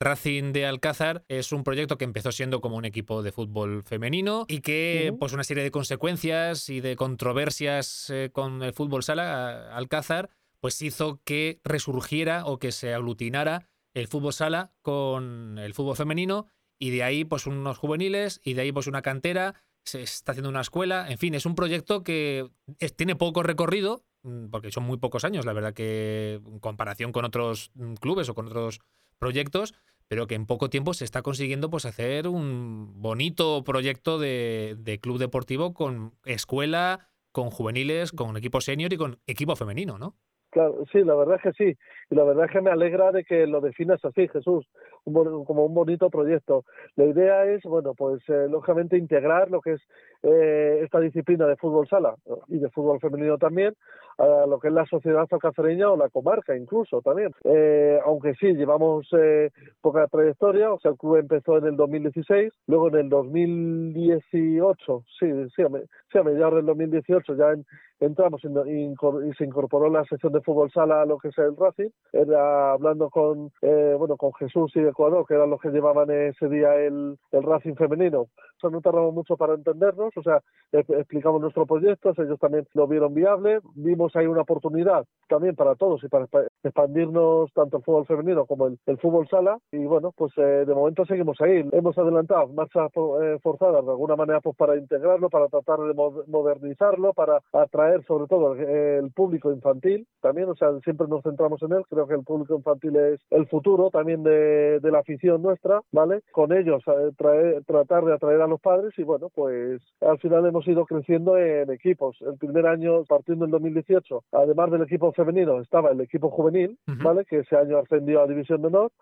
Racing 0.00 0.52
de 0.52 0.64
Alcázar 0.64 1.24
es 1.28 1.52
un 1.52 1.64
proyecto 1.64 1.98
que 1.98 2.04
empezó 2.04 2.30
siendo 2.30 2.60
como 2.60 2.76
un 2.76 2.84
equipo 2.84 3.22
de 3.22 3.32
fútbol 3.32 3.82
femenino 3.82 4.44
y 4.48 4.60
que, 4.60 5.14
pues, 5.18 5.32
una 5.32 5.42
serie 5.42 5.64
de 5.64 5.72
consecuencias 5.72 6.68
y 6.68 6.80
de 6.80 6.94
controversias 6.94 8.08
eh, 8.10 8.30
con 8.32 8.62
el 8.62 8.72
fútbol 8.72 9.02
sala 9.02 9.74
Alcázar, 9.74 10.30
pues 10.60 10.80
hizo 10.82 11.20
que 11.24 11.60
resurgiera 11.64 12.44
o 12.46 12.58
que 12.58 12.70
se 12.70 12.94
aglutinara 12.94 13.68
el 13.94 14.06
fútbol 14.06 14.32
sala 14.32 14.72
con 14.82 15.58
el 15.58 15.74
fútbol 15.74 15.96
femenino 15.96 16.46
y 16.78 16.90
de 16.90 17.02
ahí, 17.02 17.24
pues, 17.24 17.46
unos 17.46 17.78
juveniles 17.78 18.40
y 18.44 18.54
de 18.54 18.62
ahí, 18.62 18.72
pues, 18.72 18.86
una 18.86 19.02
cantera. 19.02 19.54
Se 19.84 20.02
está 20.02 20.32
haciendo 20.32 20.50
una 20.50 20.60
escuela. 20.60 21.10
En 21.10 21.18
fin, 21.18 21.34
es 21.34 21.46
un 21.46 21.54
proyecto 21.56 22.04
que 22.04 22.48
tiene 22.94 23.16
poco 23.16 23.42
recorrido, 23.42 24.04
mm, 24.22 24.46
porque 24.48 24.70
son 24.70 24.84
muy 24.84 24.98
pocos 24.98 25.24
años, 25.24 25.44
la 25.44 25.54
verdad 25.54 25.74
que 25.74 26.40
en 26.44 26.60
comparación 26.60 27.10
con 27.10 27.24
otros 27.24 27.72
mm, 27.74 27.94
clubes 27.94 28.28
o 28.28 28.34
con 28.34 28.46
otros 28.46 28.80
proyectos, 29.18 29.74
pero 30.08 30.26
que 30.26 30.34
en 30.34 30.46
poco 30.46 30.70
tiempo 30.70 30.94
se 30.94 31.04
está 31.04 31.22
consiguiendo 31.22 31.70
pues 31.70 31.84
hacer 31.84 32.28
un 32.28 33.00
bonito 33.00 33.62
proyecto 33.64 34.18
de, 34.18 34.98
club 35.02 35.18
deportivo 35.18 35.74
con 35.74 36.12
escuela, 36.24 37.08
con 37.32 37.50
juveniles, 37.50 38.12
con 38.12 38.36
equipo 38.36 38.60
senior 38.60 38.92
y 38.92 38.96
con 38.96 39.18
equipo 39.26 39.54
femenino, 39.54 39.98
¿no? 39.98 40.14
Claro, 40.50 40.82
sí, 40.90 41.04
la 41.04 41.14
verdad 41.14 41.36
es 41.36 41.42
que 41.42 41.52
sí. 41.52 41.78
Y 42.10 42.14
la 42.14 42.24
verdad 42.24 42.46
es 42.46 42.52
que 42.52 42.62
me 42.62 42.70
alegra 42.70 43.12
de 43.12 43.22
que 43.24 43.46
lo 43.46 43.60
definas 43.60 44.02
así, 44.02 44.28
Jesús, 44.28 44.66
como 45.04 45.64
un 45.64 45.74
bonito 45.74 46.10
proyecto. 46.10 46.64
La 46.96 47.04
idea 47.04 47.44
es, 47.44 47.62
bueno, 47.64 47.94
pues 47.94 48.20
eh, 48.28 48.46
lógicamente 48.48 48.96
integrar 48.96 49.50
lo 49.50 49.60
que 49.60 49.74
es 49.74 49.80
eh, 50.22 50.80
esta 50.82 51.00
disciplina 51.00 51.46
de 51.46 51.56
fútbol 51.56 51.88
sala 51.88 52.14
y 52.48 52.58
de 52.58 52.70
fútbol 52.70 53.00
femenino 53.00 53.38
también 53.38 53.74
a 54.18 54.46
lo 54.46 54.58
que 54.58 54.68
es 54.68 54.74
la 54.74 54.84
sociedad 54.86 55.26
alcacereña 55.30 55.90
o 55.90 55.96
la 55.96 56.08
comarca 56.08 56.56
incluso 56.56 57.00
también. 57.02 57.32
Eh, 57.44 57.98
aunque 58.04 58.34
sí, 58.34 58.54
llevamos 58.54 59.08
eh, 59.12 59.50
poca 59.80 60.06
trayectoria, 60.08 60.72
o 60.72 60.80
sea, 60.80 60.90
el 60.90 60.96
club 60.98 61.16
empezó 61.16 61.58
en 61.58 61.66
el 61.66 61.76
2016, 61.76 62.52
luego 62.66 62.88
en 62.88 62.96
el 62.96 63.08
2018, 63.08 65.04
sí, 65.18 65.26
sí, 65.54 65.62
a, 65.62 65.68
sí, 66.12 66.18
a 66.18 66.22
mediados 66.22 66.56
del 66.56 66.66
2018 66.66 67.34
ya 67.36 67.54
entramos 68.00 68.42
y 68.44 69.32
se 69.36 69.44
incorporó 69.44 69.88
la 69.90 70.04
sección 70.04 70.32
de 70.32 70.40
fútbol 70.40 70.70
sala 70.70 71.02
a 71.02 71.06
lo 71.06 71.18
que 71.18 71.28
es 71.28 71.38
el 71.38 71.56
Racing, 71.56 71.90
era 72.12 72.72
hablando 72.72 73.10
con, 73.10 73.50
eh, 73.62 73.94
bueno, 73.98 74.16
con 74.16 74.32
Jesús 74.34 74.72
y 74.76 74.80
Ecuador, 74.98 75.24
que 75.26 75.34
eran 75.34 75.50
los 75.50 75.60
que 75.60 75.70
llevaban 75.70 76.10
ese 76.10 76.48
día 76.48 76.74
el, 76.74 77.16
el 77.30 77.42
Racing 77.44 77.76
femenino. 77.76 78.22
O 78.22 78.60
sea, 78.60 78.70
no 78.70 78.80
tardamos 78.80 79.14
mucho 79.14 79.36
para 79.36 79.54
entendernos, 79.54 80.10
o 80.16 80.22
sea, 80.22 80.42
explicamos 80.72 81.40
nuestro 81.40 81.64
proyecto, 81.64 82.12
ellos 82.18 82.40
también 82.40 82.66
lo 82.74 82.88
vieron 82.88 83.14
viable, 83.14 83.60
vimos 83.76 84.14
hay 84.16 84.26
una 84.26 84.42
oportunidad 84.42 85.04
también 85.28 85.54
para 85.54 85.76
todos 85.76 86.02
y 86.02 86.08
para 86.08 86.26
expandirnos 86.64 87.52
tanto 87.52 87.76
el 87.76 87.82
fútbol 87.84 88.06
femenino 88.06 88.46
como 88.46 88.66
el, 88.66 88.98
fútbol 88.98 89.28
sala. 89.28 89.58
Y 89.70 89.84
bueno, 89.84 90.12
pues 90.16 90.32
eh, 90.38 90.64
de 90.66 90.74
momento 90.74 91.04
seguimos 91.06 91.40
ahí. 91.40 91.64
Hemos 91.70 91.96
adelantado 91.96 92.48
marchas 92.48 92.90
eh, 93.22 93.38
forzadas 93.42 93.84
de 93.84 93.90
alguna 93.90 94.16
manera 94.16 94.40
pues 94.40 94.56
para 94.56 94.76
integrarlo, 94.76 95.30
para 95.30 95.46
tratar 95.46 95.78
de 95.80 95.94
modernizarlo, 96.26 97.12
para 97.12 97.40
atraer 97.52 98.04
sobre 98.06 98.26
todo 98.26 98.54
el, 98.54 99.12
público 99.12 99.52
infantil 99.52 100.06
también, 100.20 100.48
o 100.48 100.54
sea, 100.54 100.68
siempre 100.84 101.06
nos 101.08 101.22
centramos 101.22 101.62
en 101.62 101.72
él, 101.72 101.82
creo 101.88 102.06
que 102.06 102.14
el 102.14 102.24
público 102.24 102.54
infantil 102.54 102.96
es 102.96 103.20
el 103.30 103.46
futuro 103.46 103.90
también 103.90 104.22
de, 104.22 104.77
la 104.82 105.00
afición 105.00 105.42
nuestra, 105.42 105.80
¿vale? 105.92 106.22
Con 106.32 106.52
ellos 106.52 106.82
eh, 106.86 107.60
tratar 107.66 108.04
de 108.04 108.14
atraer 108.14 108.40
a 108.40 108.46
los 108.46 108.60
padres 108.60 108.92
y 108.98 109.02
bueno, 109.02 109.28
pues 109.34 109.82
al 110.00 110.18
final 110.18 110.46
hemos 110.46 110.66
ido 110.66 110.86
creciendo 110.86 111.36
en 111.36 111.70
equipos. 111.70 112.16
El 112.20 112.38
primer 112.38 112.66
año, 112.66 113.04
partiendo 113.04 113.44
en 113.44 113.50
2018, 113.50 114.24
además 114.32 114.70
del 114.70 114.82
equipo 114.82 115.12
femenino, 115.12 115.60
estaba 115.60 115.90
el 115.90 116.00
equipo 116.00 116.30
juvenil, 116.30 116.78
¿vale? 116.86 117.24
Que 117.24 117.40
ese 117.40 117.56
año 117.56 117.78
ascendió 117.78 118.22
a 118.22 118.26
División 118.26 118.62
de 118.62 118.68
Honor. 118.68 118.92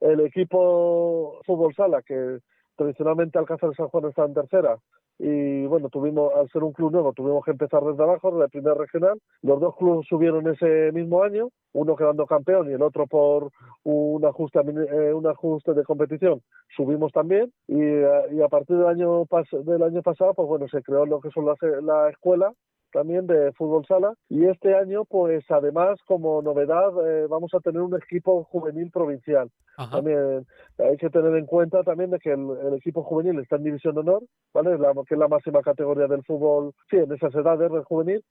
El 0.00 0.20
equipo 0.20 1.40
fútbol 1.46 1.74
sala, 1.74 2.02
que 2.02 2.38
tradicionalmente 2.76 3.38
Alcázar 3.38 3.70
de 3.70 3.76
San 3.76 3.88
Juan 3.88 4.06
está 4.06 4.24
en 4.24 4.34
tercera, 4.34 4.78
y 5.18 5.66
bueno, 5.66 5.88
tuvimos, 5.90 6.32
al 6.34 6.48
ser 6.50 6.64
un 6.64 6.72
club 6.72 6.90
nuevo, 6.90 7.12
tuvimos 7.12 7.44
que 7.44 7.52
empezar 7.52 7.82
desde 7.84 8.02
abajo, 8.02 8.30
desde 8.30 8.40
la 8.42 8.48
primera 8.48 8.74
regional. 8.74 9.20
Los 9.42 9.60
dos 9.60 9.76
clubes 9.76 10.06
subieron 10.08 10.48
ese 10.48 10.90
mismo 10.92 11.22
año, 11.22 11.50
uno 11.72 11.94
quedando 11.94 12.26
campeón 12.26 12.68
y 12.68 12.74
el 12.74 12.82
otro 12.82 13.06
por 13.06 13.50
un 13.84 14.24
ajuste, 14.24 14.58
eh, 14.58 15.12
un 15.12 15.26
ajuste 15.26 15.72
de 15.74 15.84
competición, 15.84 16.42
subimos 16.76 17.12
también. 17.12 17.52
Y, 17.68 17.80
y 17.80 18.42
a 18.42 18.48
partir 18.48 18.76
del 18.76 18.88
año, 18.88 19.24
del 19.64 19.82
año 19.82 20.02
pasado, 20.02 20.34
pues 20.34 20.48
bueno, 20.48 20.66
se 20.68 20.82
creó 20.82 21.06
lo 21.06 21.20
que 21.20 21.30
son 21.30 21.46
la, 21.46 21.54
la 21.82 22.10
escuela 22.10 22.52
también 22.94 23.26
de 23.26 23.52
fútbol 23.52 23.84
sala. 23.86 24.14
Y 24.30 24.46
este 24.46 24.74
año 24.74 25.04
pues 25.04 25.44
además 25.50 25.98
como 26.06 26.40
novedad 26.40 26.92
eh, 27.04 27.26
vamos 27.28 27.52
a 27.52 27.60
tener 27.60 27.82
un 27.82 27.94
equipo 27.96 28.44
juvenil 28.44 28.90
provincial. 28.90 29.50
También 29.90 30.46
hay 30.78 30.96
que 30.96 31.10
tener 31.10 31.34
en 31.34 31.46
cuenta 31.46 31.82
también 31.82 32.10
de 32.10 32.20
que 32.20 32.30
el, 32.30 32.74
equipo 32.76 33.02
juvenil 33.02 33.40
está 33.40 33.56
en 33.56 33.64
división 33.64 33.94
de 33.96 34.02
honor 34.02 34.22
vale 34.52 34.78
la, 34.78 34.92
que 34.92 35.14
es 35.14 35.18
la 35.18 35.26
máxima 35.26 35.62
categoría 35.62 36.06
del 36.06 36.22
fútbol 36.22 36.72
sí 36.88 36.96
en 36.96 37.10
esas 37.10 37.34
edades 37.34 37.72
del 37.72 37.82
juvenil. 37.82 38.22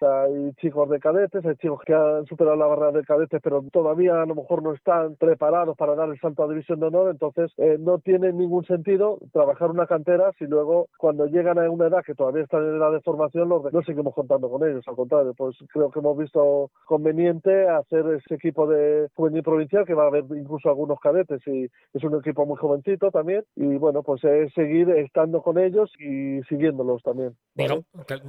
Hay 0.00 0.52
chicos 0.54 0.90
de 0.90 0.98
cadetes 0.98 1.44
hay 1.46 1.54
chicos 1.54 1.80
que 1.86 1.94
han 1.94 2.26
superado 2.26 2.56
la 2.56 2.66
barra 2.66 2.90
de 2.90 3.04
cadetes 3.04 3.40
pero 3.44 3.62
todavía 3.72 4.20
a 4.20 4.26
lo 4.26 4.34
mejor 4.34 4.64
no 4.64 4.74
están 4.74 5.14
preparados 5.14 5.76
para 5.76 5.94
dar 5.94 6.08
el 6.08 6.18
salto 6.18 6.42
a 6.42 6.48
división 6.48 6.80
de 6.80 6.86
honor. 6.86 7.10
Entonces 7.10 7.52
eh, 7.58 7.76
no 7.78 8.00
tiene 8.00 8.32
ningún 8.32 8.64
sentido 8.64 9.18
trabajar 9.32 9.70
una 9.70 9.86
cantera 9.86 10.32
si 10.36 10.46
luego 10.46 10.88
cuando 10.98 11.26
llegan 11.26 11.60
a 11.60 11.70
una 11.70 11.86
edad 11.86 12.02
que 12.04 12.16
todavía 12.16 12.42
están 12.42 12.64
en 12.64 12.76
edad 12.76 12.90
de 12.90 13.00
formación 13.02 13.48
los 13.48 13.62
no 13.72 13.82
contando 14.14 14.50
con 14.50 14.68
ellos, 14.68 14.84
al 14.86 14.96
contrario, 14.96 15.34
pues 15.34 15.56
creo 15.72 15.90
que 15.90 15.98
hemos 15.98 16.16
visto 16.16 16.70
conveniente 16.84 17.68
hacer 17.68 18.04
ese 18.18 18.34
equipo 18.34 18.66
de 18.66 19.08
juvenil 19.14 19.42
provincial, 19.42 19.84
que 19.84 19.94
va 19.94 20.04
a 20.04 20.08
haber 20.08 20.24
incluso 20.36 20.68
algunos 20.68 20.98
cadetes 21.00 21.40
y 21.46 21.64
es 21.92 22.04
un 22.04 22.18
equipo 22.18 22.46
muy 22.46 22.56
jovencito 22.56 23.10
también, 23.10 23.44
y 23.56 23.76
bueno, 23.76 24.02
pues 24.02 24.22
es 24.24 24.52
seguir 24.54 24.90
estando 24.90 25.42
con 25.42 25.58
ellos 25.58 25.90
y 25.98 26.42
siguiéndolos 26.48 27.02
también. 27.02 27.36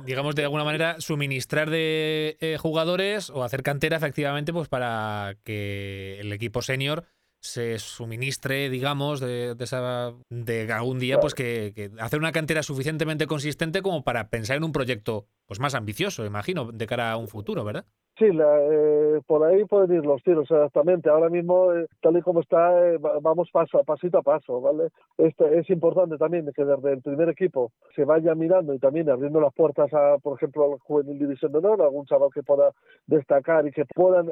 Digamos, 0.06 0.36
de 0.36 0.44
alguna 0.44 0.64
manera 0.64 1.00
suministrar 1.00 1.70
de 1.70 2.38
eh, 2.40 2.58
jugadores 2.58 3.30
o 3.30 3.44
hacer 3.44 3.64
cantera 3.64 3.98
efectivamente 3.98 4.54
pues 4.54 4.68
para 4.68 5.36
que 5.44 6.20
el 6.20 6.32
equipo 6.34 6.62
senior 6.62 7.04
se 7.42 7.80
suministre, 7.80 8.70
digamos, 8.70 9.20
de, 9.20 9.56
de, 9.56 9.64
esa, 9.64 10.14
de 10.30 10.72
algún 10.72 11.00
día, 11.00 11.20
pues 11.20 11.34
que, 11.34 11.72
que, 11.76 11.92
hacer 12.00 12.20
una 12.20 12.32
cantera 12.32 12.64
suficientemente 12.64 13.28
consistente 13.28 13.82
como 13.82 14.04
para 14.04 14.30
pensar 14.30 14.58
en 14.58 14.64
un 14.64 14.72
proyecto 14.72 15.28
pues 15.46 15.60
más 15.60 15.74
ambicioso, 15.74 16.26
imagino, 16.26 16.72
de 16.72 16.88
cara 16.88 17.12
a 17.12 17.18
un 17.18 17.28
futuro, 17.28 17.64
¿verdad? 17.64 17.86
La, 18.22 18.60
eh, 18.60 19.22
por 19.26 19.46
ahí 19.46 19.64
pueden 19.64 19.96
ir 19.96 20.06
los 20.06 20.22
tiros, 20.24 20.44
exactamente. 20.52 21.10
Ahora 21.10 21.30
mismo, 21.30 21.74
eh, 21.74 21.88
tal 22.02 22.18
y 22.18 22.22
como 22.22 22.42
está, 22.42 22.90
eh, 22.90 22.98
vamos 23.22 23.50
paso, 23.52 23.82
pasito 23.86 24.18
a 24.18 24.22
paso, 24.22 24.60
¿vale? 24.60 24.90
Este, 25.18 25.58
es 25.58 25.70
importante 25.70 26.18
también 26.18 26.52
que 26.54 26.66
desde 26.66 26.94
el 26.94 27.02
primer 27.02 27.30
equipo 27.30 27.72
se 27.96 28.04
vaya 28.04 28.36
mirando 28.36 28.74
y 28.74 28.80
también 28.80 29.10
abriendo 29.10 29.40
las 29.40 29.54
puertas 29.54 29.94
a, 29.94 30.18
por 30.18 30.36
ejemplo, 30.38 30.66
al 30.74 30.80
juvenil 30.80 31.18
división 31.18 31.54
de 31.54 31.60
honor, 31.60 31.82
algún 31.82 32.06
chaval 32.08 32.30
que 32.34 32.44
pueda 32.44 32.74
destacar 33.08 33.66
y 33.66 33.72
que 33.72 33.86
puedan 33.86 34.28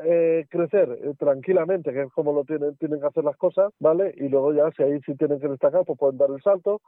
crecer 0.50 1.16
tranquilamente, 1.18 1.94
que 1.94 2.04
es 2.04 2.12
como 2.12 2.34
lo 2.34 2.44
tienen, 2.44 2.76
tienen 2.76 3.00
que 3.00 3.08
hacer 3.08 3.24
las 3.24 3.38
cosas, 3.38 3.72
¿vale? 3.80 4.14
Y 4.18 4.28
luego 4.28 4.54
ya, 4.54 4.70
si 4.76 4.84
ahí 4.84 5.00
sí 5.06 5.16
tienen 5.16 5.40
que 5.40 5.48
destacar, 5.48 5.86
pues 5.86 5.98
pueden 5.98 6.18
dar 6.18 6.30
el 6.30 6.42
salto. 6.42 6.82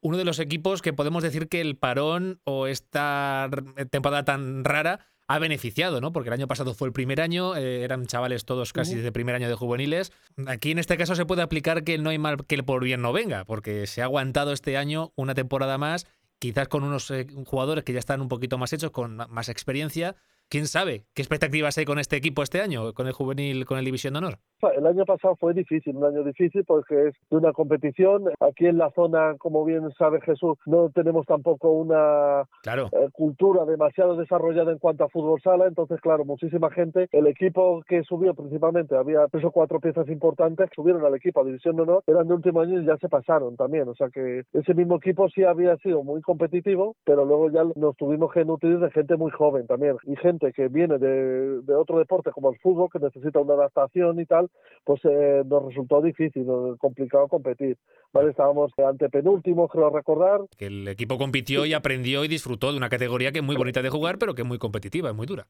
Uno 0.00 0.16
de 0.16 0.24
los 0.24 0.38
equipos 0.38 0.80
que 0.80 0.92
podemos 0.92 1.22
decir 1.22 1.48
que 1.48 1.60
el 1.60 1.76
parón 1.76 2.40
o 2.44 2.66
esta 2.66 3.50
temporada 3.90 4.24
tan 4.24 4.64
rara 4.64 5.00
ha 5.28 5.38
beneficiado, 5.38 6.00
¿no? 6.00 6.10
Porque 6.10 6.30
el 6.30 6.32
año 6.32 6.48
pasado 6.48 6.74
fue 6.74 6.88
el 6.88 6.92
primer 6.92 7.20
año, 7.20 7.54
eh, 7.54 7.82
eran 7.84 8.06
chavales 8.06 8.46
todos 8.46 8.72
casi 8.72 8.96
de 8.96 9.12
primer 9.12 9.34
año 9.34 9.48
de 9.48 9.54
juveniles. 9.54 10.10
Aquí 10.46 10.70
en 10.70 10.78
este 10.78 10.96
caso 10.96 11.14
se 11.14 11.26
puede 11.26 11.42
aplicar 11.42 11.84
que 11.84 11.98
no 11.98 12.08
hay 12.08 12.18
mal 12.18 12.46
que 12.46 12.54
el 12.54 12.64
por 12.64 12.82
bien 12.82 13.02
no 13.02 13.12
venga, 13.12 13.44
porque 13.44 13.86
se 13.86 14.00
ha 14.00 14.06
aguantado 14.06 14.52
este 14.52 14.78
año 14.78 15.12
una 15.16 15.34
temporada 15.34 15.76
más, 15.76 16.06
quizás 16.38 16.68
con 16.68 16.82
unos 16.82 17.10
eh, 17.10 17.26
jugadores 17.44 17.84
que 17.84 17.92
ya 17.92 17.98
están 17.98 18.22
un 18.22 18.28
poquito 18.28 18.56
más 18.56 18.72
hechos, 18.72 18.90
con 18.90 19.16
más 19.28 19.50
experiencia, 19.50 20.16
quién 20.48 20.66
sabe 20.66 21.04
qué 21.14 21.22
expectativas 21.22 21.76
hay 21.78 21.84
con 21.84 21.98
este 21.98 22.16
equipo 22.16 22.42
este 22.42 22.60
año, 22.60 22.92
con 22.94 23.06
el 23.06 23.12
juvenil, 23.12 23.64
con 23.66 23.78
el 23.78 23.84
División 23.84 24.14
de 24.14 24.18
Honor. 24.18 24.38
El 24.76 24.86
año 24.86 25.04
pasado 25.04 25.36
fue 25.36 25.54
difícil, 25.54 25.96
un 25.96 26.04
año 26.04 26.24
difícil 26.24 26.64
porque 26.64 27.08
es 27.08 27.14
de 27.30 27.36
una 27.36 27.52
competición. 27.52 28.24
Aquí 28.40 28.66
en 28.66 28.78
la 28.78 28.90
zona, 28.90 29.36
como 29.38 29.64
bien 29.64 29.88
sabe 29.96 30.20
Jesús, 30.20 30.58
no 30.66 30.90
tenemos 30.90 31.26
tampoco 31.26 31.70
una 31.70 32.42
eh, 32.42 33.08
cultura 33.12 33.64
demasiado 33.64 34.16
desarrollada 34.16 34.72
en 34.72 34.78
cuanto 34.78 35.04
a 35.04 35.08
fútbol 35.08 35.40
sala. 35.42 35.66
Entonces, 35.66 36.00
claro, 36.00 36.24
muchísima 36.24 36.70
gente, 36.70 37.08
el 37.12 37.26
equipo 37.28 37.82
que 37.86 38.02
subió 38.02 38.34
principalmente, 38.34 38.96
había 38.96 39.26
tres 39.30 39.44
o 39.44 39.52
cuatro 39.52 39.78
piezas 39.78 40.08
importantes, 40.08 40.70
subieron 40.74 41.04
al 41.04 41.14
equipo 41.14 41.40
a 41.40 41.44
División 41.44 41.76
de 41.76 41.82
Honor, 41.82 42.02
eran 42.06 42.26
de 42.26 42.34
último 42.34 42.60
año 42.60 42.80
y 42.80 42.86
ya 42.86 42.96
se 42.96 43.08
pasaron 43.08 43.56
también. 43.56 43.88
O 43.88 43.94
sea 43.94 44.08
que 44.08 44.42
ese 44.52 44.74
mismo 44.74 44.96
equipo 44.96 45.28
sí 45.28 45.44
había 45.44 45.76
sido 45.76 46.02
muy 46.02 46.20
competitivo, 46.20 46.96
pero 47.04 47.24
luego 47.24 47.50
ya 47.50 47.62
nos 47.76 47.96
tuvimos 47.96 48.32
que 48.32 48.44
nutrir 48.44 48.78
de 48.80 48.90
gente 48.90 49.16
muy 49.16 49.30
joven 49.30 49.66
también 49.66 49.96
y 50.04 50.16
gente 50.16 50.37
que 50.38 50.68
viene 50.68 50.98
de, 50.98 51.74
otro 51.74 51.98
deporte 51.98 52.30
como 52.30 52.50
el 52.50 52.58
fútbol, 52.58 52.88
que 52.90 52.98
necesita 52.98 53.40
una 53.40 53.54
adaptación 53.54 54.20
y 54.20 54.26
tal, 54.26 54.48
pues 54.84 55.00
eh, 55.04 55.42
nos 55.46 55.66
resultó 55.66 56.00
difícil, 56.00 56.46
complicado 56.78 57.28
competir. 57.28 57.76
¿vale? 58.12 58.30
Estábamos 58.30 58.72
ante 58.78 59.08
penúltimo, 59.08 59.68
creo 59.68 59.90
recordar. 59.90 60.40
Que 60.56 60.66
el 60.66 60.88
equipo 60.88 61.18
compitió 61.18 61.66
y 61.66 61.74
aprendió 61.74 62.24
y 62.24 62.28
disfrutó 62.28 62.70
de 62.70 62.78
una 62.78 62.88
categoría 62.88 63.32
que 63.32 63.38
es 63.38 63.44
muy 63.44 63.56
bonita 63.56 63.82
de 63.82 63.90
jugar, 63.90 64.18
pero 64.18 64.34
que 64.34 64.42
es 64.42 64.48
muy 64.48 64.58
competitiva, 64.58 65.10
es 65.10 65.16
muy 65.16 65.26
dura. 65.26 65.46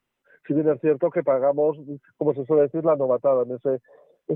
Si 0.46 0.54
bien 0.54 0.68
es 0.68 0.80
cierto 0.80 1.10
que 1.10 1.22
pagamos, 1.22 1.76
como 2.16 2.34
se 2.34 2.44
suele 2.46 2.62
decir, 2.62 2.84
la 2.84 2.96
novatada 2.96 3.42
en 3.42 3.52
ese 3.52 3.80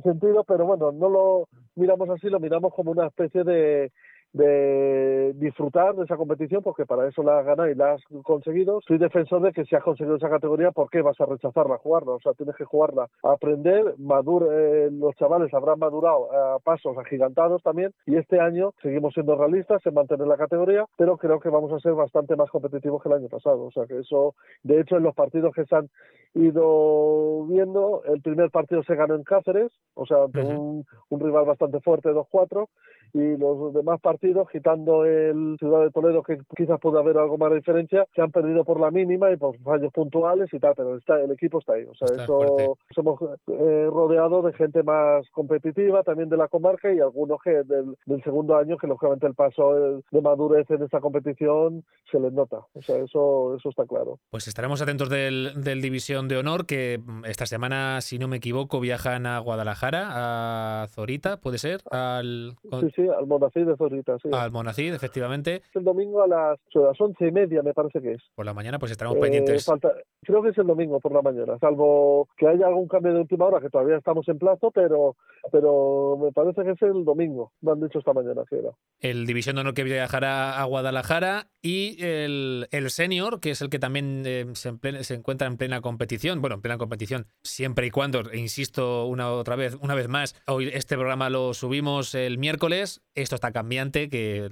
sentido, 0.02 0.44
pero 0.44 0.66
bueno, 0.66 0.92
no 0.92 1.08
lo 1.08 1.48
miramos 1.74 2.08
así, 2.10 2.28
lo 2.28 2.40
miramos 2.40 2.72
como 2.74 2.90
una 2.90 3.06
especie 3.06 3.44
de, 3.44 3.92
de 4.32 5.32
disfrutar 5.34 5.94
de 5.94 6.04
esa 6.04 6.16
competición 6.16 6.62
porque 6.62 6.86
para 6.86 7.08
eso 7.08 7.22
la 7.22 7.38
has 7.38 7.46
ganado 7.46 7.68
y 7.68 7.74
la 7.74 7.92
has 7.92 8.02
conseguido. 8.22 8.80
Soy 8.86 8.98
defensor 8.98 9.42
de 9.42 9.52
que 9.52 9.64
si 9.64 9.76
has 9.76 9.82
conseguido 9.82 10.16
esa 10.16 10.30
categoría, 10.30 10.70
¿por 10.70 10.90
qué 10.90 11.02
vas 11.02 11.20
a 11.20 11.26
rechazarla, 11.26 11.78
jugarla? 11.78 12.12
O 12.12 12.20
sea, 12.20 12.32
tienes 12.32 12.56
que 12.56 12.64
jugarla, 12.64 13.08
aprender, 13.22 13.94
madur 13.98 14.48
eh, 14.52 14.88
los 14.90 15.14
chavales 15.16 15.52
habrán 15.52 15.78
madurado 15.78 16.32
a 16.32 16.58
pasos 16.60 16.96
agigantados 16.98 17.62
también 17.62 17.92
y 18.06 18.16
este 18.16 18.40
año 18.40 18.72
seguimos 18.82 19.14
siendo 19.14 19.36
realistas 19.36 19.84
en 19.86 19.94
mantener 19.94 20.26
la 20.26 20.36
categoría, 20.36 20.86
pero 20.96 21.16
creo 21.16 21.40
que 21.40 21.50
vamos 21.50 21.72
a 21.72 21.80
ser 21.80 21.92
bastante 21.92 22.36
más 22.36 22.50
competitivos 22.50 23.02
que 23.02 23.08
el 23.08 23.16
año 23.16 23.28
pasado. 23.28 23.64
O 23.64 23.70
sea, 23.70 23.86
que 23.86 23.98
eso, 23.98 24.34
de 24.62 24.80
hecho, 24.80 24.96
en 24.96 25.02
los 25.02 25.14
partidos 25.14 25.52
que 25.54 25.64
se 25.66 25.76
han 25.76 25.88
ido 26.34 27.44
viendo, 27.46 28.02
el 28.04 28.22
primer 28.22 28.50
partido 28.50 28.82
se 28.84 28.94
ganó 28.94 29.14
en 29.14 29.24
Cáceres, 29.24 29.70
o 29.94 30.06
sea, 30.06 30.24
ante 30.24 30.42
un, 30.42 30.84
un 31.10 31.20
rival 31.20 31.44
bastante 31.44 31.80
fuerte, 31.80 32.10
2-4, 32.10 32.68
y 33.14 33.36
los 33.36 33.74
demás 33.74 34.00
partidos, 34.00 34.21
quitando 34.50 35.04
el 35.04 35.56
Ciudad 35.58 35.82
de 35.82 35.90
Toledo, 35.90 36.22
que 36.22 36.38
quizás 36.56 36.78
pueda 36.80 37.00
haber 37.00 37.18
algo 37.18 37.38
más 37.38 37.50
de 37.50 37.56
diferencia, 37.56 38.06
se 38.14 38.22
han 38.22 38.30
perdido 38.30 38.64
por 38.64 38.80
la 38.80 38.90
mínima 38.90 39.30
y 39.30 39.36
por 39.36 39.58
fallos 39.58 39.92
puntuales 39.92 40.48
y 40.52 40.58
tal, 40.58 40.74
pero 40.76 40.96
está, 40.96 41.20
el 41.20 41.30
equipo 41.32 41.58
está 41.58 41.74
ahí. 41.74 41.84
O 41.84 41.94
sea, 41.94 42.22
eso 42.22 42.76
somos 42.94 43.20
eh, 43.48 43.88
rodeados 43.90 44.44
de 44.44 44.52
gente 44.52 44.82
más 44.82 45.28
competitiva, 45.30 46.02
también 46.02 46.28
de 46.28 46.36
la 46.36 46.48
comarca 46.48 46.92
y 46.92 47.00
algunos 47.00 47.40
que 47.42 47.62
del, 47.64 47.96
segundo 48.22 48.56
año, 48.56 48.76
que 48.76 48.86
lógicamente 48.86 49.26
el 49.26 49.34
paso 49.34 50.02
de 50.10 50.20
madurez 50.20 50.70
en 50.70 50.82
esta 50.82 51.00
competición 51.00 51.84
se 52.10 52.20
les 52.20 52.32
nota. 52.32 52.58
O 52.74 52.82
sea, 52.82 52.98
eso, 52.98 53.56
eso 53.56 53.70
está 53.70 53.84
claro. 53.86 54.18
Pues 54.30 54.46
estaremos 54.48 54.80
atentos 54.82 55.08
del, 55.08 55.62
del 55.62 55.80
División 55.80 56.28
de 56.28 56.36
Honor, 56.36 56.66
que 56.66 57.00
esta 57.24 57.46
semana, 57.46 58.00
si 58.00 58.18
no 58.18 58.28
me 58.28 58.36
equivoco, 58.36 58.80
viajan 58.80 59.26
a 59.26 59.38
Guadalajara, 59.38 60.82
a 60.82 60.86
Zorita, 60.88 61.38
¿puede 61.38 61.58
ser? 61.58 61.80
Al... 61.90 62.56
Sí, 62.62 62.90
sí, 62.94 63.02
al 63.08 63.26
Monacid 63.26 63.66
de 63.66 63.76
Zorita, 63.76 64.11
sí. 64.20 64.28
Al 64.32 64.50
Monacid, 64.50 64.92
efectivamente. 64.94 65.62
El 65.74 65.84
domingo 65.84 66.22
a 66.22 66.26
las, 66.26 66.58
las 66.74 67.00
once 67.00 67.26
y 67.26 67.32
media, 67.32 67.62
me 67.62 67.72
parece 67.72 68.00
que 68.00 68.12
es. 68.12 68.22
Por 68.34 68.46
la 68.46 68.54
mañana, 68.54 68.78
pues 68.78 68.92
estaremos 68.92 69.18
pendientes. 69.18 69.68
Eh, 69.68 69.74
creo 70.22 70.42
que 70.42 70.50
es 70.50 70.58
el 70.58 70.66
domingo 70.66 71.00
por 71.00 71.12
la 71.12 71.22
mañana, 71.22 71.58
salvo 71.58 72.28
que 72.36 72.46
haya 72.46 72.66
algún 72.66 72.88
cambio 72.88 73.12
de 73.12 73.20
última 73.20 73.46
hora, 73.46 73.60
que 73.60 73.70
todavía 73.70 73.96
estamos 73.96 74.28
en 74.28 74.38
plazo, 74.38 74.70
pero, 74.70 75.16
pero 75.50 76.18
me 76.20 76.32
parece 76.32 76.62
que 76.62 76.70
es 76.72 76.82
el 76.82 77.04
domingo, 77.04 77.52
me 77.60 77.72
han 77.72 77.80
dicho 77.80 77.98
esta 77.98 78.12
mañana 78.12 78.42
que 78.48 78.58
era. 78.58 78.70
El 79.00 79.26
División 79.26 79.56
de 79.56 79.62
Honor 79.62 79.74
que 79.74 79.84
viajará 79.84 80.60
a 80.60 80.64
Guadalajara 80.64 81.48
y 81.60 82.02
el, 82.04 82.68
el 82.70 82.90
Senior, 82.90 83.40
que 83.40 83.50
es 83.50 83.62
el 83.62 83.70
que 83.70 83.78
también 83.78 84.22
eh, 84.26 84.46
se, 84.54 84.72
se 85.04 85.14
encuentra 85.14 85.46
en 85.46 85.56
plena 85.56 85.80
competición, 85.80 86.40
bueno, 86.40 86.56
en 86.56 86.62
plena 86.62 86.78
competición, 86.78 87.26
siempre 87.42 87.86
y 87.86 87.90
cuando, 87.90 88.30
e 88.30 88.38
insisto 88.38 89.06
una 89.06 89.30
otra 89.30 89.56
vez, 89.56 89.76
una 89.80 89.94
vez 89.94 90.08
más, 90.08 90.34
hoy 90.46 90.70
este 90.72 90.96
programa 90.96 91.30
lo 91.30 91.54
subimos 91.54 92.14
el 92.14 92.38
miércoles, 92.38 93.02
esto 93.14 93.34
está 93.34 93.52
cambiante, 93.52 94.01
que 94.08 94.48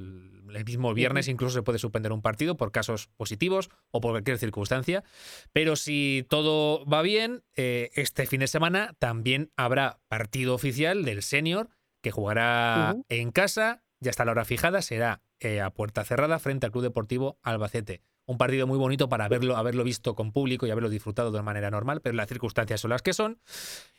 el 0.55 0.65
mismo 0.65 0.93
viernes 0.95 1.29
incluso 1.29 1.55
se 1.55 1.63
puede 1.63 1.79
suspender 1.79 2.13
un 2.13 2.23
partido 2.23 2.57
por 2.57 2.73
casos 2.73 3.09
positivos 3.17 3.71
o 3.91 4.01
por 4.01 4.13
cualquier 4.13 4.39
circunstancia. 4.39 5.05
Pero 5.53 5.77
si 5.77 6.27
todo 6.29 6.85
va 6.87 7.03
bien, 7.03 7.43
eh, 7.57 7.91
este 7.95 8.27
fin 8.27 8.41
de 8.41 8.47
semana 8.47 8.95
también 8.99 9.51
habrá 9.57 10.01
partido 10.09 10.55
oficial 10.55 11.05
del 11.05 11.23
senior 11.23 11.69
que 12.03 12.11
jugará 12.11 12.97
en 13.09 13.31
casa, 13.31 13.83
ya 14.01 14.11
está 14.11 14.25
la 14.25 14.33
hora 14.33 14.45
fijada, 14.45 14.83
será 14.83 15.23
eh, 15.41 15.61
a 15.61 15.71
puerta 15.71 16.05
cerrada 16.05 16.39
frente 16.39 16.67
al 16.67 16.73
Club 16.73 16.85
Deportivo 16.85 17.39
Albacete. 17.43 18.03
Un 18.27 18.39
partido 18.39 18.67
muy 18.67 18.79
bonito 18.79 19.09
para 19.09 19.29
verlo, 19.29 19.57
haberlo 19.57 19.83
visto 19.83 20.15
con 20.15 20.33
público 20.33 20.67
y 20.67 20.71
haberlo 20.71 20.89
disfrutado 20.89 21.33
de 21.33 21.43
manera 21.43 21.71
normal, 21.71 22.01
pero 22.01 22.15
las 22.15 22.29
circunstancias 22.29 22.81
son 22.81 22.91
las 22.91 23.03
que 23.03 23.13
son. 23.13 23.41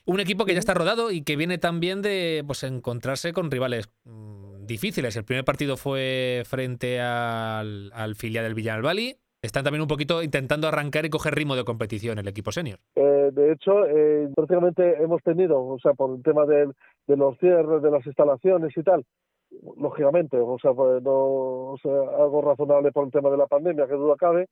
Un 0.06 0.20
equipo 0.20 0.46
que 0.46 0.54
ya 0.54 0.60
está 0.60 0.74
rodado 0.74 1.12
y 1.12 1.22
que 1.22 1.36
viene 1.36 1.58
también 1.58 2.02
de 2.02 2.44
pues, 2.48 2.64
encontrarse 2.64 3.34
con 3.34 3.52
rivales 3.52 3.90
mm, 4.06 4.51
difíciles. 4.66 5.16
El 5.16 5.26
primer 5.26 5.46
partido 5.46 5.78
fue 5.78 6.44
frente 6.46 7.00
al, 7.00 7.92
al 7.94 8.16
filial 8.16 8.46
del 8.46 8.54
Villalbali. 8.54 9.16
Están 9.42 9.64
también 9.64 9.82
un 9.82 9.88
poquito 9.88 10.22
intentando 10.22 10.68
arrancar 10.68 11.06
y 11.06 11.10
coger 11.10 11.34
ritmo 11.34 11.56
de 11.56 11.64
competición 11.64 12.20
el 12.20 12.28
equipo 12.28 12.52
senior. 12.52 12.78
Eh, 12.96 13.32
de 13.34 13.54
hecho, 13.54 13.88
eh, 13.88 14.30
prácticamente 14.36 15.02
hemos 15.02 15.24
tenido, 15.24 15.64
o 15.64 15.80
sea, 15.80 15.94
por 15.94 16.16
el 16.16 16.22
tema 16.22 16.46
de, 16.46 16.72
de 17.08 17.18
los 17.18 17.38
cierres, 17.40 17.82
de 17.82 17.90
las 17.90 18.06
instalaciones 18.06 18.72
y 18.78 18.84
tal, 18.84 19.04
lógicamente, 19.78 20.38
o 20.38 20.58
sea, 20.62 20.74
pues 20.74 21.02
no, 21.02 21.12
o 21.12 21.78
sea, 21.82 21.92
algo 21.92 22.42
razonable 22.42 22.92
por 22.92 23.06
el 23.06 23.12
tema 23.12 23.32
de 23.32 23.38
la 23.38 23.48
pandemia, 23.48 23.88
que 23.88 23.96
duda 23.96 24.16
cabe, 24.16 24.48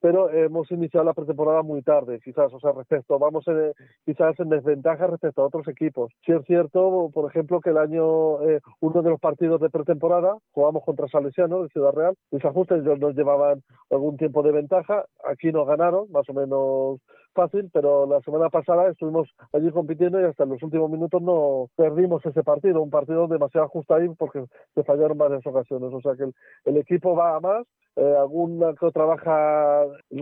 pero 0.00 0.30
hemos 0.30 0.70
iniciado 0.70 1.04
la 1.04 1.14
pretemporada 1.14 1.62
muy 1.62 1.82
tarde, 1.82 2.20
quizás, 2.24 2.52
o 2.52 2.60
sea, 2.60 2.72
respecto, 2.72 3.18
vamos 3.18 3.46
en, 3.48 3.72
quizás 4.04 4.38
en 4.40 4.48
desventaja 4.48 5.06
respecto 5.06 5.42
a 5.42 5.46
otros 5.46 5.68
equipos. 5.68 6.12
Si 6.24 6.32
es 6.32 6.44
cierto, 6.46 7.10
por 7.12 7.30
ejemplo, 7.30 7.60
que 7.60 7.70
el 7.70 7.78
año, 7.78 8.42
eh, 8.48 8.60
uno 8.80 9.02
de 9.02 9.10
los 9.10 9.20
partidos 9.20 9.60
de 9.60 9.70
pretemporada, 9.70 10.36
jugamos 10.52 10.84
contra 10.84 11.08
Salesiano 11.08 11.62
de 11.62 11.68
Ciudad 11.68 11.92
Real, 11.92 12.14
los 12.30 12.44
ajustes 12.44 12.82
nos 12.82 13.14
llevaban 13.14 13.62
algún 13.90 14.16
tiempo 14.16 14.42
de 14.42 14.52
ventaja, 14.52 15.04
aquí 15.24 15.52
nos 15.52 15.66
ganaron, 15.66 16.10
más 16.10 16.28
o 16.28 16.32
menos 16.32 17.00
fácil, 17.34 17.70
pero 17.72 18.06
la 18.06 18.20
semana 18.20 18.48
pasada 18.48 18.90
estuvimos 18.90 19.28
allí 19.52 19.70
compitiendo 19.70 20.20
y 20.20 20.24
hasta 20.24 20.44
los 20.44 20.62
últimos 20.62 20.90
minutos 20.90 21.20
no 21.22 21.68
perdimos 21.76 22.24
ese 22.24 22.42
partido, 22.42 22.82
un 22.82 22.90
partido 22.90 23.26
demasiado 23.28 23.68
justo 23.68 23.94
ahí 23.94 24.08
porque 24.18 24.44
se 24.74 24.84
fallaron 24.84 25.18
varias 25.18 25.46
ocasiones, 25.46 25.92
o 25.92 26.00
sea 26.00 26.14
que 26.16 26.30
el, 26.64 26.76
equipo 26.76 27.14
va 27.14 27.36
a 27.36 27.40
más, 27.40 27.66
eh, 27.96 28.14
alguna 28.18 28.72
que 28.74 28.90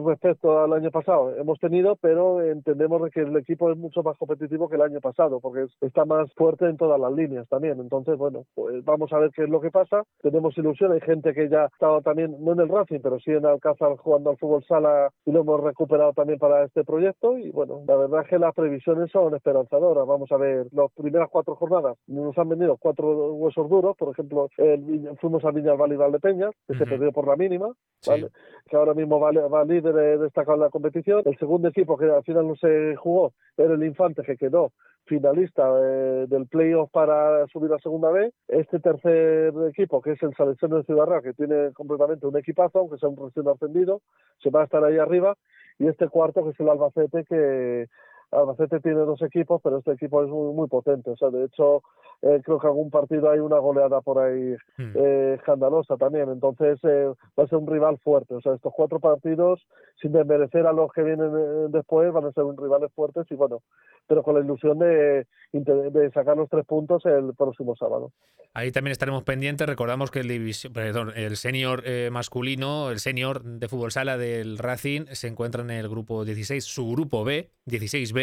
respecto 0.09 0.61
al 0.61 0.73
año 0.73 0.91
pasado 0.91 1.37
hemos 1.37 1.59
tenido, 1.59 1.97
pero 1.97 2.43
entendemos 2.43 3.03
que 3.13 3.21
el 3.21 3.37
equipo 3.37 3.71
es 3.71 3.79
mucho 3.79 4.03
más 4.03 4.17
competitivo 4.17 4.69
que 4.69 4.77
el 4.77 4.83
año 4.83 5.01
pasado, 5.01 5.41
porque 5.41 5.67
está 5.81 6.05
más 6.05 6.33
fuerte 6.35 6.67
en 6.67 6.77
todas 6.77 6.99
las 6.99 7.13
líneas 7.13 7.47
también. 7.49 7.79
Entonces, 7.79 8.17
bueno, 8.17 8.45
pues 8.55 8.85
vamos 8.85 9.13
a 9.13 9.19
ver 9.19 9.31
qué 9.35 9.45
es 9.45 9.49
lo 9.49 9.61
que 9.61 9.71
pasa. 9.71 10.03
Tenemos 10.23 10.57
ilusión, 10.57 10.93
hay 10.93 11.01
gente 11.01 11.35
que 11.35 11.49
ya 11.49 11.65
ha 11.65 11.67
estado 11.67 12.01
también, 12.01 12.37
no 12.41 12.53
en 12.53 12.61
el 12.61 12.69
Racing, 12.69 13.01
pero 13.03 13.21
sí 13.21 13.31
en 13.31 13.47
Alcázar 13.47 13.97
jugando 13.97 14.31
al 14.31 14.39
fútbol 14.39 14.65
sala 14.65 15.11
y 15.25 15.33
lo 15.33 15.41
hemos 15.41 15.61
recuperado 15.63 16.13
también 16.13 16.39
para 16.39 16.65
este 16.65 16.85
proyecto. 16.85 16.98
Y 17.39 17.51
bueno, 17.51 17.83
la 17.87 17.97
verdad 17.97 18.23
es 18.23 18.29
que 18.29 18.39
las 18.39 18.55
previsiones 18.55 19.11
son 19.11 19.35
esperanzadoras. 19.35 20.07
Vamos 20.07 20.31
a 20.33 20.37
ver, 20.37 20.67
las 20.73 20.91
primeras 20.93 21.29
cuatro 21.31 21.55
jornadas 21.57 21.97
nos 22.07 22.37
han 22.39 22.49
venido 22.49 22.77
cuatro 22.77 23.35
huesos 23.35 23.69
duros, 23.69 23.97
por 23.97 24.13
ejemplo, 24.13 24.49
el, 24.57 25.11
fuimos 25.21 25.45
a 25.45 25.51
Viña 25.51 25.75
Valle 25.75 25.95
y 25.95 26.19
Peña 26.19 26.51
que 26.67 26.77
se 26.77 26.85
perdió 26.85 27.13
por 27.13 27.27
la 27.27 27.37
mínima 27.37 27.73
¿vale? 28.07 28.29
que 28.69 28.77
ahora 28.77 28.95
mismo 28.95 29.21
va, 29.21 29.31
va 29.31 29.65
líder 29.65 30.19
destacado 30.19 30.57
en 30.57 30.63
la 30.63 30.71
competición. 30.71 31.23
El 31.25 31.39
segundo 31.39 31.69
equipo 31.69 31.97
que 31.97 32.07
al 32.07 32.25
final 32.25 32.49
no 32.49 32.57
se 32.57 32.97
jugó 32.97 33.33
era 33.57 33.75
el 33.75 33.85
Infante, 33.85 34.23
que 34.23 34.37
quedó 34.37 34.73
finalista 35.09 35.63
eh, 35.83 36.27
del 36.29 36.47
playoff 36.47 36.91
para 36.91 37.47
subir 37.49 37.73
a 37.73 37.79
segunda 37.79 38.11
B. 38.11 38.33
Este 38.47 38.79
tercer 38.79 39.53
equipo, 39.69 40.01
que 40.01 40.13
es 40.13 40.23
el 40.23 40.35
Salesiano 40.37 40.77
de 40.77 40.85
Ciudad 40.85 41.07
Real, 41.07 41.23
que 41.23 41.33
tiene 41.33 41.73
completamente 41.73 42.27
un 42.27 42.37
equipazo, 42.37 42.81
aunque 42.81 42.99
sea 42.99 43.09
un 43.09 43.17
recién 43.17 43.49
ascendido, 43.49 44.03
se 44.43 44.51
va 44.51 44.61
a 44.61 44.65
estar 44.65 44.85
ahí 44.85 44.99
arriba. 44.99 45.37
Y 45.79 45.87
este 45.87 46.09
cuarto, 46.09 46.45
que 46.45 46.51
es 46.51 46.61
el 46.61 46.69
Albacete, 46.69 47.25
que 47.25 47.87
Albacete 48.31 48.81
tiene 48.81 49.01
dos 49.01 49.23
equipos, 49.23 49.61
pero 49.63 49.79
este 49.79 49.93
equipo 49.93 50.23
es 50.23 50.29
muy, 50.29 50.53
muy 50.55 50.69
potente. 50.69 51.11
O 51.11 51.17
sea, 51.17 51.31
de 51.31 51.45
hecho, 51.45 51.83
eh, 52.21 52.41
creo 52.45 52.59
que 52.59 52.67
algún 52.67 52.91
partido 52.91 53.31
hay 53.31 53.39
una 53.39 53.59
goleada 53.59 54.01
por 54.01 54.19
ahí 54.19 54.57
hmm. 54.77 54.93
eh, 54.95 55.35
escandalosa 55.39 55.97
también. 55.97 56.29
Entonces, 56.29 56.79
eh, 56.83 57.13
va 57.39 57.45
a 57.45 57.47
ser 57.47 57.59
un 57.59 57.67
rival 57.67 57.99
fuerte. 57.99 58.35
O 58.35 58.41
sea, 58.41 58.55
estos 58.55 58.73
cuatro 58.75 59.01
partidos, 59.01 59.67
sin 60.01 60.13
desmerecer 60.13 60.67
a 60.67 60.73
los 60.73 60.93
que 60.93 61.03
vienen 61.03 61.71
después, 61.71 62.13
van 62.13 62.27
a 62.27 62.33
ser 62.33 62.45
un 62.45 62.57
rivales 62.57 62.93
fuertes 62.93 63.27
y 63.31 63.35
bueno, 63.35 63.63
pero 64.07 64.23
con 64.23 64.35
la 64.35 64.41
ilusión 64.41 64.79
de, 64.79 65.27
de 65.53 66.11
sacar 66.13 66.37
los 66.37 66.49
tres 66.51 66.67
puntos 66.67 67.07
el 67.07 67.35
próximo 67.35 67.77
sábado. 67.77 68.11
Ahí 68.55 68.73
también 68.73 68.93
estaremos 68.93 69.23
pendientes. 69.23 69.67
Recordamos 69.69 70.11
que 70.11 70.21
el 70.21 70.29
división, 70.29 70.73
perdón, 70.73 71.13
el 71.15 71.37
senior 71.37 71.85
masculino, 72.11 72.91
el 72.91 72.99
senior 72.99 73.43
de 73.43 73.69
fútbol 73.69 73.93
sala 73.93 74.19
del 74.19 74.59
Racing, 74.59 75.05
se 75.13 75.29
encuentra 75.29 75.63
en 75.63 75.71
el 75.71 75.89
grupo 75.89 76.25
16, 76.25 76.65
su 76.65 76.91
grupo 76.91 77.25
B, 77.25 77.51
16B 77.67 78.18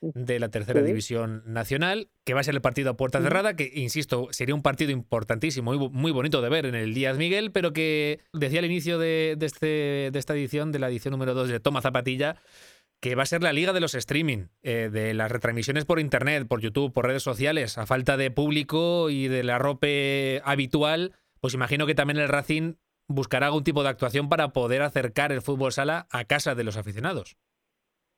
de 0.00 0.38
la 0.38 0.50
tercera 0.50 0.82
división 0.82 1.42
nacional, 1.46 2.08
que 2.24 2.34
va 2.34 2.40
a 2.40 2.44
ser 2.44 2.54
el 2.54 2.60
partido 2.60 2.90
a 2.90 2.96
puerta 2.96 3.20
cerrada, 3.20 3.56
que, 3.56 3.70
insisto, 3.74 4.28
sería 4.30 4.54
un 4.54 4.62
partido 4.62 4.90
importantísimo, 4.92 5.72
muy, 5.72 5.88
muy 5.88 6.12
bonito 6.12 6.42
de 6.42 6.48
ver 6.48 6.66
en 6.66 6.74
el 6.74 6.94
Díaz 6.94 7.16
Miguel, 7.16 7.50
pero 7.50 7.72
que 7.72 8.20
decía 8.32 8.58
al 8.58 8.66
inicio 8.66 8.98
de, 8.98 9.36
este, 9.40 10.10
de 10.12 10.18
esta 10.18 10.34
edición, 10.34 10.72
de 10.72 10.78
la 10.78 10.88
edición 10.88 11.12
número 11.12 11.34
2 11.34 11.48
de 11.48 11.60
Toma 11.60 11.80
Zapatilla, 11.80 12.36
que 13.00 13.14
va 13.14 13.22
a 13.22 13.26
ser 13.26 13.42
la 13.42 13.52
liga 13.52 13.72
de 13.72 13.80
los 13.80 13.94
streaming, 13.94 14.46
eh, 14.62 14.90
de 14.92 15.14
las 15.14 15.30
retransmisiones 15.30 15.84
por 15.84 16.00
internet, 16.00 16.46
por 16.46 16.60
YouTube, 16.60 16.92
por 16.92 17.06
redes 17.06 17.22
sociales, 17.22 17.78
a 17.78 17.86
falta 17.86 18.16
de 18.16 18.30
público 18.30 19.10
y 19.10 19.28
de 19.28 19.44
la 19.44 19.58
ropa 19.58 19.88
habitual, 20.44 21.12
pues 21.40 21.54
imagino 21.54 21.86
que 21.86 21.94
también 21.94 22.18
el 22.18 22.28
Racing 22.28 22.74
buscará 23.08 23.46
algún 23.46 23.64
tipo 23.64 23.82
de 23.82 23.90
actuación 23.90 24.28
para 24.28 24.52
poder 24.52 24.82
acercar 24.82 25.32
el 25.32 25.42
fútbol 25.42 25.72
sala 25.72 26.06
a 26.10 26.24
casa 26.24 26.54
de 26.54 26.64
los 26.64 26.76
aficionados 26.76 27.36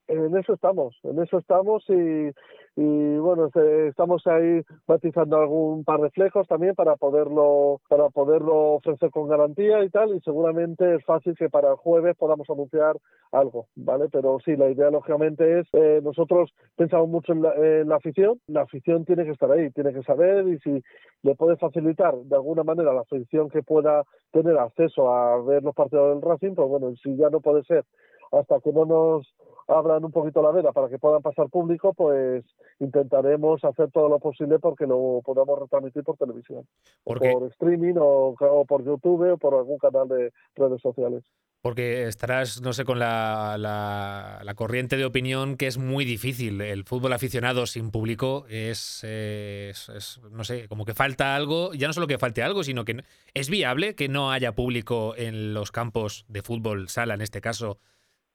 en 0.09 0.37
eso 0.37 0.55
estamos, 0.55 0.97
en 1.03 1.23
eso 1.23 1.39
estamos 1.39 1.85
y, 1.89 2.31
y 2.77 3.19
bueno, 3.19 3.51
estamos 3.89 4.27
ahí 4.27 4.63
batizando 4.87 5.37
algún 5.37 5.85
par 5.85 6.01
de 6.01 6.11
flejos 6.11 6.49
también 6.49 6.75
para 6.75 6.97
poderlo 6.97 7.81
para 7.89 8.09
poderlo 8.09 8.75
ofrecer 8.75 9.11
con 9.11 9.29
garantía 9.29 9.85
y 9.85 9.91
tal 9.91 10.15
y 10.15 10.21
seguramente 10.21 10.95
es 10.95 11.05
fácil 11.05 11.37
que 11.37 11.51
para 11.51 11.71
el 11.71 11.77
jueves 11.77 12.17
podamos 12.17 12.49
anunciar 12.49 12.97
algo, 13.33 13.67
¿vale? 13.77 14.09
Pero 14.11 14.39
sí, 14.45 14.57
la 14.57 14.71
idea 14.71 14.91
lógicamente 14.91 15.61
es 15.61 15.67
eh, 15.73 16.01
nosotros 16.03 16.51
pensamos 16.77 17.09
mucho 17.09 17.33
en 17.33 17.43
la, 17.43 17.55
en 17.55 17.89
la, 17.89 17.97
afición, 17.97 18.41
la 18.47 18.63
afición 18.63 19.05
tiene 19.05 19.25
que 19.25 19.33
estar 19.33 19.51
ahí, 19.51 19.71
tiene 19.71 19.93
que 19.93 20.03
saber 20.03 20.49
y 20.49 20.59
si 20.61 20.83
le 21.23 21.35
puede 21.35 21.57
facilitar 21.57 22.15
de 22.15 22.37
alguna 22.37 22.65
manera 22.65 22.95
la 22.95 23.03
afición 23.03 23.51
que 23.51 23.63
pueda 23.63 24.05
tener 24.33 24.57
acceso 24.59 25.13
a 25.13 25.43
ver 25.43 25.63
los 25.63 25.75
partidos 25.75 26.15
del 26.15 26.23
Racing, 26.23 26.55
pues 26.55 26.69
bueno, 26.69 26.95
si 27.03 27.17
ya 27.17 27.29
no 27.29 27.41
puede 27.41 27.63
ser 27.65 27.85
hasta 28.33 28.61
que 28.61 28.73
no 28.73 28.85
nos 28.85 29.27
abran 29.69 30.05
un 30.05 30.11
poquito 30.11 30.43
la 30.43 30.51
veda 30.51 30.73
para 30.73 30.89
que 30.89 30.99
puedan 30.99 31.23
pasar 31.23 31.49
público, 31.49 31.93
pues 31.93 32.45
intentaremos 32.81 33.63
hacer 33.65 33.91
todo 33.91 34.09
lo 34.09 34.19
posible 34.19 34.59
porque 34.59 34.87
lo 34.87 35.21
podamos 35.25 35.59
retransmitir 35.59 36.03
por 36.03 36.17
televisión, 36.17 36.67
por 37.05 37.23
streaming 37.53 37.95
o, 37.99 38.35
por 38.67 38.85
YouTube 38.85 39.33
o 39.33 39.37
por 39.37 39.55
algún 39.55 39.79
canal 39.79 40.09
de 40.09 40.33
redes 40.57 40.81
sociales. 40.81 41.23
Porque 41.61 42.07
estarás, 42.07 42.63
no 42.63 42.73
sé, 42.73 42.85
con 42.85 43.01
la, 43.01 43.57
la, 43.59 44.55
corriente 44.55 44.97
de 44.97 45.05
opinión 45.05 45.57
que 45.57 45.67
es 45.67 45.77
muy 45.77 46.05
difícil. 46.05 46.61
El 46.61 46.85
fútbol 46.85 47.13
aficionado 47.13 47.67
sin 47.67 47.91
público 47.91 48.47
es, 48.49 49.03
es, 49.03 49.89
es, 49.89 50.21
no 50.31 50.45
sé, 50.45 50.69
como 50.69 50.85
que 50.85 50.95
falta 50.95 51.35
algo. 51.35 51.75
Ya 51.75 51.89
no 51.89 51.93
solo 51.93 52.07
que 52.07 52.17
falte 52.17 52.45
algo, 52.45 52.63
sino 52.63 52.85
que 52.85 53.03
es 53.35 53.51
viable 53.51 53.97
que 53.97 54.09
no 54.09 54.31
haya 54.31 54.55
público 54.55 55.15
en 55.17 55.53
los 55.53 55.73
campos 55.73 56.25
de 56.29 56.43
fútbol, 56.43 56.89
sala 56.89 57.15
en 57.15 57.23
este 57.23 57.41
caso, 57.41 57.81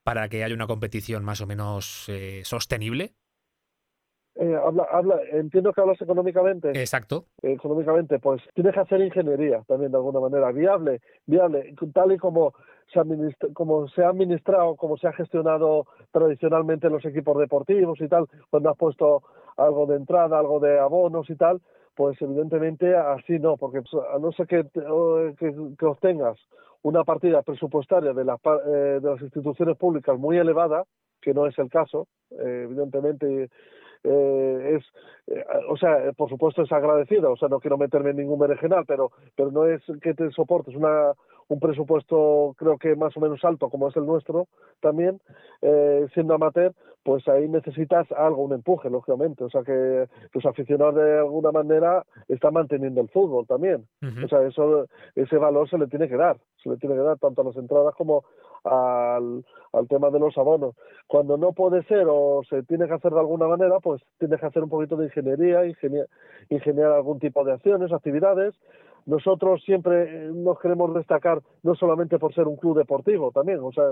para 0.03 0.29
que 0.29 0.43
haya 0.43 0.55
una 0.55 0.67
competición 0.67 1.23
más 1.23 1.41
o 1.41 1.47
menos 1.47 2.07
eh, 2.09 2.41
sostenible? 2.43 3.13
Eh, 4.35 4.55
habla, 4.55 4.87
habla, 4.91 5.19
entiendo 5.31 5.71
que 5.73 5.81
hablas 5.81 6.01
económicamente. 6.01 6.69
Exacto. 6.71 7.25
económicamente, 7.43 8.17
pues 8.19 8.41
tienes 8.55 8.73
que 8.73 8.79
hacer 8.79 8.99
ingeniería 9.01 9.61
también 9.67 9.91
de 9.91 9.97
alguna 9.97 10.19
manera, 10.19 10.51
viable, 10.51 11.01
viable, 11.27 11.73
tal 11.93 12.13
y 12.13 12.17
como 12.17 12.53
se, 12.91 12.99
administra, 12.99 13.49
como 13.53 13.87
se 13.89 14.03
ha 14.03 14.09
administrado, 14.09 14.75
como 14.75 14.97
se 14.97 15.07
ha 15.07 15.13
gestionado 15.13 15.85
tradicionalmente 16.11 16.89
los 16.89 17.05
equipos 17.05 17.37
deportivos 17.37 18.01
y 18.01 18.07
tal, 18.07 18.25
cuando 18.49 18.71
has 18.71 18.77
puesto 18.77 19.21
algo 19.55 19.85
de 19.85 19.97
entrada, 19.97 20.39
algo 20.39 20.59
de 20.59 20.79
abonos 20.79 21.29
y 21.29 21.35
tal, 21.35 21.61
pues 21.95 22.19
evidentemente 22.19 22.95
así 22.95 23.37
no, 23.37 23.57
porque 23.57 23.79
a 24.13 24.17
no 24.17 24.31
ser 24.31 24.47
que, 24.47 24.65
que, 25.37 25.53
que 25.77 25.85
obtengas 25.85 26.39
una 26.83 27.03
partida 27.03 27.41
presupuestaria 27.41 28.13
de, 28.13 28.23
las 28.23 28.39
eh, 28.45 28.99
de 29.01 29.09
las 29.09 29.21
instituciones 29.21 29.77
públicas 29.77 30.17
muy 30.17 30.37
elevada, 30.37 30.83
que 31.21 31.33
no 31.33 31.47
es 31.47 31.57
el 31.57 31.69
caso, 31.69 32.07
eh, 32.31 32.63
evidentemente 32.65 33.49
eh, 34.03 34.77
es, 34.77 34.83
eh, 35.27 35.43
o 35.69 35.77
sea, 35.77 36.11
por 36.17 36.29
supuesto 36.29 36.61
es 36.61 36.71
agradecido, 36.71 37.31
o 37.31 37.37
sea, 37.37 37.47
no 37.47 37.59
quiero 37.59 37.77
meterme 37.77 38.09
en 38.09 38.17
ningún 38.17 38.39
berenjenal, 38.39 38.83
pero, 38.85 39.11
pero 39.35 39.49
no 39.51 39.65
es 39.65 39.81
que 40.01 40.13
te 40.13 40.29
soportes 40.31 40.75
una, 40.75 41.13
un 41.47 41.59
presupuesto 41.59 42.55
creo 42.57 42.77
que 42.77 42.95
más 42.95 43.15
o 43.17 43.19
menos 43.19 43.43
alto 43.43 43.69
como 43.69 43.89
es 43.89 43.95
el 43.95 44.05
nuestro 44.05 44.47
también, 44.79 45.19
eh, 45.61 46.07
siendo 46.13 46.33
amateur, 46.35 46.73
pues 47.03 47.27
ahí 47.27 47.49
necesitas 47.49 48.09
algo, 48.13 48.43
un 48.43 48.53
empuje, 48.53 48.89
lógicamente. 48.89 49.43
O 49.43 49.49
sea 49.49 49.63
que 49.63 50.07
los 50.33 50.45
aficionados 50.45 50.95
de 50.95 51.19
alguna 51.19 51.51
manera 51.51 52.05
están 52.27 52.53
manteniendo 52.53 53.01
el 53.01 53.09
fútbol 53.09 53.45
también. 53.45 53.85
O 54.23 54.27
sea, 54.27 54.41
eso, 54.43 54.87
ese 55.15 55.37
valor 55.37 55.69
se 55.69 55.77
le 55.77 55.87
tiene 55.87 56.07
que 56.07 56.15
dar, 56.15 56.37
se 56.61 56.69
le 56.69 56.77
tiene 56.77 56.95
que 56.95 57.01
dar 57.01 57.17
tanto 57.19 57.41
a 57.41 57.45
las 57.45 57.57
entradas 57.57 57.93
como 57.95 58.23
al, 58.63 59.43
al 59.73 59.87
tema 59.89 60.09
de 60.09 60.19
los 60.19 60.37
abonos. 60.37 60.75
Cuando 61.07 61.37
no 61.37 61.51
puede 61.51 61.83
ser 61.83 62.07
o 62.09 62.41
se 62.49 62.63
tiene 62.63 62.87
que 62.87 62.93
hacer 62.93 63.11
de 63.11 63.19
alguna 63.19 63.47
manera, 63.47 63.79
pues 63.81 64.01
tienes 64.17 64.39
que 64.39 64.45
hacer 64.45 64.63
un 64.63 64.69
poquito 64.69 64.95
de 64.95 65.05
ingeniería, 65.05 65.65
ingeniar, 65.65 66.07
ingeniar 66.49 66.91
algún 66.91 67.19
tipo 67.19 67.43
de 67.43 67.51
acciones, 67.51 67.91
actividades, 67.91 68.55
nosotros 69.05 69.61
siempre 69.63 70.29
nos 70.33 70.59
queremos 70.59 70.93
destacar 70.93 71.41
no 71.63 71.75
solamente 71.75 72.19
por 72.19 72.33
ser 72.33 72.47
un 72.47 72.57
club 72.57 72.77
deportivo 72.77 73.31
también, 73.31 73.59
o 73.59 73.71
sea, 73.71 73.85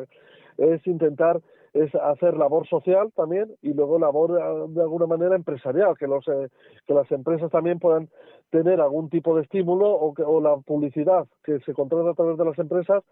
es 0.58 0.86
intentar 0.88 1.42
es 1.74 1.94
hacer 1.96 2.36
labor 2.36 2.68
social 2.68 3.12
también 3.16 3.50
y 3.62 3.74
luego 3.74 3.98
labor 3.98 4.70
de 4.70 4.82
alguna 4.82 5.06
manera 5.06 5.36
empresarial, 5.36 5.98
que 5.98 6.08
los 6.08 6.26
que 6.26 6.94
las 6.94 7.10
empresas 7.12 7.50
también 7.50 7.80
puedan 7.80 8.10
tener 8.50 8.82
algún 8.82 9.10
tipo 9.10 9.36
de 9.36 9.44
estímulo 9.44 9.90
o, 9.90 10.14
que, 10.14 10.24
o 10.24 10.42
la 10.42 10.58
publicidad 10.58 11.28
que 11.44 11.60
se 11.60 11.74
controla 11.74 12.12
a 12.12 12.14
través 12.14 12.38
de 12.38 12.46
las 12.46 12.60
empresas 12.60 13.04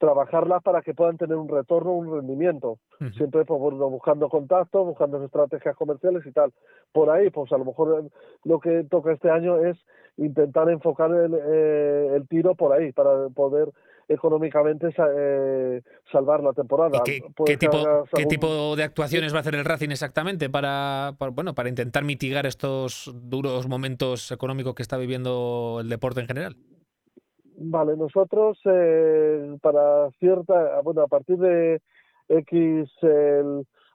trabajarlas 0.00 0.62
para 0.62 0.80
que 0.80 0.94
puedan 0.94 1.18
tener 1.18 1.36
un 1.36 1.48
retorno, 1.48 1.92
un 1.92 2.10
rendimiento. 2.10 2.78
Siempre 3.16 3.44
pues, 3.44 3.60
buscando 3.60 4.28
contactos, 4.28 4.86
buscando 4.86 5.22
estrategias 5.22 5.76
comerciales 5.76 6.24
y 6.26 6.32
tal. 6.32 6.52
Por 6.90 7.10
ahí, 7.10 7.30
pues 7.30 7.52
a 7.52 7.58
lo 7.58 7.66
mejor 7.66 8.10
lo 8.44 8.60
que 8.60 8.84
toca 8.90 9.12
este 9.12 9.30
año 9.30 9.58
es 9.58 9.76
intentar 10.16 10.70
enfocar 10.70 11.10
el, 11.12 11.34
eh, 11.34 12.16
el 12.16 12.26
tiro 12.28 12.54
por 12.54 12.72
ahí, 12.72 12.92
para 12.92 13.28
poder 13.28 13.68
económicamente 14.08 14.88
eh, 14.88 15.82
salvar 16.10 16.42
la 16.42 16.52
temporada. 16.52 17.02
¿Qué, 17.04 17.20
tipo, 17.20 17.44
¿Qué, 17.44 18.26
tipo, 18.26 18.74
de 18.76 18.82
actuaciones 18.82 19.32
va 19.32 19.38
a 19.38 19.40
hacer 19.40 19.54
el 19.54 19.64
Racing 19.64 19.90
exactamente 19.90 20.50
para, 20.50 21.14
para, 21.18 21.30
bueno, 21.30 21.54
para 21.54 21.68
intentar 21.68 22.04
mitigar 22.04 22.46
estos 22.46 23.12
duros 23.14 23.68
momentos 23.68 24.32
económicos 24.32 24.74
que 24.74 24.82
está 24.82 24.96
viviendo 24.96 25.78
el 25.80 25.88
deporte 25.88 26.20
en 26.20 26.26
general? 26.26 26.56
Vale, 27.62 27.94
nosotros 27.94 28.58
eh, 28.64 29.58
para 29.60 30.10
cierta, 30.12 30.80
bueno, 30.80 31.02
a 31.02 31.08
partir 31.08 31.36
de 31.36 31.82
X, 32.28 32.90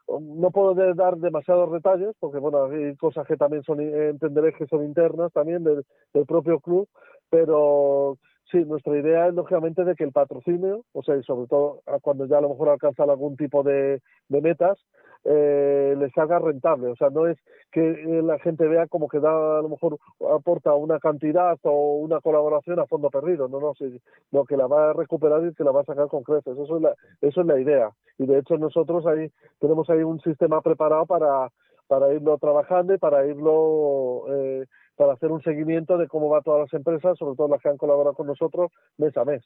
no 0.08 0.52
puedo 0.52 0.76
dar 0.94 1.18
demasiados 1.18 1.72
detalles 1.72 2.16
porque, 2.20 2.38
bueno, 2.38 2.66
hay 2.66 2.96
cosas 2.96 3.26
que 3.26 3.38
también 3.38 3.64
son, 3.64 3.80
entenderé 3.80 4.54
que 4.54 4.68
son 4.68 4.84
internas 4.86 5.34
también 5.34 5.64
del, 5.64 5.84
propio 6.28 6.60
club, 6.60 6.88
pero 7.32 8.20
sí, 8.52 8.64
nuestra 8.66 9.00
idea 9.00 9.30
es 9.30 9.34
lógicamente 9.34 9.84
de 9.84 9.96
que 9.96 10.04
el 10.04 10.12
patrocinio, 10.12 10.86
o 10.94 11.02
sea, 11.02 11.18
y 11.18 11.24
sobre 11.24 11.48
todo 11.48 11.82
cuando 12.02 12.28
ya 12.28 12.38
a 12.38 12.42
lo 12.42 12.50
mejor 12.50 12.70
alcanzan 12.70 13.10
algún 13.10 13.36
tipo 13.36 13.64
de 13.64 14.00
metas, 14.30 14.78
eh, 15.26 15.96
les 15.98 16.16
haga 16.18 16.40
rentable. 16.40 16.90
O 16.90 16.96
sea, 16.96 17.10
no 17.10 17.28
es 17.28 17.38
que 17.72 17.82
eh, 17.82 18.22
la 18.22 18.40
gente 18.40 18.68
vea 18.68 18.88
como 18.88 19.08
que 19.08 19.20
da, 19.20 19.60
a 19.60 19.62
lo 19.62 19.70
mejor 19.70 19.98
aporta 20.32 20.74
una 20.76 21.00
cantidad 21.00 21.58
o 21.64 21.96
una 21.98 22.22
colaboración 22.22 22.80
a 22.80 22.86
fondo 22.86 23.10
perdido. 23.10 23.48
No, 23.48 23.60
no, 23.60 23.74
sino 23.74 24.46
que 24.46 24.56
la 24.56 24.68
va 24.68 24.92
a 24.92 24.94
recuperar 24.94 25.44
y 25.46 25.54
que 25.54 25.64
la 25.64 25.72
va 25.72 25.82
a 25.82 25.86
sacar 25.86 26.08
con 26.08 26.24
creces. 26.24 26.58
Eso 26.58 26.78
es 26.78 26.82
la, 26.82 26.96
eso 27.22 27.42
es 27.42 27.48
la 27.48 27.60
idea. 27.60 27.90
Y 28.18 28.28
de 28.28 28.40
hecho 28.40 28.58
nosotros 28.58 29.06
ahí 29.08 29.32
tenemos 29.60 29.90
ahí 29.90 30.04
un 30.04 30.22
sistema 30.22 30.62
preparado 30.62 31.06
para, 31.06 31.50
para 31.88 32.14
irlo 32.14 32.38
trabajando 32.38 32.94
y 32.94 32.98
para 32.98 33.26
irlo 33.26 34.26
eh, 34.30 34.66
para 34.96 35.14
hacer 35.14 35.32
un 35.32 35.42
seguimiento 35.44 35.98
de 35.98 36.08
cómo 36.08 36.30
va 36.30 36.42
todas 36.42 36.62
las 36.62 36.74
empresas, 36.74 37.18
sobre 37.18 37.36
todo 37.36 37.48
las 37.48 37.62
que 37.62 37.70
han 37.70 37.78
colaborado 37.78 38.16
con 38.16 38.28
nosotros 38.28 38.72
mes 38.98 39.16
a 39.18 39.26
mes. 39.26 39.44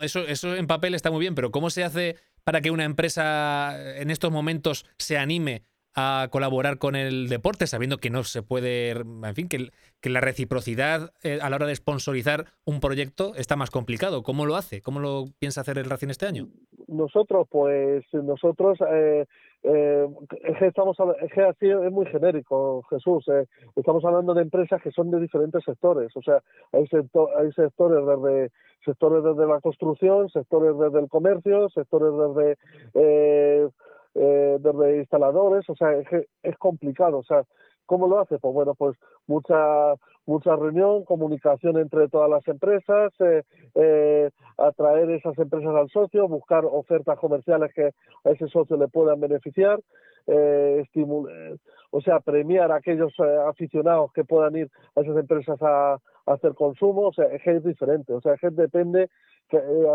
Eso, 0.00 0.20
eso 0.20 0.54
en 0.56 0.66
papel 0.66 0.94
está 0.94 1.10
muy 1.10 1.20
bien, 1.20 1.34
pero 1.34 1.50
¿cómo 1.50 1.70
se 1.70 1.84
hace 1.84 2.16
para 2.44 2.60
que 2.60 2.70
una 2.70 2.84
empresa 2.84 3.76
en 3.96 4.10
estos 4.10 4.32
momentos 4.32 4.86
se 4.98 5.18
anime 5.18 5.64
a 5.94 6.28
colaborar 6.30 6.78
con 6.78 6.96
el 6.96 7.28
deporte, 7.28 7.66
sabiendo 7.66 7.98
que 7.98 8.10
no 8.10 8.24
se 8.24 8.42
puede, 8.42 8.90
en 8.90 9.34
fin, 9.34 9.48
que, 9.48 9.70
la 10.08 10.20
reciprocidad 10.20 11.12
eh, 11.22 11.38
a 11.42 11.50
la 11.50 11.56
hora 11.56 11.66
de 11.66 11.76
sponsorizar 11.76 12.46
un 12.64 12.80
proyecto 12.80 13.34
está 13.36 13.56
más 13.56 13.70
complicado. 13.70 14.22
¿Cómo 14.22 14.46
lo 14.46 14.56
hace? 14.56 14.80
¿Cómo 14.80 15.00
lo 15.00 15.26
piensa 15.38 15.60
hacer 15.60 15.78
el 15.78 15.88
Racing 15.88 16.08
este 16.08 16.26
año? 16.26 16.48
Nosotros, 16.92 17.48
pues, 17.50 18.04
nosotros 18.12 18.78
eh, 18.90 19.26
eh, 19.64 20.08
es 20.42 20.58
que 20.58 20.66
estamos 20.66 20.96
es 21.20 21.32
que 21.32 21.68
es 21.70 21.92
muy 21.92 22.04
genérico 22.06 22.82
Jesús 22.90 23.28
eh, 23.28 23.46
estamos 23.76 24.04
hablando 24.04 24.34
de 24.34 24.42
empresas 24.42 24.82
que 24.82 24.90
son 24.90 25.10
de 25.12 25.20
diferentes 25.20 25.62
sectores 25.62 26.10
o 26.16 26.22
sea 26.22 26.42
hay 26.72 26.84
sector, 26.88 27.30
hay 27.38 27.52
sectores 27.52 28.04
desde 28.04 28.50
sectores 28.84 29.22
desde 29.22 29.46
la 29.46 29.60
construcción 29.60 30.28
sectores 30.30 30.76
desde 30.76 30.98
el 30.98 31.08
comercio 31.08 31.68
sectores 31.68 32.12
desde 32.12 32.58
eh, 32.94 33.68
eh, 34.16 34.58
desde 34.58 34.98
instaladores 34.98 35.70
o 35.70 35.76
sea 35.76 35.92
es 35.92 36.08
es 36.42 36.58
complicado 36.58 37.18
o 37.18 37.24
sea 37.24 37.44
cómo 37.92 38.08
lo 38.08 38.20
hace 38.20 38.38
pues 38.38 38.54
bueno 38.54 38.74
pues 38.74 38.96
mucha 39.26 39.94
mucha 40.26 40.54
reunión, 40.56 41.04
comunicación 41.04 41.78
entre 41.78 42.08
todas 42.08 42.30
las 42.30 42.46
empresas, 42.46 43.12
eh, 43.20 43.42
eh, 43.74 44.30
atraer 44.56 45.10
esas 45.10 45.36
empresas 45.38 45.74
al 45.74 45.90
socio, 45.90 46.28
buscar 46.28 46.64
ofertas 46.64 47.18
comerciales 47.18 47.72
que 47.74 47.90
a 48.24 48.30
ese 48.30 48.46
socio 48.48 48.76
le 48.76 48.88
puedan 48.88 49.20
beneficiar, 49.20 49.80
eh, 50.28 50.84
o 51.90 52.00
sea, 52.00 52.20
premiar 52.20 52.70
a 52.70 52.76
aquellos 52.76 53.12
eh, 53.18 53.36
aficionados 53.48 54.12
que 54.12 54.24
puedan 54.24 54.54
ir 54.56 54.70
a 54.94 55.00
esas 55.00 55.16
empresas 55.16 55.60
a, 55.60 55.98
hacer 56.24 56.54
consumo, 56.54 57.08
o 57.08 57.12
sea, 57.12 57.24
es 57.24 57.64
diferente, 57.64 58.12
o 58.12 58.20
sea, 58.20 58.34
es 58.34 58.54
depende, 58.54 59.10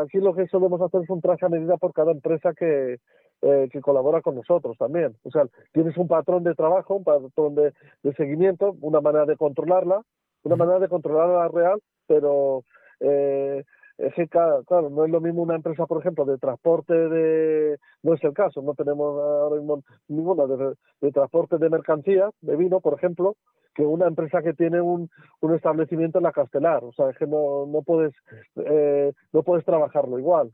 aquí 0.01 0.19
lo 0.19 0.33
que 0.33 0.47
solemos 0.47 0.81
hacer 0.81 1.01
es 1.03 1.09
un 1.09 1.21
traje 1.21 1.45
a 1.45 1.49
medida 1.49 1.77
por 1.77 1.93
cada 1.93 2.11
empresa 2.11 2.53
que, 2.53 2.97
que 3.41 3.81
colabora 3.81 4.21
con 4.21 4.35
nosotros 4.35 4.77
también. 4.77 5.15
O 5.23 5.31
sea, 5.31 5.45
tienes 5.73 5.97
un 5.97 6.07
patrón 6.07 6.43
de 6.43 6.55
trabajo, 6.55 6.95
un 6.95 7.03
patrón 7.03 7.55
de, 7.55 7.73
de 8.03 8.13
seguimiento, 8.13 8.75
una 8.81 9.01
manera 9.01 9.25
de 9.25 9.37
controlarla, 9.37 10.01
una 10.43 10.55
manera 10.55 10.79
de 10.79 10.89
controlar 10.89 11.29
la 11.29 11.47
real, 11.47 11.79
pero 12.07 12.63
eh, 12.99 13.63
es 13.97 14.13
que, 14.13 14.27
claro, 14.27 14.63
no 14.89 15.05
es 15.05 15.11
lo 15.11 15.21
mismo 15.21 15.41
una 15.41 15.55
empresa, 15.55 15.85
por 15.85 15.99
ejemplo, 15.99 16.25
de 16.25 16.37
transporte 16.37 16.93
de, 16.93 17.77
no 18.03 18.13
es 18.13 18.23
el 18.23 18.33
caso, 18.33 18.61
no 18.61 18.75
tenemos 18.75 19.19
ahora 19.19 19.55
mismo 19.57 19.83
ninguna 20.07 20.45
de, 20.45 21.11
transporte 21.11 21.57
de 21.57 21.69
mercancías, 21.69 22.31
de 22.41 22.55
vino, 22.55 22.79
por 22.79 22.93
ejemplo, 22.93 23.35
que 23.77 23.83
una 23.83 24.07
empresa 24.07 24.41
que 24.41 24.53
tiene 24.53 24.81
un, 24.81 25.09
un 25.39 25.55
establecimiento 25.55 26.17
en 26.17 26.23
la 26.23 26.31
Castelar, 26.31 26.83
o 26.83 26.91
sea, 26.93 27.11
es 27.11 27.17
que 27.17 27.27
no, 27.27 27.67
no 27.67 27.83
puedes, 27.83 28.11
eh, 28.55 29.13
no 29.31 29.43
puedes 29.43 29.63
trabajarlo 29.63 30.17
igual. 30.17 30.51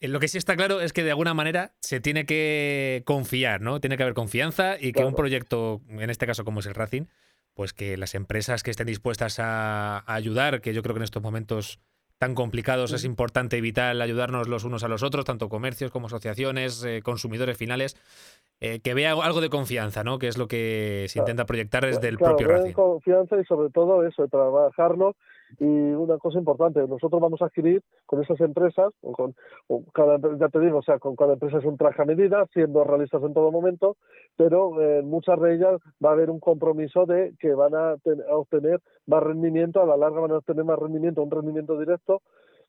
Eh, 0.00 0.08
lo 0.08 0.18
que 0.18 0.26
sí 0.26 0.36
está 0.36 0.56
claro 0.56 0.80
es 0.80 0.92
que 0.92 1.04
de 1.04 1.12
alguna 1.12 1.32
manera 1.32 1.74
se 1.80 2.00
tiene 2.00 2.26
que 2.26 3.04
confiar, 3.06 3.60
¿no? 3.60 3.80
Tiene 3.80 3.96
que 3.96 4.02
haber 4.02 4.14
confianza 4.14 4.76
y 4.80 4.92
que 4.92 5.04
un 5.04 5.14
proyecto, 5.14 5.80
en 5.88 6.10
este 6.10 6.26
caso 6.26 6.44
como 6.44 6.58
es 6.58 6.66
el 6.66 6.74
Racing, 6.74 7.04
pues 7.54 7.72
que 7.72 7.96
las 7.96 8.16
empresas 8.16 8.64
que 8.64 8.72
estén 8.72 8.88
dispuestas 8.88 9.38
a, 9.38 10.02
ayudar, 10.12 10.60
que 10.60 10.74
yo 10.74 10.82
creo 10.82 10.94
que 10.94 10.98
en 10.98 11.04
estos 11.04 11.22
momentos 11.22 11.80
tan 12.18 12.34
complicados 12.34 12.92
es 12.92 13.04
importante 13.04 13.58
y 13.58 13.60
vital 13.60 14.00
ayudarnos 14.00 14.48
los 14.48 14.64
unos 14.64 14.82
a 14.84 14.88
los 14.88 15.02
otros, 15.02 15.24
tanto 15.24 15.48
comercios 15.48 15.90
como 15.90 16.06
asociaciones, 16.06 16.82
eh, 16.84 17.02
consumidores 17.02 17.58
finales, 17.58 17.96
eh, 18.60 18.80
que 18.80 18.94
vea 18.94 19.12
algo 19.12 19.40
de 19.40 19.50
confianza, 19.50 20.02
¿no? 20.02 20.18
Que 20.18 20.28
es 20.28 20.38
lo 20.38 20.48
que 20.48 21.06
se 21.08 21.18
intenta 21.18 21.44
proyectar 21.44 21.84
desde 21.84 22.08
el 22.08 22.16
propio 22.16 22.48
Racing. 22.48 22.72
confianza 22.72 23.38
y 23.38 23.44
sobre 23.44 23.70
todo 23.70 24.06
eso, 24.06 24.26
trabajarlo 24.28 25.14
y 25.58 25.64
una 25.64 26.18
cosa 26.18 26.38
importante, 26.38 26.80
nosotros 26.86 27.20
vamos 27.20 27.40
a 27.42 27.46
adquirir 27.46 27.82
con 28.04 28.22
esas 28.22 28.40
empresas, 28.40 28.92
o 29.00 29.12
con, 29.12 29.34
cada, 29.92 30.18
ya 30.38 30.48
te 30.48 30.60
digo, 30.60 30.78
o 30.78 30.82
sea, 30.82 30.98
con 30.98 31.16
cada 31.16 31.34
empresa 31.34 31.58
es 31.58 31.64
un 31.64 31.76
traje 31.76 32.02
a 32.02 32.04
medida, 32.04 32.46
siendo 32.52 32.84
realistas 32.84 33.22
en 33.22 33.34
todo 33.34 33.50
momento, 33.50 33.96
pero 34.36 34.80
en 34.82 35.08
muchas 35.08 35.40
de 35.40 35.54
ellas 35.54 35.80
va 36.04 36.10
a 36.10 36.12
haber 36.12 36.30
un 36.30 36.40
compromiso 36.40 37.06
de 37.06 37.34
que 37.38 37.54
van 37.54 37.74
a, 37.74 37.92
a 37.92 38.36
obtener 38.36 38.80
más 39.06 39.22
rendimiento, 39.22 39.82
a 39.82 39.86
la 39.86 39.96
larga 39.96 40.20
van 40.20 40.32
a 40.32 40.38
obtener 40.38 40.64
más 40.64 40.78
rendimiento, 40.78 41.22
un 41.22 41.30
rendimiento 41.30 41.78
directo, 41.78 42.22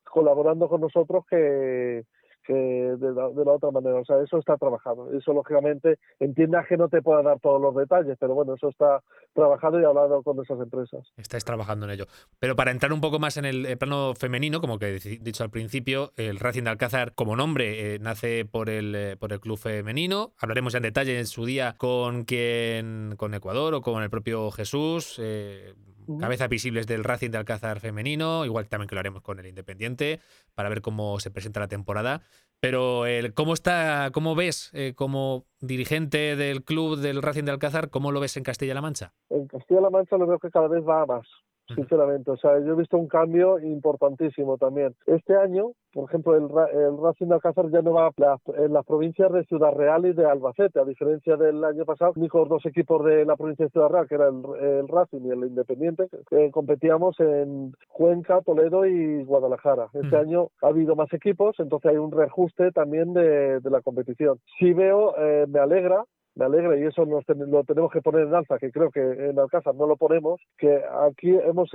colaborando 0.04 0.70
con 0.70 0.82
nosotros 0.82 1.26
que, 1.30 2.04
que 2.48 2.54
de 2.54 3.14
la, 3.14 3.30
de 3.30 3.46
la, 3.46 3.52
otra 3.52 3.72
manera. 3.72 4.00
O 4.00 4.06
sea, 4.06 4.22
eso 4.24 4.38
está 4.38 4.58
trabajado. 4.58 5.12
Eso, 5.12 5.34
lógicamente, 5.34 6.00
entiendas 6.20 6.66
que 6.68 6.78
no 6.78 6.88
te 6.88 7.02
pueda 7.02 7.22
dar 7.22 7.40
todos 7.42 7.62
los 7.62 7.76
detalles, 7.76 8.18
pero 8.20 8.34
bueno, 8.34 8.56
eso 8.56 8.70
está 8.70 9.04
trabajado 9.34 9.80
y 9.80 9.84
hablado 9.84 10.24
con 10.24 10.42
esas 10.42 10.60
empresas. 10.62 11.06
Estáis 11.18 11.44
trabajando 11.44 11.86
en 11.86 11.92
ello. 11.92 12.06
Pero 12.40 12.56
para 12.56 12.72
entrar 12.72 12.94
un 12.94 13.02
poco 13.02 13.20
más 13.20 13.36
en 13.36 13.46
el 13.46 13.78
plano 13.78 14.14
femenino, 14.16 14.62
como 14.62 14.80
que 14.80 14.96
he 14.96 15.00
dicho 15.20 15.44
al 15.44 15.50
principio, 15.50 16.14
el 16.16 16.40
Racing 16.40 16.64
de 16.64 16.70
Alcázar, 16.70 17.14
como 17.14 17.36
nombre, 17.36 17.96
eh, 17.96 18.00
nace 18.00 18.46
por 18.46 18.70
el, 18.70 18.96
eh, 18.96 19.18
por 19.18 19.34
el 19.34 19.40
club 19.42 19.58
femenino. 19.58 20.34
Hablaremos 20.40 20.74
ya 20.74 20.78
en 20.78 20.84
detalle 20.84 21.20
en 21.20 21.28
su 21.28 21.46
día 21.46 21.76
con 21.78 22.24
quien, 22.24 23.16
con 23.18 23.34
Ecuador 23.34 23.74
o 23.74 23.82
con 23.82 24.02
el 24.04 24.10
propio 24.10 24.52
Jesús. 24.52 25.20
Eh, 25.22 25.74
cabezas 26.20 26.50
visibles 26.50 26.88
del 26.88 27.04
Racing 27.04 27.32
de 27.32 27.38
Alcázar 27.38 27.80
femenino, 27.80 28.46
igual 28.46 28.68
también 28.68 28.88
que 28.88 28.96
lo 28.96 29.00
haremos 29.00 29.22
con 29.22 29.40
el 29.40 29.48
Independiente, 29.48 30.20
para 30.56 30.70
ver 30.70 30.82
cómo 30.82 31.20
se 31.20 31.32
presenta 31.32 31.60
la 31.60 31.68
temporada. 31.68 32.22
Pero 32.60 33.06
el, 33.06 33.34
¿cómo 33.34 33.54
está, 33.54 34.10
cómo 34.14 34.36
ves 34.36 34.72
eh, 34.74 34.94
como 34.96 35.46
dirigente 35.60 36.36
del 36.36 36.64
club 36.64 36.98
del 36.98 37.22
Racing 37.22 37.44
de 37.44 37.52
Alcázar, 37.52 37.90
cómo 37.90 38.12
lo 38.12 38.20
ves 38.20 38.38
en 38.38 38.44
Castilla-La 38.44 38.82
Mancha? 38.82 39.14
En 39.30 39.48
Castilla-La 39.48 39.90
Mancha 39.90 40.18
lo 40.18 40.28
veo 40.28 40.40
que 40.40 40.50
cada 40.50 40.68
vez 40.68 40.84
va 40.84 41.06
más 41.06 41.28
sinceramente. 41.74 42.32
O 42.32 42.38
sea, 42.38 42.60
yo 42.60 42.74
he 42.74 42.76
visto 42.76 42.98
un 42.98 43.08
cambio 43.08 43.60
importantísimo 43.60 44.58
también. 44.58 44.96
Este 45.06 45.36
año, 45.36 45.72
por 45.94 46.10
ejemplo, 46.10 46.36
el, 46.36 46.44
el 46.44 46.98
Racing 47.02 47.28
de 47.28 47.36
Alcázar 47.36 47.70
ya 47.70 47.82
no 47.82 47.94
va 47.94 48.12
en 48.58 48.74
las 48.74 48.86
provincias 48.86 49.32
de 49.32 49.44
Ciudad 49.46 49.74
Real 49.74 50.06
y 50.06 50.14
de 50.14 50.26
Albacete, 50.26 50.80
a 50.80 50.86
diferencia 50.86 51.36
del 51.36 51.64
año 51.64 51.86
pasado, 51.86 52.14
únicos 52.16 52.48
dos 52.50 52.66
equipos 52.66 53.04
de 53.06 53.26
la 53.26 53.36
provincia 53.36 53.66
de 53.66 53.72
Ciudad 53.72 53.90
Real, 53.90 54.08
que 54.08 54.16
era 54.16 54.28
el, 54.28 54.88
Racing 54.88 55.22
y 55.26 55.30
el 55.30 55.46
Independiente, 55.46 56.08
que 56.30 56.52
competíamos 56.52 57.20
en 57.20 57.74
Cuenca, 57.90 58.42
Toledo 58.42 58.86
y 58.86 59.24
Guadalajara. 59.24 59.88
Este 59.94 60.16
año 60.16 60.50
ha 60.62 60.68
habido 60.68 60.96
más 60.96 61.12
equipos, 61.14 61.56
entonces 61.60 61.92
hay 61.92 61.98
un 61.98 62.12
reajuste 62.12 62.72
también 62.72 63.14
de, 63.14 63.60
la 63.64 63.82
competición. 63.82 64.40
Sí 64.60 64.74
veo, 64.74 65.14
eh, 65.18 65.46
me 65.48 65.60
alegra 65.60 66.06
me 66.38 66.46
alegra 66.46 66.78
y 66.78 66.84
eso 66.84 67.06
nos 67.06 67.24
lo 67.28 67.64
tenemos 67.64 67.92
que 67.92 68.02
poner 68.02 68.28
en 68.28 68.36
alza, 68.36 68.60
que 68.60 68.72
creo 68.72 68.92
que 68.92 69.02
en 69.02 69.40
Alcázar 69.40 69.74
no 69.76 69.88
lo 69.88 69.98
ponemos, 69.98 70.40
que 70.58 70.82
aquí 71.08 71.32
hemos 71.32 71.70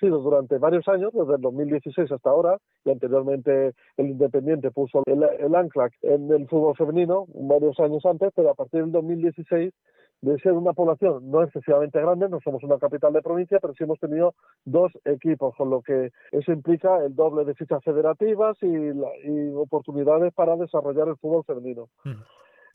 sido 0.00 0.18
durante 0.20 0.58
varios 0.58 0.88
años, 0.88 1.12
desde 1.12 1.34
el 1.34 1.40
2016 1.42 2.10
hasta 2.10 2.30
ahora, 2.30 2.56
y 2.84 2.90
anteriormente 2.90 3.72
el 3.98 4.06
Independiente 4.06 4.70
puso 4.70 5.02
el, 5.06 5.22
el 5.22 5.54
ancla 5.54 5.90
en 6.00 6.32
el 6.32 6.48
fútbol 6.48 6.74
femenino 6.76 7.26
varios 7.34 7.78
años 7.80 8.04
antes, 8.06 8.30
pero 8.34 8.50
a 8.50 8.54
partir 8.54 8.80
del 8.80 8.92
2016 8.92 9.72
de 10.22 10.38
ser 10.38 10.52
una 10.52 10.72
población 10.72 11.30
no 11.30 11.42
excesivamente 11.42 12.00
grande, 12.00 12.28
no 12.28 12.40
somos 12.40 12.62
una 12.62 12.78
capital 12.78 13.12
de 13.12 13.22
provincia, 13.22 13.58
pero 13.60 13.74
sí 13.74 13.84
hemos 13.84 13.98
tenido 13.98 14.34
dos 14.64 14.92
equipos, 15.04 15.54
con 15.56 15.68
lo 15.68 15.82
que 15.82 16.12
eso 16.30 16.52
implica 16.52 17.04
el 17.04 17.14
doble 17.14 17.44
de 17.44 17.54
fichas 17.54 17.82
federativas 17.84 18.56
y, 18.62 18.72
oportunidades 19.54 20.32
para 20.32 20.56
desarrollar 20.56 21.08
el 21.08 21.16
fútbol 21.16 21.44
femenino. 21.44 21.88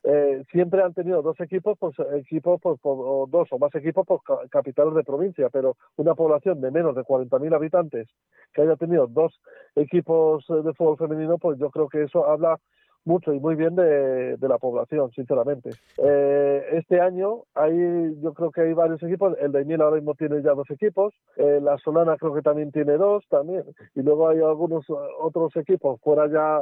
Eh, 0.10 0.46
siempre 0.54 0.82
han 0.82 0.94
tenido 0.94 1.22
dos 1.22 1.38
equipos, 1.42 1.78
pues 1.78 1.94
equipos, 2.16 2.62
pues, 2.62 2.80
o 2.82 3.28
dos 3.30 3.50
o 3.52 3.60
más 3.60 3.76
equipos 3.76 4.08
por 4.08 4.22
capitales 4.50 4.94
de 4.94 5.04
provincia, 5.04 5.50
pero 5.50 5.76
una 5.98 6.16
población 6.16 6.62
de 6.62 6.72
menos 6.72 6.96
de 6.96 7.04
40.000 7.04 7.54
habitantes 7.54 8.08
que 8.54 8.62
haya 8.62 8.78
tenido 8.78 9.08
dos 9.08 9.38
equipos 9.76 10.46
de 10.48 10.74
fútbol 10.76 10.96
femenino, 10.98 11.38
pues 11.38 11.60
yo 11.60 11.70
creo 11.72 11.90
que 11.90 12.04
eso 12.04 12.26
habla 12.26 12.58
mucho 13.08 13.34
y 13.34 13.40
muy 13.40 13.56
bien 13.56 13.76
de, 13.76 14.38
la 14.42 14.58
población, 14.58 15.12
sinceramente. 15.14 15.72
Eh, 15.98 16.64
este 16.74 17.02
año 17.02 17.44
hay, 17.56 17.74
yo 18.22 18.34
creo 18.34 18.52
que 18.52 18.62
hay 18.62 18.74
varios 18.74 19.02
equipos. 19.02 19.36
El 19.40 19.52
de 19.52 19.60
Daimiel 19.60 19.82
ahora 19.82 19.96
mismo 19.96 20.14
tiene 20.14 20.42
ya 20.44 20.54
dos 20.54 20.70
equipos. 20.70 21.14
Eh, 21.38 21.60
la 21.62 21.78
Solana 21.80 22.18
creo 22.18 22.34
que 22.34 22.42
también 22.42 22.72
tiene 22.72 22.94
dos 22.94 23.24
también. 23.30 23.64
Y 23.96 24.02
luego 24.02 24.30
hay 24.30 24.38
algunos 24.38 24.86
otros 25.20 25.56
equipos 25.56 26.00
fuera 26.02 26.28
ya 26.28 26.62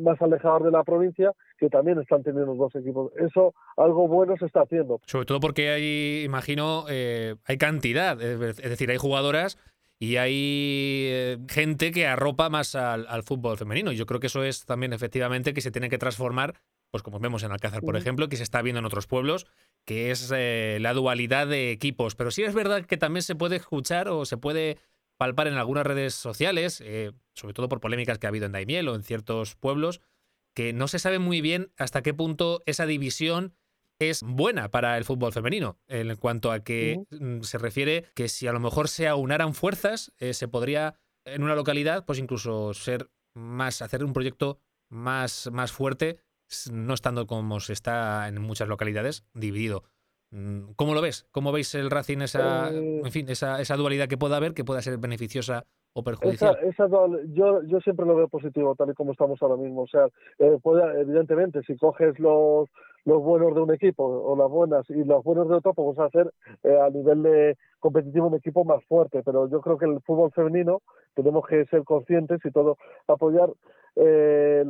más 0.00 0.20
alejados 0.20 0.64
de 0.64 0.70
la 0.70 0.84
provincia 0.84 1.32
que 1.58 1.68
también 1.68 2.00
están 2.00 2.22
teniendo 2.22 2.54
dos 2.54 2.74
equipos. 2.74 3.12
Eso, 3.16 3.54
algo 3.76 4.08
bueno 4.08 4.36
se 4.38 4.46
está 4.46 4.62
haciendo. 4.62 5.00
Sobre 5.06 5.26
todo 5.26 5.40
porque 5.40 5.70
hay, 5.70 6.22
imagino, 6.24 6.84
eh, 6.88 7.36
hay 7.46 7.56
cantidad, 7.56 8.20
es 8.20 8.56
decir, 8.56 8.90
hay 8.90 8.96
jugadoras 8.96 9.58
y 9.98 10.16
hay 10.16 11.06
eh, 11.08 11.38
gente 11.48 11.90
que 11.90 12.06
arropa 12.06 12.50
más 12.50 12.74
al, 12.74 13.22
fútbol 13.22 13.56
femenino. 13.56 13.92
Yo 13.92 14.06
creo 14.06 14.20
que 14.20 14.26
eso 14.26 14.44
es 14.44 14.64
también 14.66 14.92
efectivamente 14.92 15.54
que 15.54 15.62
se 15.62 15.70
tiene 15.70 15.88
que 15.88 15.98
transformar, 15.98 16.60
pues 16.90 17.02
como 17.02 17.18
vemos 17.18 17.42
en 17.42 17.52
Alcázar, 17.52 17.80
por 17.80 17.96
ejemplo, 17.96 18.28
que 18.28 18.36
se 18.36 18.42
está 18.42 18.62
viendo 18.62 18.78
en 18.80 18.84
otros 18.84 19.06
pueblos, 19.06 19.46
que 19.86 20.10
es 20.10 20.32
eh, 20.34 20.78
la 20.80 20.92
dualidad 20.92 21.46
de 21.46 21.70
equipos. 21.70 22.14
Pero 22.14 22.30
sí 22.30 22.42
es 22.42 22.54
verdad 22.54 22.84
que 22.84 22.96
también 22.96 23.22
se 23.22 23.34
puede 23.34 23.56
escuchar 23.56 24.08
o 24.08 24.24
se 24.26 24.36
puede 24.36 24.78
palpar 25.16 25.48
en 25.48 25.54
algunas 25.54 25.86
redes 25.86 26.14
sociales, 26.14 26.82
eh, 26.84 27.12
sobre 27.34 27.54
todo 27.54 27.68
por 27.68 27.80
polémicas 27.80 28.18
que 28.18 28.26
ha 28.26 28.28
habido 28.28 28.46
en 28.46 28.52
Daimiel 28.52 28.88
o 28.88 28.94
en 28.94 29.02
ciertos 29.02 29.56
pueblos, 29.56 30.00
que 30.54 30.72
no 30.72 30.88
se 30.88 30.98
sabe 30.98 31.18
muy 31.18 31.40
bien 31.40 31.72
hasta 31.78 32.02
qué 32.02 32.12
punto 32.12 32.62
esa 32.66 32.86
división 32.86 33.54
es 33.98 34.22
buena 34.22 34.70
para 34.70 34.96
el 34.98 35.04
fútbol 35.04 35.32
femenino, 35.32 35.78
en 35.88 36.14
cuanto 36.16 36.52
a 36.52 36.60
que 36.60 37.04
mm, 37.10 37.40
se 37.40 37.58
refiere 37.58 38.04
que 38.14 38.28
si 38.28 38.46
a 38.46 38.52
lo 38.52 38.60
mejor 38.60 38.88
se 38.88 39.08
aunaran 39.08 39.54
fuerzas, 39.54 40.12
eh, 40.18 40.34
se 40.34 40.48
podría 40.48 40.94
en 41.24 41.42
una 41.42 41.54
localidad, 41.54 42.04
pues 42.06 42.18
incluso 42.18 42.72
ser 42.74 43.08
más, 43.34 43.82
hacer 43.82 44.04
un 44.04 44.12
proyecto 44.12 44.58
más, 44.88 45.50
más 45.52 45.72
fuerte, 45.72 46.18
no 46.70 46.94
estando 46.94 47.26
como 47.26 47.58
se 47.60 47.72
está 47.72 48.28
en 48.28 48.40
muchas 48.40 48.68
localidades, 48.68 49.26
dividido. 49.34 49.82
Mm, 50.30 50.72
¿Cómo 50.76 50.94
lo 50.94 51.02
ves? 51.02 51.26
¿Cómo 51.32 51.52
veis 51.52 51.74
el 51.74 51.90
Racing 51.90 52.20
esa, 52.20 52.68
en 52.70 53.06
eh, 53.06 53.10
fin, 53.10 53.28
esa, 53.28 53.60
esa 53.60 53.76
dualidad 53.76 54.08
que 54.08 54.18
pueda 54.18 54.36
haber, 54.36 54.54
que 54.54 54.64
pueda 54.64 54.82
ser 54.82 54.98
beneficiosa 54.98 55.64
o 55.92 56.02
perjudicial? 56.02 56.58
Esa, 56.62 56.88
yo, 57.28 57.62
yo 57.64 57.80
siempre 57.80 58.06
lo 58.06 58.16
veo 58.16 58.28
positivo, 58.28 58.74
tal 58.74 58.90
y 58.90 58.94
como 58.94 59.12
estamos 59.12 59.40
ahora 59.42 59.56
mismo. 59.56 59.82
O 59.82 59.88
sea, 59.88 60.06
eh, 60.38 60.58
puede, 60.62 61.00
evidentemente, 61.00 61.62
si 61.62 61.76
coges 61.76 62.18
los, 62.18 62.68
los 63.06 63.22
buenos 63.22 63.54
de 63.54 63.60
un 63.62 63.72
equipo 63.72 64.04
o 64.04 64.36
las 64.36 64.50
buenas 64.50 64.84
y 64.90 65.04
los 65.04 65.24
buenos 65.24 65.48
de 65.48 65.54
otro, 65.54 65.72
vamos 65.74 65.98
a 65.98 66.04
hacer 66.04 66.32
eh, 66.64 66.78
a 66.78 66.90
nivel 66.90 67.22
de 67.22 67.56
competitivo 67.78 68.26
un 68.26 68.34
equipo 68.34 68.64
más 68.64 68.84
fuerte. 68.84 69.22
Pero 69.24 69.48
yo 69.48 69.60
creo 69.60 69.78
que 69.78 69.86
el 69.86 70.00
fútbol 70.02 70.32
femenino 70.32 70.82
tenemos 71.14 71.46
que 71.46 71.64
ser 71.66 71.84
conscientes 71.84 72.40
y 72.44 72.50
todo 72.50 72.76
apoyar. 73.06 73.50
Eh, 73.94 74.64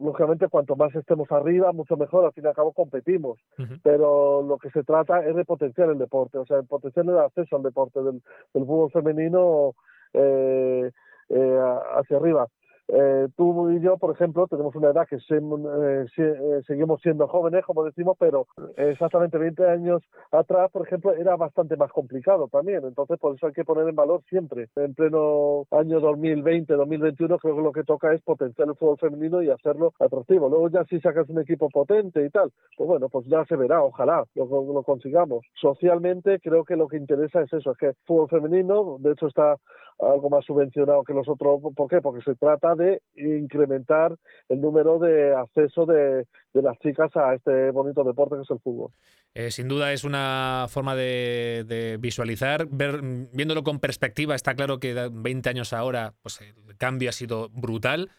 lógicamente, 0.00 0.48
cuanto 0.48 0.74
más 0.74 0.94
estemos 0.96 1.30
arriba, 1.30 1.72
mucho 1.72 1.96
mejor. 1.96 2.24
Al 2.24 2.32
fin 2.32 2.44
y 2.44 2.48
al 2.48 2.54
cabo, 2.54 2.72
competimos. 2.72 3.38
Pero 3.82 4.42
lo 4.42 4.58
que 4.58 4.70
se 4.70 4.82
trata 4.82 5.24
es 5.24 5.36
de 5.36 5.44
potenciar 5.44 5.90
el 5.90 5.98
deporte, 5.98 6.38
o 6.38 6.46
sea, 6.46 6.60
potenciar 6.62 7.06
el 7.06 7.18
acceso 7.18 7.56
al 7.56 7.62
deporte 7.62 8.02
del, 8.02 8.20
del 8.52 8.66
fútbol 8.66 8.90
femenino 8.90 9.74
eh, 10.12 10.90
eh, 11.28 11.58
hacia 11.96 12.16
arriba. 12.16 12.48
Eh, 12.88 13.28
tú 13.36 13.70
y 13.70 13.80
yo, 13.80 13.96
por 13.96 14.14
ejemplo, 14.14 14.46
tenemos 14.46 14.74
una 14.76 14.90
edad 14.90 15.06
que 15.08 15.16
eh, 15.16 16.06
eh, 16.18 16.60
seguimos 16.66 17.00
siendo 17.00 17.26
jóvenes, 17.28 17.64
como 17.64 17.84
decimos, 17.84 18.16
pero 18.18 18.46
exactamente 18.76 19.38
20 19.38 19.66
años 19.66 20.02
atrás, 20.30 20.70
por 20.70 20.86
ejemplo, 20.86 21.14
era 21.14 21.36
bastante 21.36 21.76
más 21.76 21.90
complicado 21.92 22.48
también. 22.48 22.84
Entonces, 22.84 23.18
por 23.18 23.34
eso 23.34 23.46
hay 23.46 23.52
que 23.52 23.64
poner 23.64 23.88
en 23.88 23.96
valor 23.96 24.22
siempre. 24.28 24.68
En 24.76 24.94
pleno 24.94 25.66
año 25.70 26.00
2020, 26.00 26.74
2021, 26.74 27.38
creo 27.38 27.56
que 27.56 27.62
lo 27.62 27.72
que 27.72 27.84
toca 27.84 28.12
es 28.12 28.22
potenciar 28.22 28.68
el 28.68 28.76
fútbol 28.76 28.98
femenino 28.98 29.42
y 29.42 29.50
hacerlo 29.50 29.94
atractivo. 29.98 30.48
Luego 30.48 30.68
ya 30.68 30.84
si 30.84 31.00
sacas 31.00 31.28
un 31.30 31.40
equipo 31.40 31.68
potente 31.70 32.24
y 32.24 32.30
tal, 32.30 32.52
pues 32.76 32.88
bueno, 32.88 33.08
pues 33.08 33.26
ya 33.26 33.44
se 33.46 33.56
verá, 33.56 33.82
ojalá 33.82 34.24
lo, 34.34 34.44
lo 34.46 34.82
consigamos. 34.82 35.46
Socialmente, 35.54 36.38
creo 36.40 36.64
que 36.64 36.76
lo 36.76 36.86
que 36.88 36.98
interesa 36.98 37.40
es 37.40 37.52
eso, 37.52 37.72
es 37.72 37.78
que 37.78 37.86
el 37.86 37.94
fútbol 38.04 38.28
femenino, 38.28 38.98
de 39.00 39.12
hecho, 39.12 39.26
está 39.26 39.56
algo 39.98 40.30
más 40.30 40.44
subvencionado 40.44 41.04
que 41.04 41.14
los 41.14 41.28
otros. 41.28 41.60
¿Por 41.74 41.88
qué? 41.88 42.00
Porque 42.00 42.22
se 42.22 42.34
trata 42.34 42.73
de 42.76 43.02
incrementar 43.16 44.16
el 44.48 44.60
número 44.60 44.98
de 44.98 45.34
acceso 45.34 45.86
de, 45.86 46.26
las 46.52 46.78
chicas 46.78 47.10
a 47.16 47.34
este 47.34 47.70
bonito 47.70 48.04
deporte 48.04 48.36
que 48.36 48.42
es 48.42 48.50
el 48.50 48.60
fútbol. 48.60 48.90
Eh, 49.34 49.50
sin 49.50 49.66
duda 49.66 49.92
es 49.92 50.04
una 50.04 50.66
forma 50.68 50.94
de, 50.94 51.96
visualizar, 52.00 52.66
ver, 52.70 53.00
viéndolo 53.02 53.64
con 53.64 53.80
perspectiva, 53.80 54.34
está 54.34 54.54
claro 54.54 54.78
que 54.78 55.10
20 55.12 55.50
años 55.50 55.72
ahora 55.72 56.14
pues, 56.22 56.40
el 56.40 56.76
cambio 56.76 57.10
ha 57.10 57.12
sido 57.12 57.48
brutal. 57.50 58.10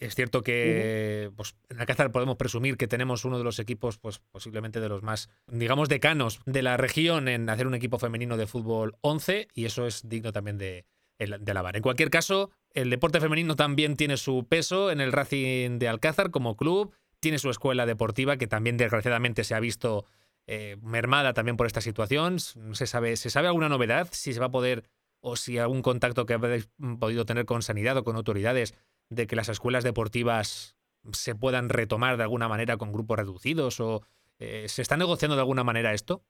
Es 0.00 0.16
cierto 0.16 0.42
que 0.42 1.30
pues, 1.36 1.54
en 1.68 1.80
Alcázar 1.80 2.10
podemos 2.10 2.36
presumir 2.36 2.76
que 2.76 2.88
tenemos 2.88 3.24
uno 3.24 3.38
de 3.38 3.44
los 3.44 3.60
equipos, 3.60 3.98
pues 3.98 4.18
posiblemente 4.18 4.80
de 4.80 4.88
los 4.88 5.04
más, 5.04 5.30
digamos, 5.46 5.88
decanos 5.88 6.40
de 6.46 6.62
la 6.62 6.76
región 6.76 7.28
en 7.28 7.48
hacer 7.48 7.68
un 7.68 7.74
equipo 7.74 8.00
femenino 8.00 8.36
de 8.36 8.48
fútbol 8.48 8.96
11 9.02 9.46
y 9.54 9.66
eso 9.66 9.86
es 9.86 10.08
digno 10.08 10.32
también 10.32 10.58
de, 10.58 10.84
de 11.18 11.50
alabar. 11.50 11.76
En 11.76 11.82
cualquier 11.82 12.10
caso, 12.10 12.50
el 12.72 12.90
deporte 12.90 13.20
femenino 13.20 13.56
también 13.56 13.96
tiene 13.96 14.16
su 14.16 14.46
peso 14.48 14.90
en 14.90 15.00
el 15.00 15.12
Racing 15.12 15.78
de 15.78 15.88
Alcázar 15.88 16.30
como 16.30 16.56
club, 16.56 16.92
tiene 17.20 17.38
su 17.38 17.50
escuela 17.50 17.86
deportiva 17.86 18.36
que 18.36 18.46
también 18.46 18.76
desgraciadamente 18.76 19.44
se 19.44 19.54
ha 19.54 19.60
visto 19.60 20.06
eh, 20.46 20.76
mermada 20.82 21.32
también 21.32 21.56
por 21.56 21.66
esta 21.66 21.80
situación. 21.80 22.38
¿Se 22.40 22.86
sabe, 22.86 23.16
¿Se 23.16 23.30
sabe 23.30 23.48
alguna 23.48 23.68
novedad? 23.68 24.08
Si 24.12 24.34
se 24.34 24.40
va 24.40 24.46
a 24.46 24.50
poder 24.50 24.84
o 25.20 25.36
si 25.36 25.56
algún 25.56 25.80
contacto 25.80 26.26
que 26.26 26.34
habéis 26.34 26.68
podido 27.00 27.24
tener 27.24 27.46
con 27.46 27.62
sanidad 27.62 27.96
o 27.96 28.04
con 28.04 28.16
autoridades 28.16 28.74
de 29.08 29.26
que 29.26 29.36
las 29.36 29.48
escuelas 29.48 29.84
deportivas 29.84 30.76
se 31.12 31.34
puedan 31.34 31.70
retomar 31.70 32.16
de 32.16 32.24
alguna 32.24 32.48
manera 32.48 32.76
con 32.76 32.92
grupos 32.92 33.18
reducidos 33.18 33.80
o 33.80 34.02
eh, 34.38 34.66
se 34.68 34.82
está 34.82 34.96
negociando 34.96 35.36
de 35.36 35.40
alguna 35.40 35.64
manera 35.64 35.94
esto? 35.94 36.22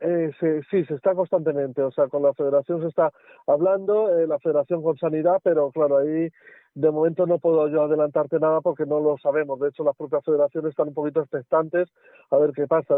Eh, 0.00 0.30
sí, 0.70 0.84
se 0.84 0.94
está 0.94 1.14
constantemente, 1.14 1.82
o 1.82 1.90
sea, 1.90 2.08
con 2.08 2.22
la 2.22 2.32
federación 2.32 2.80
se 2.80 2.88
está 2.88 3.12
hablando, 3.46 4.18
eh, 4.18 4.26
la 4.26 4.38
federación 4.38 4.82
con 4.82 4.96
sanidad, 4.96 5.40
pero 5.42 5.70
claro, 5.70 5.98
ahí 5.98 6.30
de 6.74 6.90
momento 6.90 7.26
no 7.26 7.38
puedo 7.38 7.68
yo 7.68 7.82
adelantarte 7.82 8.38
nada 8.38 8.60
porque 8.60 8.86
no 8.86 9.00
lo 9.00 9.18
sabemos. 9.18 9.58
De 9.60 9.68
hecho, 9.68 9.84
las 9.84 9.96
propias 9.96 10.24
federaciones 10.24 10.70
están 10.70 10.88
un 10.88 10.94
poquito 10.94 11.20
expectantes 11.20 11.88
a 12.30 12.38
ver 12.38 12.52
qué 12.52 12.66
pasa. 12.66 12.96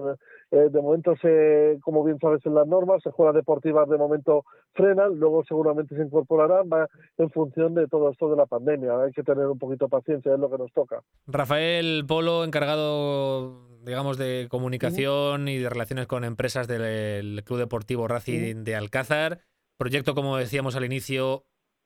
Eh, 0.50 0.68
de 0.70 0.80
momento, 0.80 1.14
se, 1.20 1.78
como 1.82 2.04
bien 2.04 2.18
sabes 2.18 2.44
en 2.46 2.54
las 2.54 2.66
normas, 2.66 3.02
se 3.02 3.10
juega 3.10 3.32
deportivas 3.32 3.88
de 3.88 3.96
momento 3.96 4.44
frenan, 4.74 5.18
luego 5.18 5.42
seguramente 5.44 5.96
se 5.96 6.02
incorporarán 6.02 6.68
va 6.70 6.86
en 7.18 7.30
función 7.30 7.74
de 7.74 7.88
todo 7.88 8.10
esto 8.10 8.30
de 8.30 8.36
la 8.36 8.46
pandemia. 8.46 9.00
Hay 9.00 9.12
que 9.12 9.22
tener 9.22 9.46
un 9.46 9.58
poquito 9.58 9.86
de 9.86 9.90
paciencia, 9.90 10.34
es 10.34 10.38
lo 10.38 10.50
que 10.50 10.58
nos 10.58 10.72
toca. 10.72 11.00
Rafael 11.26 12.04
Polo, 12.06 12.44
encargado 12.44 13.71
digamos, 13.82 14.18
de 14.18 14.46
comunicación 14.50 15.48
y 15.48 15.58
de 15.58 15.68
relaciones 15.68 16.06
con 16.06 16.24
empresas 16.24 16.68
del 16.68 17.42
Club 17.44 17.58
Deportivo 17.58 18.08
Racing 18.08 18.64
de 18.64 18.76
Alcázar. 18.76 19.40
Proyecto, 19.76 20.14
como 20.14 20.36
decíamos 20.36 20.76
al 20.76 20.84
inicio, 20.84 21.44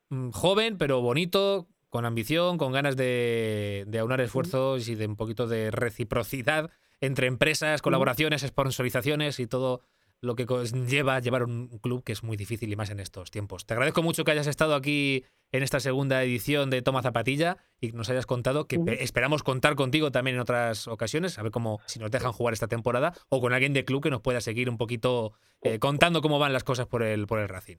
mm, 0.09 0.29
joven, 0.31 0.77
pero 0.77 1.01
bonito, 1.01 1.67
con 1.89 2.05
ambición, 2.05 2.57
con 2.57 2.71
ganas 2.71 2.95
de, 2.95 3.85
de 3.87 3.99
aunar 3.99 4.21
esfuerzos 4.21 4.87
y 4.89 4.95
de 4.95 5.07
un 5.07 5.15
poquito 5.15 5.47
de 5.47 5.71
reciprocidad 5.71 6.69
entre 7.01 7.27
empresas, 7.27 7.81
colaboraciones, 7.81 8.41
sponsorizaciones 8.41 9.39
y 9.39 9.47
todo 9.47 9.81
lo 10.21 10.35
que 10.35 10.45
lleva 10.87 11.19
llevar 11.19 11.43
un 11.43 11.67
club 11.79 12.03
que 12.03 12.11
es 12.11 12.23
muy 12.23 12.37
difícil 12.37 12.71
y 12.71 12.75
más 12.75 12.89
en 12.89 12.99
estos 12.99 13.31
tiempos. 13.31 13.65
Te 13.65 13.73
agradezco 13.73 14.01
mucho 14.01 14.23
que 14.23 14.31
hayas 14.31 14.47
estado 14.47 14.75
aquí 14.75 15.25
en 15.51 15.63
esta 15.63 15.79
segunda 15.79 16.23
edición 16.23 16.69
de 16.69 16.81
Toma 16.81 17.01
Zapatilla 17.01 17.57
y 17.79 17.91
nos 17.91 18.09
hayas 18.09 18.25
contado 18.25 18.65
que 18.65 18.79
esperamos 18.99 19.43
contar 19.43 19.75
contigo 19.75 20.11
también 20.11 20.35
en 20.35 20.41
otras 20.41 20.87
ocasiones, 20.87 21.37
a 21.39 21.43
ver 21.43 21.51
cómo 21.51 21.79
si 21.85 21.99
nos 21.99 22.11
dejan 22.11 22.31
jugar 22.31 22.53
esta 22.53 22.67
temporada 22.67 23.13
o 23.29 23.39
con 23.39 23.53
alguien 23.53 23.73
de 23.73 23.85
club 23.85 24.03
que 24.03 24.09
nos 24.09 24.21
pueda 24.21 24.41
seguir 24.41 24.69
un 24.69 24.77
poquito 24.77 25.33
eh, 25.61 25.79
contando 25.79 26.21
cómo 26.21 26.39
van 26.39 26.53
las 26.53 26.63
cosas 26.63 26.87
por 26.87 27.03
el 27.03 27.27
por 27.27 27.39
el 27.39 27.49
Racing. 27.49 27.77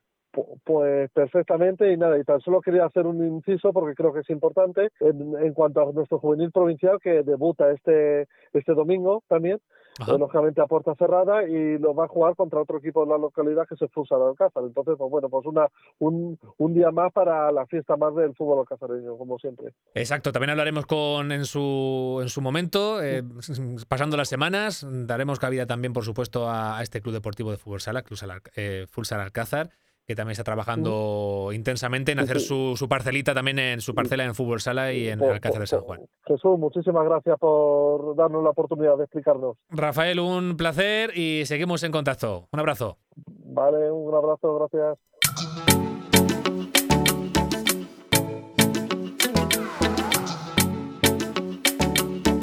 Pues 0.64 1.11
perfectamente 1.12 1.91
y 1.91 1.97
nada, 1.97 2.18
y 2.18 2.22
tan 2.22 2.41
solo 2.41 2.61
quería 2.61 2.84
hacer 2.84 3.07
un 3.07 3.26
inciso 3.26 3.72
porque 3.72 3.95
creo 3.95 4.12
que 4.12 4.20
es 4.20 4.30
importante 4.30 4.91
en, 5.01 5.34
en 5.43 5.53
cuanto 5.55 5.80
a 5.80 5.93
nuestro 5.93 6.18
juvenil 6.18 6.53
provincial 6.53 6.99
que 7.03 7.22
debuta 7.22 7.72
este, 7.72 8.28
este 8.53 8.74
domingo 8.74 9.24
también 9.26 9.59
lógicamente 10.07 10.61
a 10.61 10.66
puerta 10.66 10.94
cerrada, 10.94 11.49
y 11.49 11.78
lo 11.78 11.94
va 11.94 12.05
a 12.05 12.09
jugar 12.09 12.36
contra 12.36 12.61
otro 12.61 12.78
equipo 12.78 13.05
de 13.05 13.11
la 13.11 13.18
localidad 13.18 13.66
que 13.66 13.76
se 13.76 13.88
Futsal 13.88 14.22
Alcázar. 14.22 14.62
Entonces, 14.64 14.94
pues 14.96 15.11
bueno, 15.11 15.28
pues 15.28 15.46
una 15.46 15.68
un, 15.99 16.38
un 16.59 16.74
día 16.74 16.90
más 16.90 17.12
para 17.12 17.51
la 17.53 17.66
fiesta 17.66 17.96
más 17.96 18.14
del 18.14 18.34
fútbol 18.34 18.61
alcazareño, 18.61 19.16
como 19.16 19.38
siempre. 19.38 19.72
Exacto, 19.94 20.32
también 20.32 20.51
hablaremos 20.51 20.86
con 20.86 21.32
en 21.32 21.44
su, 21.44 22.18
en 22.22 22.28
su 22.28 22.40
momento, 22.40 23.03
eh, 23.03 23.22
pasando 23.88 24.16
las 24.16 24.28
semanas, 24.28 24.86
daremos 24.88 25.38
cabida 25.38 25.66
también, 25.66 25.92
por 25.92 26.05
supuesto, 26.05 26.49
a, 26.49 26.82
este 26.82 27.01
club 27.01 27.14
deportivo 27.14 27.51
de 27.51 27.57
fútbol 27.57 27.80
sala, 27.80 28.03
Club 28.03 28.18
Sala, 28.18 28.40
eh, 28.57 28.86
Alcázar 29.11 29.70
que 30.09 30.17
también 30.17 30.33
está 30.33 30.43
trabajando 30.43 31.51
intensamente 31.53 32.13
en 32.13 32.21
hacer 32.21 32.41
su, 32.41 32.77
su, 32.79 32.89
parcelita 32.89 33.35
también 33.35 33.59
en 33.59 33.83
su 33.83 33.95
parcela 33.95 34.25
en 34.25 34.35
fútbol 34.35 34.59
sala 34.59 34.91
y 34.91 35.07
en 35.09 35.23
Alcázar 35.23 35.61
de 35.61 35.67
San 35.67 35.81
Juan. 35.81 36.01
Jesús, 36.25 36.59
muchísimas 36.59 37.05
gracias 37.05 37.39
por 37.39 38.17
darnos 38.17 38.43
la 38.43 38.49
oportunidad 38.49 38.97
de 38.97 39.05
explicarnos. 39.05 39.59
Rafael, 39.69 40.19
un 40.19 40.57
placer 40.57 41.13
y 41.15 41.45
seguimos 41.45 41.83
en 41.83 41.93
contacto. 41.93 42.49
Un 42.51 42.59
abrazo. 42.59 42.97
Vale, 43.27 43.91
un 43.91 44.15
abrazo, 44.15 44.59
gracias. 44.59 44.99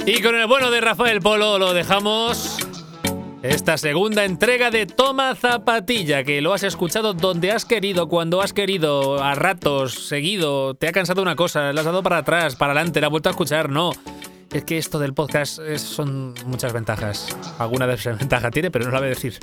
Y 0.05 0.21
con 0.21 0.35
el 0.35 0.45
bueno 0.45 0.69
de 0.69 0.81
Rafael 0.81 1.19
Polo 1.19 1.57
lo 1.57 1.73
dejamos 1.73 2.54
esta 3.49 3.77
segunda 3.77 4.25
entrega 4.25 4.71
de 4.71 4.85
Toma 4.85 5.35
Zapatilla, 5.35 6.23
que 6.23 6.41
lo 6.41 6.53
has 6.53 6.63
escuchado 6.63 7.13
donde 7.13 7.51
has 7.51 7.65
querido, 7.65 8.07
cuando 8.07 8.41
has 8.41 8.53
querido, 8.53 9.21
a 9.21 9.35
ratos, 9.35 10.07
seguido, 10.07 10.73
te 10.73 10.87
ha 10.87 10.91
cansado 10.91 11.21
una 11.21 11.35
cosa, 11.35 11.71
la 11.73 11.81
has 11.81 11.85
dado 11.85 12.01
para 12.01 12.17
atrás, 12.17 12.55
para 12.55 12.73
adelante, 12.73 13.01
la 13.01 13.07
has 13.07 13.11
vuelto 13.11 13.29
a 13.29 13.31
escuchar, 13.31 13.69
no. 13.69 13.91
Es 14.51 14.63
que 14.63 14.77
esto 14.77 14.99
del 14.99 15.13
podcast 15.13 15.59
son 15.77 16.33
muchas 16.45 16.73
ventajas. 16.73 17.35
Alguna 17.59 17.87
desventaja 17.87 18.51
tiene, 18.51 18.71
pero 18.71 18.85
no 18.85 18.91
la 18.91 18.99
voy 18.99 19.07
a 19.07 19.09
decir. 19.09 19.37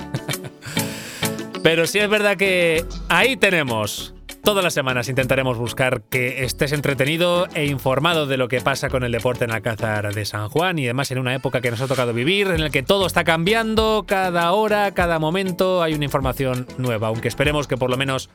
pero 1.63 1.87
sí 1.87 1.99
es 1.99 2.09
verdad 2.09 2.35
que 2.35 2.85
ahí 3.09 3.37
tenemos 3.37 4.12
Todas 4.43 4.61
las 4.61 4.73
semanas 4.73 5.07
intentaremos 5.07 5.57
buscar 5.57 6.01
que 6.01 6.43
estés 6.43 6.73
entretenido 6.73 7.47
e 7.53 7.65
informado 7.65 8.27
de 8.27 8.35
lo 8.35 8.49
que 8.49 8.59
pasa 8.59 8.89
con 8.89 9.05
el 9.05 9.13
deporte 9.13 9.45
en 9.45 9.51
Alcázar 9.51 10.13
de 10.13 10.25
San 10.25 10.49
Juan 10.49 10.77
y 10.79 10.83
además 10.83 11.09
en 11.11 11.19
una 11.19 11.33
época 11.33 11.61
que 11.61 11.71
nos 11.71 11.79
ha 11.79 11.87
tocado 11.87 12.13
vivir, 12.13 12.47
en 12.47 12.59
el 12.59 12.69
que 12.69 12.83
todo 12.83 13.07
está 13.07 13.23
cambiando, 13.23 14.03
cada 14.05 14.51
hora, 14.51 14.93
cada 14.93 15.17
momento 15.17 15.81
hay 15.81 15.93
una 15.93 16.03
información 16.03 16.67
nueva, 16.77 17.07
aunque 17.07 17.29
esperemos 17.29 17.67
que 17.67 17.77
por 17.77 17.89
lo 17.89 17.95
menos 17.95 18.29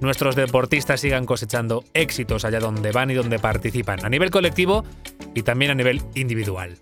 nuestros 0.00 0.34
deportistas 0.34 1.02
sigan 1.02 1.26
cosechando 1.26 1.84
éxitos 1.92 2.46
allá 2.46 2.58
donde 2.58 2.90
van 2.90 3.10
y 3.10 3.14
donde 3.14 3.38
participan, 3.38 4.02
a 4.02 4.08
nivel 4.08 4.30
colectivo 4.30 4.86
y 5.34 5.42
también 5.42 5.72
a 5.72 5.74
nivel 5.74 6.00
individual. 6.14 6.78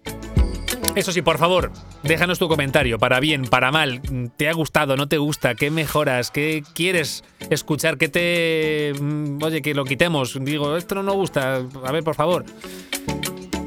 Eso 0.98 1.12
sí, 1.12 1.22
por 1.22 1.38
favor, 1.38 1.70
déjanos 2.02 2.40
tu 2.40 2.48
comentario, 2.48 2.98
para 2.98 3.20
bien, 3.20 3.44
para 3.44 3.70
mal. 3.70 4.02
¿Te 4.36 4.48
ha 4.48 4.52
gustado, 4.52 4.96
no 4.96 5.06
te 5.06 5.16
gusta? 5.16 5.54
¿Qué 5.54 5.70
mejoras? 5.70 6.32
¿Qué 6.32 6.64
quieres 6.74 7.22
escuchar? 7.50 7.98
¿Qué 7.98 8.08
te... 8.08 8.94
Mm, 9.00 9.40
oye, 9.40 9.62
que 9.62 9.74
lo 9.74 9.84
quitemos? 9.84 10.36
Digo, 10.40 10.76
esto 10.76 10.96
no 10.96 11.04
nos 11.04 11.14
gusta. 11.14 11.62
A 11.84 11.92
ver, 11.92 12.02
por 12.02 12.16
favor. 12.16 12.44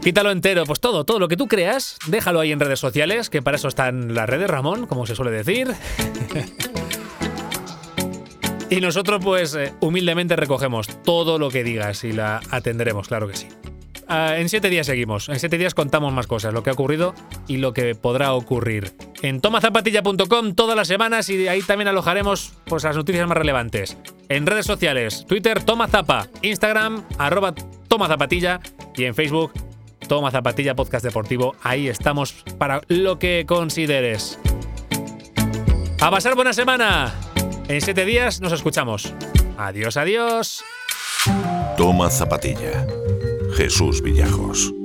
Quítalo 0.04 0.30
entero, 0.30 0.66
pues 0.66 0.82
todo, 0.82 1.06
todo 1.06 1.20
lo 1.20 1.30
que 1.30 1.38
tú 1.38 1.48
creas, 1.48 2.00
déjalo 2.08 2.42
ahí 2.42 2.52
en 2.52 2.60
redes 2.60 2.82
sociales, 2.82 3.30
que 3.30 3.42
para 3.42 3.56
eso 3.56 3.70
están 3.70 4.14
las 4.14 4.28
redes, 4.28 4.50
Ramón, 4.50 4.86
como 4.86 5.06
se 5.06 5.16
suele 5.16 5.32
decir. 5.32 5.74
y 8.70 8.82
nosotros, 8.82 9.24
pues, 9.24 9.56
eh, 9.56 9.74
humildemente 9.80 10.36
recogemos 10.36 10.88
todo 11.06 11.40
lo 11.40 11.50
que 11.50 11.64
digas 11.64 12.04
y 12.04 12.12
la 12.12 12.42
atenderemos, 12.52 13.08
claro 13.08 13.30
que 13.30 13.38
sí. 13.38 13.48
Ah, 14.14 14.38
en 14.38 14.50
siete 14.50 14.70
días 14.70 14.88
seguimos. 14.88 15.30
En 15.30 15.40
siete 15.40 15.58
días 15.58 15.74
contamos 15.74 16.12
más 16.12 16.28
cosas, 16.28 16.54
lo 16.54 16.64
que 16.64 16.70
ha 16.70 16.74
ocurrido 16.74 17.16
y 17.48 17.58
lo 17.58 17.72
que 17.72 17.96
podrá 17.96 18.34
ocurrir. 18.34 18.92
En 19.22 19.40
tomazapatilla.com 19.40 20.54
todas 20.54 20.76
las 20.76 20.90
semanas 20.90 21.30
y 21.30 21.48
ahí 21.48 21.62
también 21.62 21.88
alojaremos 21.88 22.52
pues, 22.66 22.84
las 22.84 22.98
noticias 22.98 23.26
más 23.26 23.38
relevantes. 23.38 23.96
En 24.28 24.48
redes 24.48 24.66
sociales, 24.66 25.26
Twitter 25.30 25.64
Tomazapa, 25.64 26.28
Instagram 26.42 27.06
arroba 27.18 27.56
Tomazapatilla 27.88 28.60
y 28.98 29.06
en 29.06 29.16
Facebook 29.16 29.54
Toma 30.10 30.30
Zapatilla 30.30 30.76
Podcast 30.76 31.06
Deportivo. 31.06 31.56
Ahí 31.64 31.88
estamos 31.88 32.44
para 32.58 32.82
lo 32.90 33.18
que 33.18 33.46
consideres. 33.48 34.38
A 36.02 36.12
pasar 36.12 36.36
buena 36.36 36.52
semana. 36.52 37.14
En 37.70 37.80
siete 37.80 38.04
días 38.04 38.42
nos 38.42 38.52
escuchamos. 38.52 39.14
Adiós, 39.58 39.96
adiós. 39.96 40.66
Toma 41.78 42.10
Zapatilla 42.10 42.86
Jesús 43.62 44.02
Villajos. 44.02 44.81